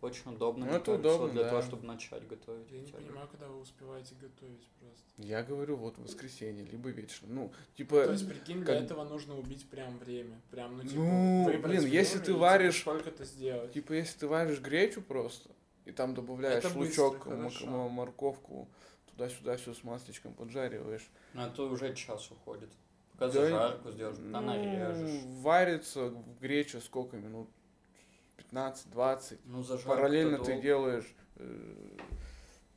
Очень 0.03 0.33
удобно, 0.33 0.65
Ну, 0.65 0.71
это 0.73 0.91
удобно, 0.95 1.29
для 1.29 1.43
да. 1.43 1.49
того, 1.51 1.61
чтобы 1.61 1.85
начать 1.87 2.27
готовить. 2.27 2.69
Я 2.69 2.81
не 2.81 2.91
понимаю, 2.91 3.25
когда 3.29 3.47
вы 3.47 3.61
успеваете 3.61 4.15
готовить 4.15 4.67
просто. 4.81 5.01
Я 5.17 5.43
говорю, 5.43 5.77
вот 5.77 5.97
в 5.97 6.03
воскресенье, 6.03 6.65
либо 6.65 6.89
вечером. 6.89 7.33
Ну, 7.35 7.53
типа... 7.77 8.03
То 8.05 8.11
есть, 8.11 8.27
прикинь, 8.27 8.57
для 8.65 8.73
как- 8.75 8.83
этого 8.83 9.05
нужно 9.05 9.37
убить 9.39 9.65
прям 9.69 9.97
время. 9.99 10.41
Прям, 10.51 10.75
ну, 10.75 10.83
типа, 10.83 10.95
Ну, 11.01 11.59
блин, 11.61 11.85
если 11.85 12.19
ты 12.19 12.25
типа, 12.25 12.37
варишь- 12.39 12.81
Сколько-то 12.81 13.23
сделать. 13.23 13.71
Типа, 13.71 13.93
если 13.93 14.19
ты 14.19 14.27
варишь 14.27 14.59
гречу 14.59 15.01
просто, 15.01 15.49
и 15.85 15.93
там 15.93 16.13
добавляешь 16.15 16.65
Это 16.65 16.73
быстро, 16.77 17.03
лучок, 17.03 17.25
м- 17.27 17.37
хорошо. 17.37 17.65
м- 17.65 17.91
морковку, 17.91 18.67
туда-сюда 19.11 19.55
все 19.55 19.73
с 19.73 19.85
масличком 19.85 20.33
поджариваешь. 20.33 21.09
Ну, 21.33 21.43
это 21.43 21.63
уже 21.63 21.95
час 21.95 22.29
уходит. 22.29 22.69
Пока 23.13 23.27
Да, 23.27 23.31
зажарку 23.31 23.91
сделаешь, 23.91 24.17
ну, 24.19 24.41
нарежешь. 24.41 25.21
Варится 25.41 26.07
в 26.09 26.39
греча 26.41 26.81
сколько 26.81 27.15
минут? 27.15 27.47
15-20. 28.37 29.39
Ну, 29.45 29.63
зажарку 29.63 29.89
Параллельно 29.89 30.37
ты 30.39 30.61
делаешь, 30.61 31.13
э, 31.37 31.97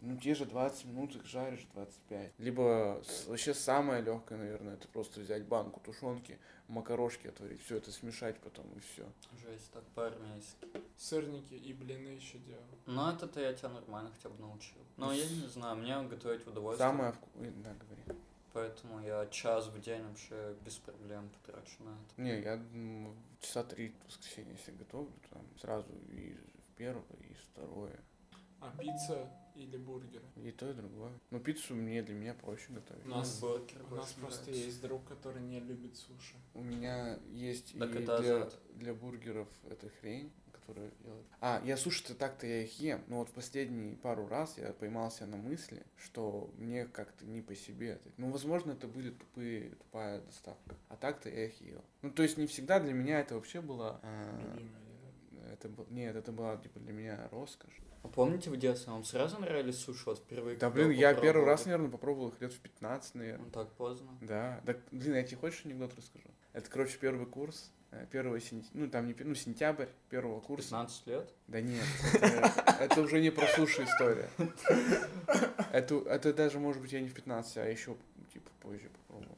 ну, 0.01 0.17
те 0.19 0.35
же 0.35 0.45
20 0.45 0.85
минут 0.87 1.15
их 1.17 1.25
жаришь, 1.27 1.67
25. 1.75 2.33
Либо 2.39 3.03
с- 3.07 3.27
вообще 3.27 3.55
самое 3.55 4.03
легкое, 4.03 4.39
наверное, 4.39 4.75
это 4.75 4.87
просто 4.89 5.21
взять 5.21 5.45
банку 5.47 5.81
тушенки, 5.81 6.39
макарошки 6.69 7.29
отварить, 7.29 7.63
все 7.65 7.77
это 7.77 7.91
смешать 7.93 8.39
потом 8.41 8.67
и 8.77 8.81
все. 8.81 9.05
Жесть, 9.43 9.71
так 9.73 9.85
по-армейски. 9.95 10.67
Сырники 10.97 11.55
и 11.55 11.73
блины 11.73 12.09
еще 12.09 12.39
делаю. 12.39 12.65
Ну, 12.87 13.09
это-то 13.11 13.41
я 13.41 13.53
тебя 13.53 13.69
нормально 13.71 14.11
хотя 14.15 14.29
бы 14.29 14.41
научил. 14.41 14.79
Но 14.97 15.13
я 15.13 15.25
не 15.29 15.47
знаю, 15.49 15.77
мне 15.77 16.01
готовить 16.09 16.45
в 16.45 16.49
удовольствие. 16.49 16.89
Самое 16.91 17.13
вкусное, 17.13 17.51
да, 17.63 17.75
говори. 17.75 18.21
Поэтому 18.61 19.01
я 19.03 19.27
час 19.27 19.67
в 19.69 19.79
день 19.83 20.03
вообще 20.03 20.57
без 20.65 20.77
проблем 20.79 21.29
потрачу 21.29 21.83
на 21.85 21.91
это. 21.91 22.23
Не, 22.23 22.41
я 22.41 22.59
часа 23.39 23.63
три 23.65 23.91
в 23.91 24.07
воскресенье, 24.07 24.55
если 24.55 24.73
готовлю, 24.73 25.13
там 25.29 25.45
сразу 25.61 25.87
и 26.09 26.35
первое, 26.75 27.05
и 27.21 27.35
второе. 27.35 28.01
А 28.61 28.75
пицца 28.79 29.29
или 29.55 29.77
бургеры? 29.77 30.25
И 30.37 30.51
то, 30.53 30.71
и 30.71 30.73
другое. 30.73 31.13
Но 31.31 31.39
пиццу 31.39 31.75
мне 31.75 32.03
для 32.03 32.15
меня 32.15 32.33
проще 32.33 32.73
готовить. 32.73 33.05
У 33.05 33.09
нас- 33.11 33.39
бургер 33.41 33.83
У 33.91 33.95
нас 33.95 34.13
просто 34.15 34.45
нравится. 34.47 34.67
есть 34.67 34.81
друг, 34.81 35.05
который 35.07 35.43
не 35.43 35.61
любит 35.61 35.95
суши. 35.99 36.37
У 36.55 36.63
меня 36.63 37.19
есть 37.33 37.79
Так 37.79 37.91
и 37.95 37.99
для, 37.99 38.15
азарт. 38.15 38.59
для 38.73 38.95
бургеров 38.95 39.49
эта 39.69 39.91
хрень, 40.01 40.33
которую 40.67 40.91
делают. 41.03 41.27
А, 41.41 41.63
я 41.65 41.77
суши-то 41.77 42.15
так-то 42.15 42.47
я 42.47 42.63
их 42.63 42.79
ем, 42.81 43.03
но 43.07 43.19
вот 43.19 43.31
последние 43.31 43.97
пару 43.97 44.27
раз 44.27 44.59
я 44.59 44.73
поймался 44.73 45.27
на 45.27 45.37
мысли, 45.37 45.83
что 45.97 46.51
мне 46.59 46.87
как-то 46.87 47.25
не 47.25 47.41
по 47.41 47.55
себе. 47.55 47.91
это. 47.93 48.11
Ну, 48.17 48.31
возможно, 48.31 48.73
это 48.73 48.89
были 48.89 49.11
тупые, 49.11 49.71
тупая 49.71 50.21
доставка. 50.21 50.75
А 50.89 50.97
так-то 50.97 51.29
я 51.29 51.47
их 51.47 51.61
ел. 51.61 51.85
Ну, 52.03 52.11
то 52.11 52.23
есть 52.23 52.37
не 52.37 52.47
всегда 52.47 52.81
для 52.81 52.93
меня 52.93 53.21
это 53.21 53.35
вообще 53.35 53.61
было... 53.61 54.01
а, 54.03 54.49
Любимая 54.55 54.83
еда. 55.31 55.53
это 55.53 55.69
был, 55.69 55.87
нет, 55.91 56.17
это 56.17 56.33
была 56.33 56.57
типа 56.57 56.81
для 56.81 56.93
меня 56.93 57.29
роскошь. 57.31 57.81
А 58.03 58.09
помните 58.09 58.51
в 58.51 58.57
детстве, 58.57 58.93
вам 58.93 59.03
сразу 59.05 59.39
нравились 59.41 59.79
суши 59.79 60.05
вот 60.07 60.19
впервые? 60.19 60.57
Да, 60.57 60.71
блин, 60.71 60.91
я 60.91 61.13
первый 61.15 61.45
раз, 61.45 61.65
наверное, 61.65 61.91
попробовал 61.91 62.29
их 62.29 62.41
лет 62.41 62.53
в 62.53 62.61
15, 62.61 63.15
наверное. 63.17 63.45
Ну 63.47 63.51
так 63.51 63.73
поздно. 63.73 64.17
Да, 64.21 64.61
да, 64.65 64.77
блин, 64.93 65.15
я 65.15 65.25
тебе 65.25 65.39
хочешь 65.39 65.65
анекдот 65.65 65.93
расскажу? 65.97 66.29
Это, 66.53 66.71
короче, 66.71 66.97
первый 66.99 67.27
курс, 67.27 67.73
э, 68.03 68.07
первого 68.11 68.41
сентября, 68.41 68.81
ну, 68.81 68.91
там 68.91 69.07
не, 69.07 69.15
ну, 69.19 69.35
сентябрь 69.35 69.87
первого 70.11 70.41
курса. 70.41 70.71
15 70.71 71.07
лет? 71.07 71.35
Да 71.49 71.61
нет, 71.61 71.85
это, 72.15 72.77
это 72.81 73.01
уже 73.01 73.21
не 73.21 73.31
про 73.31 73.47
суши 73.49 73.85
история. 73.85 74.29
Это, 75.73 75.97
это 75.97 76.33
даже, 76.33 76.59
может 76.59 76.81
быть, 76.81 76.93
я 76.93 77.01
не 77.01 77.09
в 77.09 77.15
15, 77.15 77.59
а 77.59 77.69
еще, 77.69 77.97
типа, 78.33 78.51
позже 78.61 78.89
попробовал. 78.89 79.37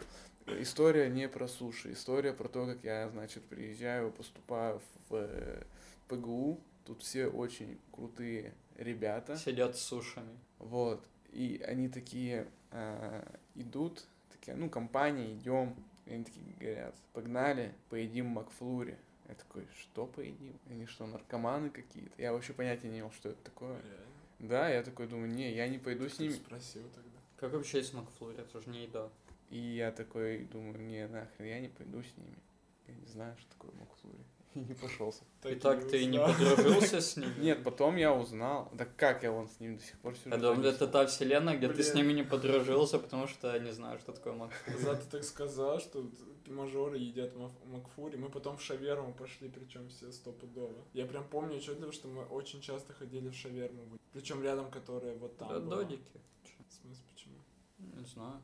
История 0.60 1.08
не 1.08 1.28
про 1.28 1.46
суши, 1.48 1.92
история 1.92 2.32
про 2.32 2.48
то, 2.48 2.66
как 2.66 2.78
я, 2.82 3.08
значит, 3.10 3.42
приезжаю, 3.44 4.10
поступаю 4.10 4.80
в, 5.08 5.14
э, 5.14 5.62
ПГУ, 6.08 6.60
тут 6.84 7.02
все 7.02 7.26
очень 7.26 7.78
крутые 7.92 8.54
ребята. 8.76 9.36
Сидят 9.36 9.76
с 9.76 9.80
сушами. 9.80 10.38
Вот. 10.58 11.04
И 11.32 11.62
они 11.66 11.88
такие 11.88 12.46
э, 12.70 13.22
идут, 13.54 14.06
такие, 14.30 14.56
ну, 14.56 14.70
компания, 14.70 15.34
идем. 15.34 15.74
И 16.08 16.14
они 16.14 16.24
такие 16.24 16.44
говорят, 16.58 16.94
погнали, 17.12 17.74
поедим 17.90 18.26
Макфлури. 18.26 18.96
Я 19.28 19.34
такой, 19.34 19.66
что 19.78 20.06
поедим? 20.06 20.58
Они 20.70 20.86
что, 20.86 21.06
наркоманы 21.06 21.68
какие-то? 21.68 22.20
Я 22.20 22.32
вообще 22.32 22.54
понятия 22.54 22.88
не 22.88 23.00
имел, 23.00 23.12
что 23.12 23.28
это 23.28 23.42
такое. 23.42 23.78
Реально. 23.82 24.06
Да, 24.38 24.68
я 24.70 24.82
такой 24.82 25.06
думаю, 25.06 25.30
не, 25.30 25.52
я 25.52 25.68
не 25.68 25.78
пойду 25.78 26.08
с 26.08 26.16
Ты 26.16 26.22
ними. 26.22 26.32
Спросил 26.32 26.88
тогда. 26.94 27.18
Как 27.36 27.52
вообще 27.52 27.78
есть 27.78 27.92
Макфлури? 27.92 28.38
Это 28.38 28.58
же 28.58 28.70
не 28.70 28.84
еда. 28.84 29.10
И 29.50 29.58
я 29.58 29.92
такой 29.92 30.44
думаю, 30.44 30.80
не, 30.80 31.06
нахрен, 31.06 31.46
я 31.46 31.60
не 31.60 31.68
пойду 31.68 32.02
с 32.02 32.16
ними. 32.16 32.38
Я 32.86 32.94
не 32.94 33.06
знаю, 33.06 33.36
что 33.36 33.50
такое 33.50 33.70
Макфлури. 33.72 34.24
И 34.64 34.68
не 34.68 34.74
пошелся. 34.74 35.22
И 35.44 35.54
так 35.54 35.88
ты 35.88 36.04
не 36.06 36.18
подружился 36.18 37.00
с 37.00 37.16
ними? 37.16 37.34
Нет, 37.40 37.62
потом 37.64 37.96
я 37.96 38.12
узнал. 38.12 38.70
Да 38.74 38.84
как 38.84 39.22
я 39.22 39.30
вон 39.32 39.48
с 39.48 39.60
ним 39.60 39.76
до 39.76 39.82
сих 39.82 39.98
пор 40.00 40.16
сижу? 40.16 40.30
Я 40.30 40.38
занес? 40.40 40.74
это 40.74 40.88
та 40.88 41.06
вселенная, 41.06 41.56
где 41.56 41.68
ты 41.68 41.82
с 41.82 41.94
ними 41.94 42.12
не 42.12 42.22
подружился, 42.24 42.98
потому 42.98 43.26
что 43.26 43.58
не 43.58 43.72
знаю, 43.72 43.98
что 43.98 44.12
такое 44.12 44.32
Макфлури. 44.34 44.78
Зато 44.82 45.02
ты 45.02 45.10
так 45.10 45.24
сказал, 45.24 45.80
что 45.80 46.04
мажоры 46.46 46.98
едят 46.98 47.32
Макфури. 47.66 48.16
Мы 48.16 48.28
потом 48.30 48.56
в 48.56 48.62
шаверму 48.62 49.12
пошли, 49.14 49.48
причем 49.48 49.88
все 49.88 50.10
стопудово. 50.12 50.84
Я 50.94 51.06
прям 51.06 51.24
помню 51.28 51.56
отчетливо, 51.56 51.92
что 51.92 52.08
мы 52.08 52.24
очень 52.24 52.60
часто 52.60 52.92
ходили 52.92 53.28
в 53.28 53.34
шаверму. 53.34 53.82
Причем 54.12 54.42
рядом, 54.42 54.70
которая 54.70 55.14
вот 55.16 55.36
там 55.36 55.48
Да, 55.48 55.60
была. 55.60 55.76
додики. 55.76 56.20
В 56.68 56.72
смысле, 56.72 57.04
почему? 57.12 57.34
Не 57.78 58.04
знаю. 58.06 58.42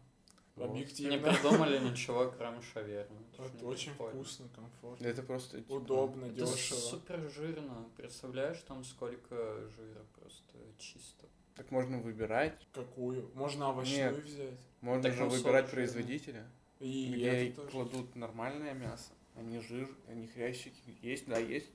Вот. 0.57 0.67
Не 0.71 0.83
Объективно. 0.83 1.19
придумали 1.33 1.79
ничего, 1.81 2.33
кроме 2.39 2.63
шавермы. 2.63 3.17
Это 3.33 3.57
не 3.57 3.63
очень 3.65 3.91
прикольно. 3.91 4.15
вкусно, 4.23 4.49
комфортно. 4.55 5.07
Это 5.07 5.23
просто 5.25 5.59
типа, 5.59 5.73
Удобно, 5.73 6.27
Это 6.27 6.35
дешево. 6.47 6.79
супер 6.79 7.31
жирно. 7.31 7.89
Представляешь, 7.97 8.59
там 8.69 8.85
сколько 8.85 9.35
жира 9.77 10.05
просто 10.15 10.57
чисто. 10.79 11.27
Так 11.57 11.71
можно 11.73 11.99
выбирать. 11.99 12.67
Какую? 12.73 13.31
Можно 13.35 13.71
овощную 13.71 14.15
Нет. 14.15 14.25
взять. 14.25 14.59
Можно 14.81 15.03
Так 15.03 15.15
же 15.15 15.25
выбирать 15.25 15.43
сорок 15.43 15.71
производителя. 15.71 16.47
И 16.81 17.13
где 17.13 17.49
это 17.49 17.57
тоже. 17.63 17.71
кладут 17.71 18.15
нормальное 18.17 18.75
мясо. 18.75 19.13
Они 19.37 19.59
жир, 19.61 19.89
они 20.09 20.27
хрящики. 20.29 20.97
Есть, 21.03 21.27
да, 21.27 21.39
есть. 21.39 21.71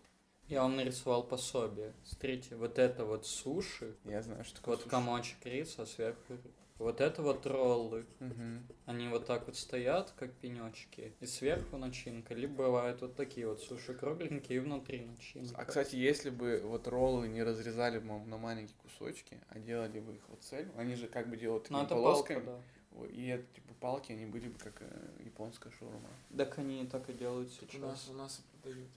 Я 0.48 0.62
вам 0.64 0.78
нарисовал 0.78 1.24
пособие. 1.24 1.94
Смотрите, 2.06 2.56
вот 2.56 2.80
это 2.80 3.04
вот 3.06 3.26
суши, 3.26 3.96
Я 4.06 4.22
знаю, 4.22 4.44
что 4.46 4.56
такое 4.58 4.76
вот 4.76 4.84
суши. 4.84 4.90
комочек 4.90 5.46
риса, 5.46 5.84
а 5.84 5.86
сверху. 5.86 6.38
Вот 6.80 7.02
это 7.02 7.22
вот 7.22 7.46
роллы. 7.46 8.06
Мгм. 8.20 8.66
Они 8.86 9.08
вот 9.10 9.26
так 9.26 9.46
вот 9.48 9.58
стоят, 9.58 10.14
как 10.18 10.32
пенечки, 10.34 11.14
и 11.20 11.26
сверху 11.26 11.78
начинка. 11.78 12.34
Либо 12.34 12.64
бывают 12.64 13.02
вот 13.02 13.16
такие 13.16 13.48
вот 13.48 13.62
суши 13.62 13.94
кругленькие, 13.94 14.58
и 14.58 14.60
внутри 14.60 15.06
начинка. 15.06 15.56
А, 15.62 15.66
кстати, 15.66 15.96
если 15.98 16.30
бы 16.30 16.62
вот 16.64 16.88
роллы 16.88 17.28
не 17.28 17.44
разрезали 17.44 18.00
бы 18.00 18.18
на 18.26 18.38
маленькие 18.38 18.78
кусочки, 18.82 19.38
а 19.50 19.60
делали 19.60 20.00
бы 20.00 20.16
их 20.16 20.22
вот 20.30 20.42
цель, 20.42 20.70
они 20.78 20.96
же 20.96 21.08
как 21.08 21.30
бы 21.30 21.36
делают 21.36 21.70
Ну, 21.70 21.80
такими 21.80 21.86
это 21.86 21.96
полосками. 21.96 22.40
палка, 22.46 22.52
да. 22.52 23.06
И 23.08 23.28
это, 23.28 23.44
типа, 23.54 23.74
палки, 23.80 24.12
они 24.12 24.26
были 24.26 24.48
бы 24.48 24.58
как 24.58 24.82
э, 24.82 25.10
японская 25.24 25.72
шаурма. 25.74 26.10
Так 26.36 26.58
они 26.58 26.86
так 26.88 27.10
и 27.10 27.14
делают 27.14 27.50
У 27.50 27.78
нас, 27.80 28.02
сейчас. 28.02 28.10
у 28.10 28.14
нас 28.14 28.40
и 28.40 28.62
продают. 28.62 28.88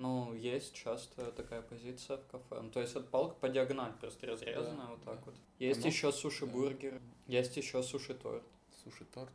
Ну, 0.00 0.32
есть 0.34 0.72
часто 0.72 1.30
такая 1.32 1.60
позиция 1.60 2.16
в 2.16 2.26
кафе. 2.26 2.62
Ну, 2.62 2.70
то 2.70 2.80
есть 2.80 2.96
это 2.96 3.04
палка 3.04 3.34
по 3.34 3.50
диагонали, 3.50 3.92
просто 4.00 4.26
разрезанная 4.26 4.86
Да, 4.86 4.92
вот 4.92 5.02
так 5.04 5.16
да. 5.16 5.22
вот. 5.26 5.34
Есть 5.58 5.82
Ну, 5.82 5.88
еще 5.88 6.10
суши-бургер, 6.10 7.02
есть 7.26 7.54
еще 7.58 7.82
суши-торт. 7.82 8.42
Суши-торт. 8.82 9.32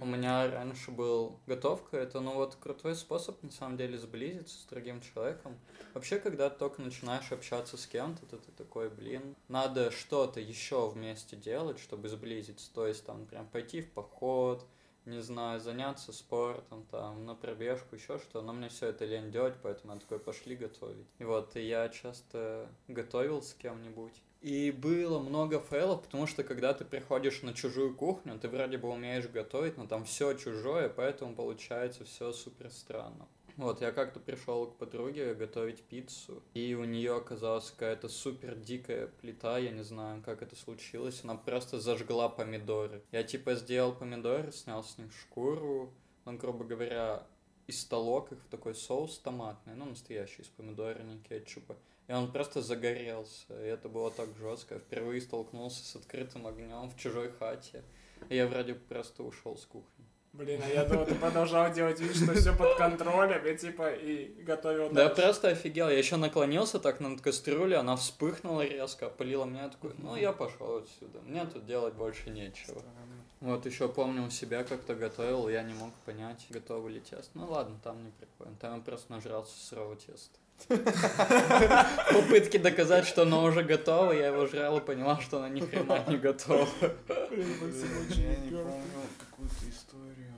У 0.00 0.04
меня 0.04 0.50
раньше 0.50 0.90
был 0.90 1.38
готовка, 1.46 1.96
это, 1.96 2.20
ну, 2.20 2.34
вот 2.34 2.56
крутой 2.56 2.94
способ, 2.94 3.42
на 3.42 3.50
самом 3.50 3.78
деле, 3.78 3.98
сблизиться 3.98 4.58
с 4.58 4.64
другим 4.64 5.00
человеком. 5.00 5.58
Вообще, 5.94 6.18
когда 6.18 6.50
ты 6.50 6.58
только 6.58 6.82
начинаешь 6.82 7.32
общаться 7.32 7.78
с 7.78 7.86
кем-то, 7.86 8.26
то 8.26 8.36
ты 8.36 8.52
такой, 8.52 8.90
блин, 8.90 9.34
надо 9.48 9.90
что-то 9.90 10.40
еще 10.40 10.90
вместе 10.90 11.36
делать, 11.36 11.78
чтобы 11.78 12.10
сблизиться. 12.10 12.70
То 12.74 12.86
есть, 12.86 13.06
там, 13.06 13.24
прям 13.24 13.46
пойти 13.46 13.80
в 13.80 13.90
поход, 13.92 14.66
не 15.04 15.20
знаю, 15.20 15.60
заняться 15.60 16.12
спортом, 16.12 16.86
там, 16.90 17.26
на 17.26 17.34
пробежку, 17.34 17.96
еще 17.96 18.18
что. 18.18 18.42
Но 18.42 18.52
мне 18.52 18.68
все 18.68 18.88
это 18.88 19.04
лень 19.04 19.30
делать, 19.30 19.54
поэтому 19.62 19.94
я 19.94 20.00
такой, 20.00 20.18
пошли 20.18 20.56
готовить. 20.56 21.06
И 21.18 21.24
вот, 21.24 21.56
и 21.56 21.62
я 21.62 21.88
часто 21.88 22.68
готовил 22.88 23.42
с 23.42 23.54
кем-нибудь. 23.54 24.14
И 24.42 24.72
было 24.72 25.20
много 25.20 25.60
фейлов, 25.60 26.02
потому 26.02 26.26
что 26.26 26.42
когда 26.42 26.74
ты 26.74 26.84
приходишь 26.84 27.42
на 27.42 27.54
чужую 27.54 27.94
кухню, 27.94 28.38
ты 28.40 28.48
вроде 28.48 28.76
бы 28.76 28.88
умеешь 28.88 29.28
готовить, 29.28 29.76
но 29.76 29.86
там 29.86 30.04
все 30.04 30.34
чужое, 30.34 30.88
поэтому 30.88 31.36
получается 31.36 32.04
все 32.04 32.32
супер 32.32 32.70
странно. 32.70 33.28
Вот, 33.56 33.80
я 33.80 33.92
как-то 33.92 34.18
пришел 34.18 34.66
к 34.66 34.76
подруге 34.76 35.34
готовить 35.34 35.82
пиццу, 35.82 36.42
и 36.54 36.74
у 36.74 36.84
нее 36.84 37.16
оказалась 37.16 37.70
какая-то 37.70 38.08
супер 38.08 38.54
дикая 38.54 39.08
плита, 39.20 39.58
я 39.58 39.70
не 39.70 39.84
знаю, 39.84 40.22
как 40.22 40.42
это 40.42 40.56
случилось, 40.56 41.20
она 41.22 41.34
просто 41.34 41.78
зажгла 41.78 42.28
помидоры. 42.28 43.02
Я 43.12 43.22
типа 43.22 43.54
сделал 43.54 43.92
помидоры, 43.94 44.52
снял 44.52 44.82
с 44.82 44.96
них 44.96 45.12
шкуру, 45.12 45.92
ну, 46.24 46.36
грубо 46.38 46.64
говоря, 46.64 47.26
истолок 47.66 48.32
их 48.32 48.38
в 48.38 48.48
такой 48.48 48.74
соус 48.74 49.18
томатный, 49.18 49.74
ну, 49.74 49.86
настоящий, 49.86 50.42
из 50.42 50.48
помидора, 50.48 51.02
не 51.02 51.18
кетчупа. 51.18 51.76
И 52.08 52.12
он 52.12 52.30
просто 52.32 52.62
загорелся. 52.62 53.64
И 53.64 53.66
это 53.68 53.88
было 53.88 54.10
так 54.10 54.28
жестко. 54.36 54.74
Я 54.74 54.80
впервые 54.80 55.20
столкнулся 55.20 55.84
с 55.84 55.96
открытым 55.96 56.46
огнем 56.46 56.90
в 56.90 56.96
чужой 56.96 57.30
хате. 57.30 57.82
И 58.28 58.36
я 58.36 58.46
вроде 58.46 58.74
просто 58.74 59.22
ушел 59.22 59.56
с 59.56 59.64
кухни. 59.64 60.04
Блин, 60.32 60.62
а 60.64 60.68
я 60.68 60.84
думал, 60.86 61.04
ты 61.04 61.14
продолжал 61.14 61.70
делать 61.74 62.00
вид, 62.00 62.16
что 62.16 62.32
все 62.32 62.56
под 62.56 62.78
контролем, 62.78 63.44
и 63.44 63.54
типа 63.54 63.92
и 63.92 64.42
готовил 64.42 64.88
Да 64.90 65.02
я 65.02 65.08
просто 65.10 65.48
офигел. 65.48 65.90
Я 65.90 65.98
еще 65.98 66.16
наклонился 66.16 66.78
так 66.78 67.00
над 67.00 67.20
кастрюлей, 67.20 67.76
она 67.76 67.96
вспыхнула 67.96 68.62
резко, 68.62 69.06
опалила 69.06 69.44
меня. 69.44 69.68
Такой, 69.68 69.92
ну 69.98 70.16
я 70.16 70.32
пошел 70.32 70.78
отсюда. 70.78 71.20
Мне 71.26 71.44
тут 71.44 71.66
делать 71.66 71.92
больше 71.94 72.30
нечего. 72.30 72.78
Странно. 72.78 73.24
Вот 73.42 73.66
еще 73.66 73.88
помню 73.88 74.24
у 74.24 74.30
себя 74.30 74.64
как-то 74.64 74.94
готовил, 74.94 75.50
я 75.50 75.62
не 75.62 75.74
мог 75.74 75.92
понять, 76.06 76.46
готово 76.48 76.88
ли 76.88 77.00
тесто. 77.00 77.30
Ну 77.34 77.50
ладно, 77.50 77.76
там 77.84 78.02
не 78.02 78.12
прикольно. 78.12 78.56
Там 78.58 78.76
я 78.76 78.80
просто 78.80 79.12
нажрался 79.12 79.52
сырого 79.58 79.96
теста. 79.96 80.38
Попытки 82.12 82.56
доказать, 82.56 83.06
что 83.06 83.22
оно 83.22 83.44
уже 83.44 83.62
готово, 83.62 84.12
я 84.12 84.28
его 84.28 84.46
жрал 84.46 84.78
и 84.78 84.80
понимал, 84.80 85.20
что 85.20 85.38
оно 85.38 85.48
ни 85.48 85.60
хрена 85.60 86.04
не 86.08 86.16
готово. 86.16 86.68
Очень 87.08 88.22
Я 88.22 88.36
не 88.36 88.50
помню 88.50 89.08
какую-то 89.18 89.70
историю. 89.70 90.34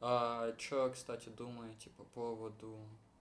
А 0.00 0.52
чё, 0.58 0.90
кстати, 0.90 1.28
думаете 1.28 1.90
по 1.96 2.04
поводу 2.04 2.76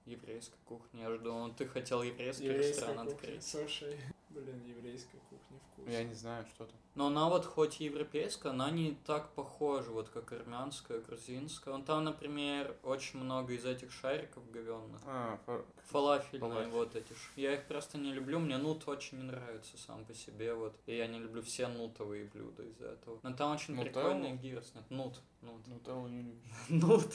еврейской 0.06 0.60
кухни? 0.66 1.02
Я 1.02 1.10
же 1.10 1.20
думал, 1.20 1.52
ты 1.54 1.66
хотел 1.66 2.04
еврейский 2.04 2.50
ресторан 2.50 3.08
открыть. 3.08 3.46
Слушай, 3.46 3.98
блин, 4.42 4.62
еврейская 4.66 5.18
кухня 5.30 5.60
вкусная. 5.74 5.94
Я 6.00 6.04
не 6.04 6.14
знаю, 6.14 6.46
что 6.48 6.66
там. 6.66 6.76
Но 6.96 7.08
она 7.08 7.30
вот 7.30 7.46
хоть 7.46 7.80
и 7.82 7.86
европейская, 7.86 8.50
она 8.50 8.72
не 8.72 8.98
так 9.06 9.30
похожа, 9.34 9.92
вот 9.92 10.10
как 10.10 10.32
армянская, 10.32 11.00
грузинская. 11.00 11.74
Вон 11.74 11.84
там, 11.84 12.04
например, 12.04 12.76
очень 12.84 13.20
много 13.20 13.54
из 13.54 13.66
этих 13.66 13.92
шариков 13.92 14.50
говенных. 14.52 15.02
А, 15.06 15.38
фа- 15.46 15.64
Фалафельные 15.92 16.40
Фалафель. 16.52 16.72
вот 16.72 16.96
эти 16.96 17.14
ж. 17.14 17.32
Я 17.36 17.54
их 17.54 17.66
просто 17.68 17.98
не 17.98 18.12
люблю, 18.14 18.40
мне 18.40 18.58
нут 18.58 18.88
очень 18.88 19.18
не 19.20 19.24
нравится 19.26 19.78
сам 19.78 20.06
по 20.06 20.14
себе, 20.14 20.54
вот. 20.54 20.76
И 20.88 20.96
я 20.96 21.08
не 21.08 21.20
люблю 21.20 21.42
все 21.44 21.68
нутовые 21.68 22.26
блюда 22.26 22.64
из-за 22.64 22.88
этого. 22.88 23.20
Но 23.24 23.34
там 23.34 23.54
очень 23.54 23.76
Нутеллу? 23.76 23.94
прикольный 23.94 24.36
гирс. 24.38 24.74
Нет, 24.76 24.90
нут. 24.90 25.20
Нут. 25.42 25.62
ну 25.68 25.80
того 25.80 26.08
не 26.08 26.22
любишь. 26.24 26.52
Нут. 26.70 27.06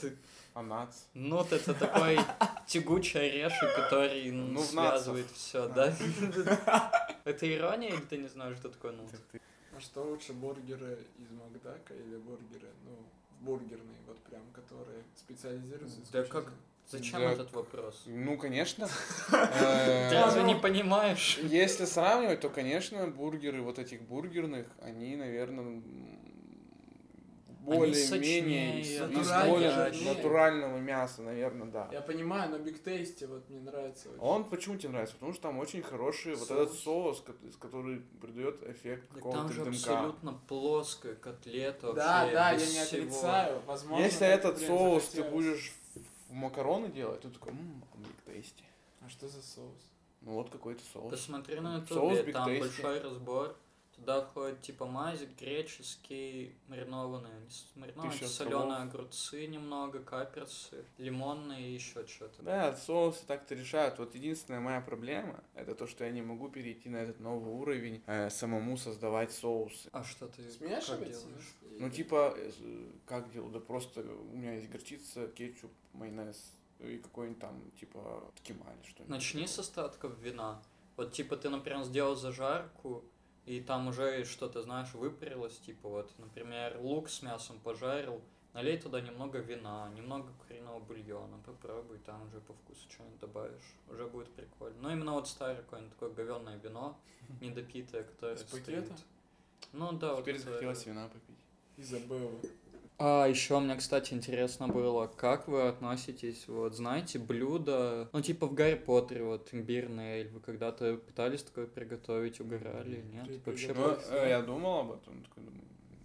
А 0.54 0.62
нац? 0.62 0.94
Нут 1.14 1.52
это 1.52 1.74
такой 1.74 2.18
тягучий 2.66 3.20
орешек, 3.20 3.74
который 3.74 4.30
Ну, 4.30 4.60
в 4.60 4.64
связывает 4.64 5.26
все, 5.30 5.66
да? 5.68 5.92
Это 7.24 7.52
ирония 7.56 7.88
или 7.90 8.00
ты 8.00 8.18
не 8.18 8.28
знаешь, 8.28 8.56
что 8.58 8.68
такое 8.68 8.92
нут? 8.92 9.10
А 9.76 9.80
что 9.80 10.02
лучше, 10.02 10.32
бургеры 10.32 10.98
из 11.18 11.30
Макдака 11.30 11.94
или 11.94 12.16
бургеры, 12.16 12.68
ну, 12.84 12.92
бургерные, 13.40 13.96
вот 14.06 14.18
прям, 14.24 14.42
которые 14.52 15.02
специализируются 15.16 15.98
Да 16.12 16.24
как- 16.24 16.52
Зачем 16.88 17.20
Да. 17.20 17.32
этот 17.32 17.52
вопрос? 17.52 18.02
Ну, 18.06 18.36
конечно. 18.36 18.86
Ты 19.30 19.36
Э, 19.36 20.20
разве 20.24 20.42
не 20.42 20.56
понимаешь? 20.56 21.38
Если 21.38 21.84
сравнивать, 21.86 22.40
то, 22.40 22.50
конечно, 22.50 23.06
бургеры 23.06 23.62
вот 23.62 23.78
этих 23.78 24.02
бургерных, 24.02 24.66
они, 24.82 25.16
наверное, 25.16 25.80
более-менее 27.62 28.80
из 28.80 28.98
более 29.00 29.92
натурального 30.14 30.78
мяса, 30.78 31.22
наверное, 31.22 31.68
да. 31.68 31.88
Я 31.92 32.00
понимаю, 32.00 32.50
но 32.50 32.58
Биг 32.58 32.82
Тейсти 32.82 33.24
вот 33.24 33.48
мне 33.48 33.60
нравится 33.60 34.10
очень. 34.10 34.20
Он 34.20 34.44
почему 34.48 34.76
тебе 34.76 34.90
нравится? 34.90 35.14
Потому 35.14 35.32
что 35.32 35.42
там 35.42 35.58
очень 35.58 35.82
хороший 35.82 36.34
вот 36.34 36.48
Соус. 36.48 36.60
этот 36.68 36.78
соус, 36.80 37.24
который 37.60 38.00
придает 38.20 38.62
эффект 38.68 39.08
какого-то 39.12 39.38
там 39.38 39.48
же 39.52 39.64
дымка. 39.64 39.70
абсолютно 39.78 40.32
плоская 40.48 41.14
котлета 41.14 41.92
Да, 41.92 42.20
вообще, 42.22 42.34
да, 42.34 42.50
я 42.50 42.56
не 42.56 42.64
всего. 42.64 42.82
отрицаю. 43.02 43.62
Возможно, 43.66 44.04
Если 44.04 44.26
этот 44.26 44.58
соус 44.58 45.08
ты 45.08 45.22
будешь 45.22 45.72
в 46.28 46.32
макароны 46.32 46.88
делать, 46.88 47.20
то 47.20 47.28
ты 47.28 47.34
такой, 47.34 47.52
ммм, 47.52 47.84
Big 48.26 48.34
Tasty. 48.34 48.62
А 49.04 49.08
что 49.08 49.28
за 49.28 49.42
соус? 49.42 49.90
Ну 50.20 50.32
вот 50.34 50.50
какой-то 50.50 50.82
соус. 50.92 51.10
Посмотри 51.10 51.60
на 51.60 51.84
Соус 51.86 52.12
ютубе, 52.18 52.30
Big 52.30 52.32
там 52.32 52.48
Tasty. 52.48 52.60
большой 52.60 53.00
разбор. 53.00 53.56
Туда 54.02 54.22
входит 54.22 54.60
типа 54.62 54.86
мазик, 54.86 55.28
греческий, 55.38 56.56
маринованные, 56.66 57.48
маринованные 57.76 58.26
соленые 58.26 58.82
огурцы 58.82 59.46
немного, 59.46 60.00
каперсы, 60.00 60.84
лимонные 60.98 61.70
и 61.70 61.74
еще 61.74 62.04
что-то. 62.08 62.42
Да, 62.42 62.74
соусы 62.74 63.24
так-то 63.28 63.54
решают. 63.54 64.00
Вот 64.00 64.16
единственная 64.16 64.58
моя 64.58 64.80
проблема, 64.80 65.44
это 65.54 65.76
то, 65.76 65.86
что 65.86 66.04
я 66.04 66.10
не 66.10 66.20
могу 66.20 66.48
перейти 66.48 66.88
на 66.88 66.96
этот 66.96 67.20
новый 67.20 67.52
уровень, 67.52 68.02
э, 68.06 68.28
самому 68.28 68.76
создавать 68.76 69.30
соусы. 69.30 69.88
А 69.92 70.02
что 70.02 70.26
ты 70.26 70.42
как 70.42 70.52
Смешивать 70.52 71.10
делаешь? 71.12 71.54
Ну, 71.78 71.88
типа, 71.88 72.34
э, 72.36 72.90
как 73.06 73.30
делаю? 73.30 73.52
Да 73.52 73.60
просто 73.60 74.00
у 74.00 74.36
меня 74.36 74.54
есть 74.54 74.68
горчица, 74.68 75.28
кетчуп, 75.28 75.70
майонез 75.92 76.58
и 76.80 76.98
какой-нибудь 76.98 77.40
там, 77.40 77.70
типа, 77.78 78.32
ткемаль, 78.38 78.78
что-нибудь. 78.82 79.08
Начни 79.08 79.46
с 79.46 79.60
остатков 79.60 80.18
вина. 80.18 80.60
Вот 80.96 81.12
типа 81.12 81.36
ты, 81.36 81.48
например, 81.48 81.84
сделал 81.84 82.16
зажарку, 82.16 83.04
и 83.46 83.60
там 83.60 83.88
уже 83.88 84.24
что-то, 84.24 84.62
знаешь, 84.62 84.92
выпарилось, 84.94 85.58
типа 85.58 85.88
вот, 85.88 86.12
например, 86.18 86.78
лук 86.80 87.08
с 87.08 87.22
мясом 87.22 87.58
пожарил, 87.60 88.20
налей 88.54 88.78
туда 88.78 89.00
немного 89.00 89.38
вина, 89.38 89.90
немного 89.96 90.32
куриного 90.46 90.78
бульона, 90.80 91.38
попробуй, 91.44 91.98
там 91.98 92.26
уже 92.28 92.40
по 92.40 92.52
вкусу 92.52 92.88
что-нибудь 92.90 93.20
добавишь, 93.20 93.74
уже 93.88 94.06
будет 94.06 94.30
прикольно. 94.32 94.80
Но 94.80 94.92
именно 94.92 95.12
вот 95.12 95.28
старое 95.28 95.56
какое-нибудь 95.56 95.94
такое 95.94 96.10
говенное 96.10 96.58
вино, 96.58 96.98
недопитое, 97.40 98.04
которое 98.04 98.36
стоит. 98.36 98.64
пакета? 98.64 98.96
Ну 99.72 99.92
да, 99.92 100.14
вот 100.14 100.22
Теперь 100.22 100.38
захотелось 100.38 100.86
вина 100.86 101.08
попить. 101.08 101.44
Изабелла. 101.76 102.40
А 102.98 103.26
еще 103.26 103.58
мне, 103.58 103.74
кстати, 103.76 104.14
интересно 104.14 104.68
было, 104.68 105.06
как 105.06 105.48
вы 105.48 105.62
относитесь, 105.62 106.46
вот, 106.46 106.76
знаете, 106.76 107.18
блюда, 107.18 108.08
ну, 108.12 108.20
типа 108.20 108.46
в 108.46 108.54
Гарри 108.54 108.76
Поттере, 108.76 109.24
вот, 109.24 109.48
имбирный 109.52 110.20
эль, 110.20 110.28
вы 110.28 110.40
когда-то 110.40 110.96
пытались 110.96 111.42
такое 111.42 111.66
приготовить, 111.66 112.40
угорали, 112.40 113.02
нет? 113.12 113.26
Ты 113.26 113.50
Вообще, 113.50 113.74
Ну, 113.74 113.96
э, 114.10 114.28
я 114.28 114.42
думал 114.42 114.80
об 114.80 114.92
этом, 114.92 115.22
такой 115.24 115.42
думаю, 115.42 115.62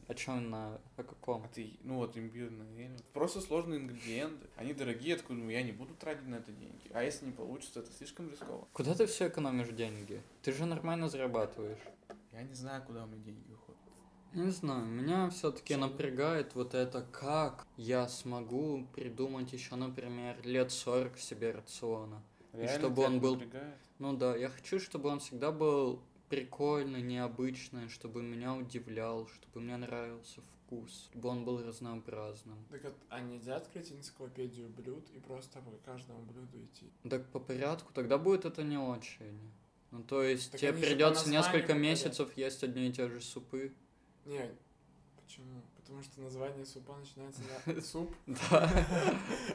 о 0.07 0.13
чем 0.13 0.49
на, 0.49 0.79
о 0.95 1.03
каком? 1.03 1.43
а 1.43 1.47
ты, 1.49 1.77
ну 1.83 1.97
вот 1.97 2.17
имбирный 2.17 2.85
эль. 2.85 2.97
Просто 3.13 3.41
сложные 3.41 3.81
ингредиенты. 3.81 4.47
Они 4.55 4.73
дорогие, 4.73 5.17
такой 5.17 5.35
думаю, 5.35 5.51
я 5.51 5.63
не 5.63 5.73
буду 5.73 5.93
тратить 5.95 6.27
на 6.27 6.35
это 6.35 6.51
деньги. 6.51 6.89
А 6.93 7.03
если 7.03 7.25
не 7.25 7.33
получится, 7.33 7.81
это 7.81 7.91
слишком 7.91 8.29
рисково. 8.29 8.67
Куда 8.71 8.95
ты 8.95 9.05
все 9.05 9.27
экономишь 9.27 9.69
деньги? 9.69 10.21
Ты 10.41 10.53
же 10.53 10.65
нормально 10.65 11.09
зарабатываешь. 11.09 11.79
Я 12.31 12.43
не 12.43 12.53
знаю, 12.53 12.83
куда 12.83 13.03
у 13.03 13.07
меня 13.07 13.21
деньги 13.21 13.51
уходят. 13.51 13.66
Не 14.37 14.51
знаю, 14.51 14.85
меня 14.85 15.31
все-таки 15.31 15.75
напрягает 15.75 16.53
вот 16.53 16.75
это, 16.75 17.01
как 17.11 17.65
я 17.75 18.07
смогу 18.07 18.85
придумать 18.93 19.51
еще, 19.51 19.73
например, 19.75 20.37
лет 20.43 20.71
40 20.71 21.17
себе 21.17 21.49
рациона. 21.49 22.21
Реально 22.53 22.79
чтобы 22.79 22.95
тебя 22.97 23.05
он 23.07 23.19
был- 23.19 23.33
напрягает? 23.33 23.77
Ну 23.97 24.15
да, 24.15 24.35
я 24.35 24.49
хочу, 24.49 24.79
чтобы 24.79 25.09
он 25.09 25.21
всегда 25.21 25.51
был 25.51 26.03
прикольный, 26.29 27.01
необычный, 27.01 27.89
чтобы 27.89 28.21
меня 28.21 28.53
удивлял, 28.53 29.27
чтобы 29.27 29.59
мне 29.61 29.75
нравился 29.75 30.41
вкус, 30.41 31.09
чтобы 31.09 31.29
он 31.29 31.43
был 31.43 31.63
разнообразным. 31.63 32.63
Так 32.69 32.83
вот, 32.83 32.95
а 33.09 33.21
нельзя 33.21 33.55
открыть 33.55 33.91
энциклопедию 33.91 34.69
блюд 34.69 35.09
и 35.15 35.19
просто 35.19 35.61
по 35.61 35.71
каждому 35.83 36.21
блюду 36.21 36.63
идти? 36.63 36.91
Так 37.09 37.25
по 37.31 37.39
порядку, 37.39 37.91
тогда 37.91 38.19
будет 38.19 38.45
это 38.45 38.61
не 38.61 38.77
очень. 38.77 39.39
Ну 39.89 40.03
то 40.03 40.21
есть 40.21 40.51
Так 40.51 40.61
тебе 40.61 40.73
придется 40.73 41.27
несколько 41.27 41.73
месяцев 41.73 42.37
есть 42.37 42.63
одни 42.63 42.89
и 42.89 42.93
те 42.93 43.07
же 43.09 43.19
супы. 43.19 43.73
Не, 44.27 44.51
почему? 45.23 45.61
Потому 45.77 46.03
что 46.03 46.19
название 46.21 46.65
супа 46.65 46.97
начинается 46.97 47.41
на 47.65 47.81
суп, 47.81 48.13
Да. 48.51 48.69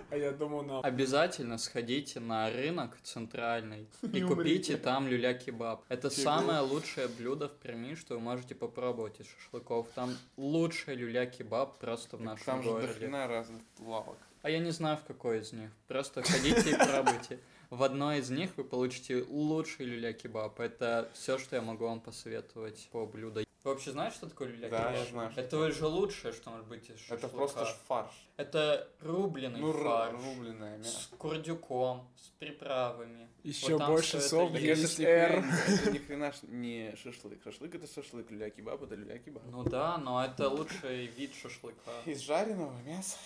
а 0.08 0.16
я 0.16 0.32
думал 0.32 0.62
на... 0.62 0.80
Обязательно 0.80 1.58
сходите 1.58 2.20
на 2.20 2.50
рынок 2.50 2.96
центральный 3.02 3.86
и 4.00 4.22
купите 4.22 4.78
там 4.78 5.06
люля-кебаб. 5.08 5.84
Это 5.90 6.08
самое 6.08 6.60
лучшее 6.60 7.08
блюдо 7.08 7.48
в 7.48 7.52
Перми, 7.56 7.94
что 7.94 8.14
вы 8.14 8.20
можете 8.20 8.54
попробовать 8.54 9.20
из 9.20 9.26
шашлыков. 9.26 9.88
Там 9.94 10.16
лучший 10.38 10.94
люля-кебаб 10.94 11.78
просто 11.78 12.16
в 12.16 12.22
нашем 12.22 12.44
Там 12.46 12.62
же 12.62 12.70
городе. 12.70 13.08
разных 13.08 13.60
лавок. 13.78 14.16
А 14.40 14.48
я 14.48 14.58
не 14.58 14.70
знаю, 14.70 14.96
в 14.96 15.04
какой 15.04 15.40
из 15.40 15.52
них. 15.52 15.70
Просто 15.86 16.22
ходите 16.22 16.70
и 16.70 16.74
пробуйте. 16.74 17.38
В 17.72 17.84
одной 17.84 18.18
из 18.18 18.28
них 18.28 18.50
вы 18.58 18.64
получите 18.64 19.24
лучший 19.30 19.86
люля-кебаб. 19.86 20.60
Это 20.60 21.08
все, 21.14 21.38
что 21.38 21.56
я 21.56 21.62
могу 21.62 21.86
вам 21.86 22.00
посоветовать 22.02 22.86
по 22.92 23.06
блюду. 23.06 23.40
Вы 23.64 23.70
вообще 23.72 23.92
знаете, 23.92 24.16
что 24.16 24.28
такое 24.28 24.48
люля-кебаб? 24.48 24.82
Да, 24.82 24.90
я 24.92 25.04
знаю. 25.06 25.32
что 25.32 25.40
Это 25.40 25.56
уже 25.58 25.86
лучшее, 25.86 26.34
что 26.34 26.50
может 26.50 26.66
быть 26.66 26.84
из 26.90 26.96
Это 26.96 27.04
шашлыка. 27.22 27.28
просто 27.28 27.64
ж 27.64 27.74
фарш. 27.88 28.10
Это 28.36 28.88
рубленый 29.00 29.58
Ну, 29.58 29.72
фарш. 29.72 30.12
рубленое 30.22 30.76
мясо. 30.76 30.90
С 31.00 31.06
курдюком, 31.16 32.06
с 32.16 32.28
приправами. 32.38 33.26
Еще 33.42 33.78
Вот 33.78 33.86
больше 33.86 34.18
это 34.18 34.28
сов 34.28 34.52
есть. 34.52 35.00
это 35.00 35.42
это 35.66 35.90
ни 35.92 35.96
хрена 35.98 36.34
не 36.42 36.94
шашлык. 37.02 37.42
Шашлык 37.42 37.74
это 37.74 37.86
шашлык, 37.86 38.30
люля-кебаб 38.30 38.82
это 38.82 38.96
люля-кебаб. 38.96 39.44
Ну 39.50 39.64
да, 39.64 39.96
но 39.96 40.22
это 40.22 40.50
лучший 40.50 41.06
вид 41.06 41.34
шашлыка. 41.34 41.90
Из 42.04 42.20
жареного 42.20 42.78
мяса 42.82 43.16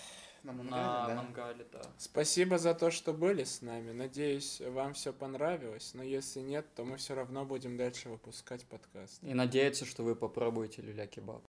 на 0.43 0.53
На 0.53 0.63
мангале, 0.63 1.07
да. 1.15 1.21
мангале, 1.21 1.65
да. 1.71 1.81
Спасибо 1.97 2.57
за 2.57 2.73
то, 2.73 2.91
что 2.91 3.13
были 3.13 3.43
с 3.43 3.61
нами. 3.61 3.91
Надеюсь, 3.91 4.61
вам 4.61 4.93
все 4.93 5.13
понравилось. 5.13 5.91
Но 5.93 6.03
если 6.03 6.39
нет, 6.41 6.65
то 6.75 6.83
мы 6.83 6.97
все 6.97 7.15
равно 7.15 7.45
будем 7.45 7.77
дальше 7.77 8.09
выпускать 8.09 8.65
подкаст. 8.65 9.23
И 9.23 9.33
надеяться, 9.33 9.85
что 9.85 10.03
вы 10.03 10.15
попробуете 10.15 10.81
люля-кебаб. 10.81 11.43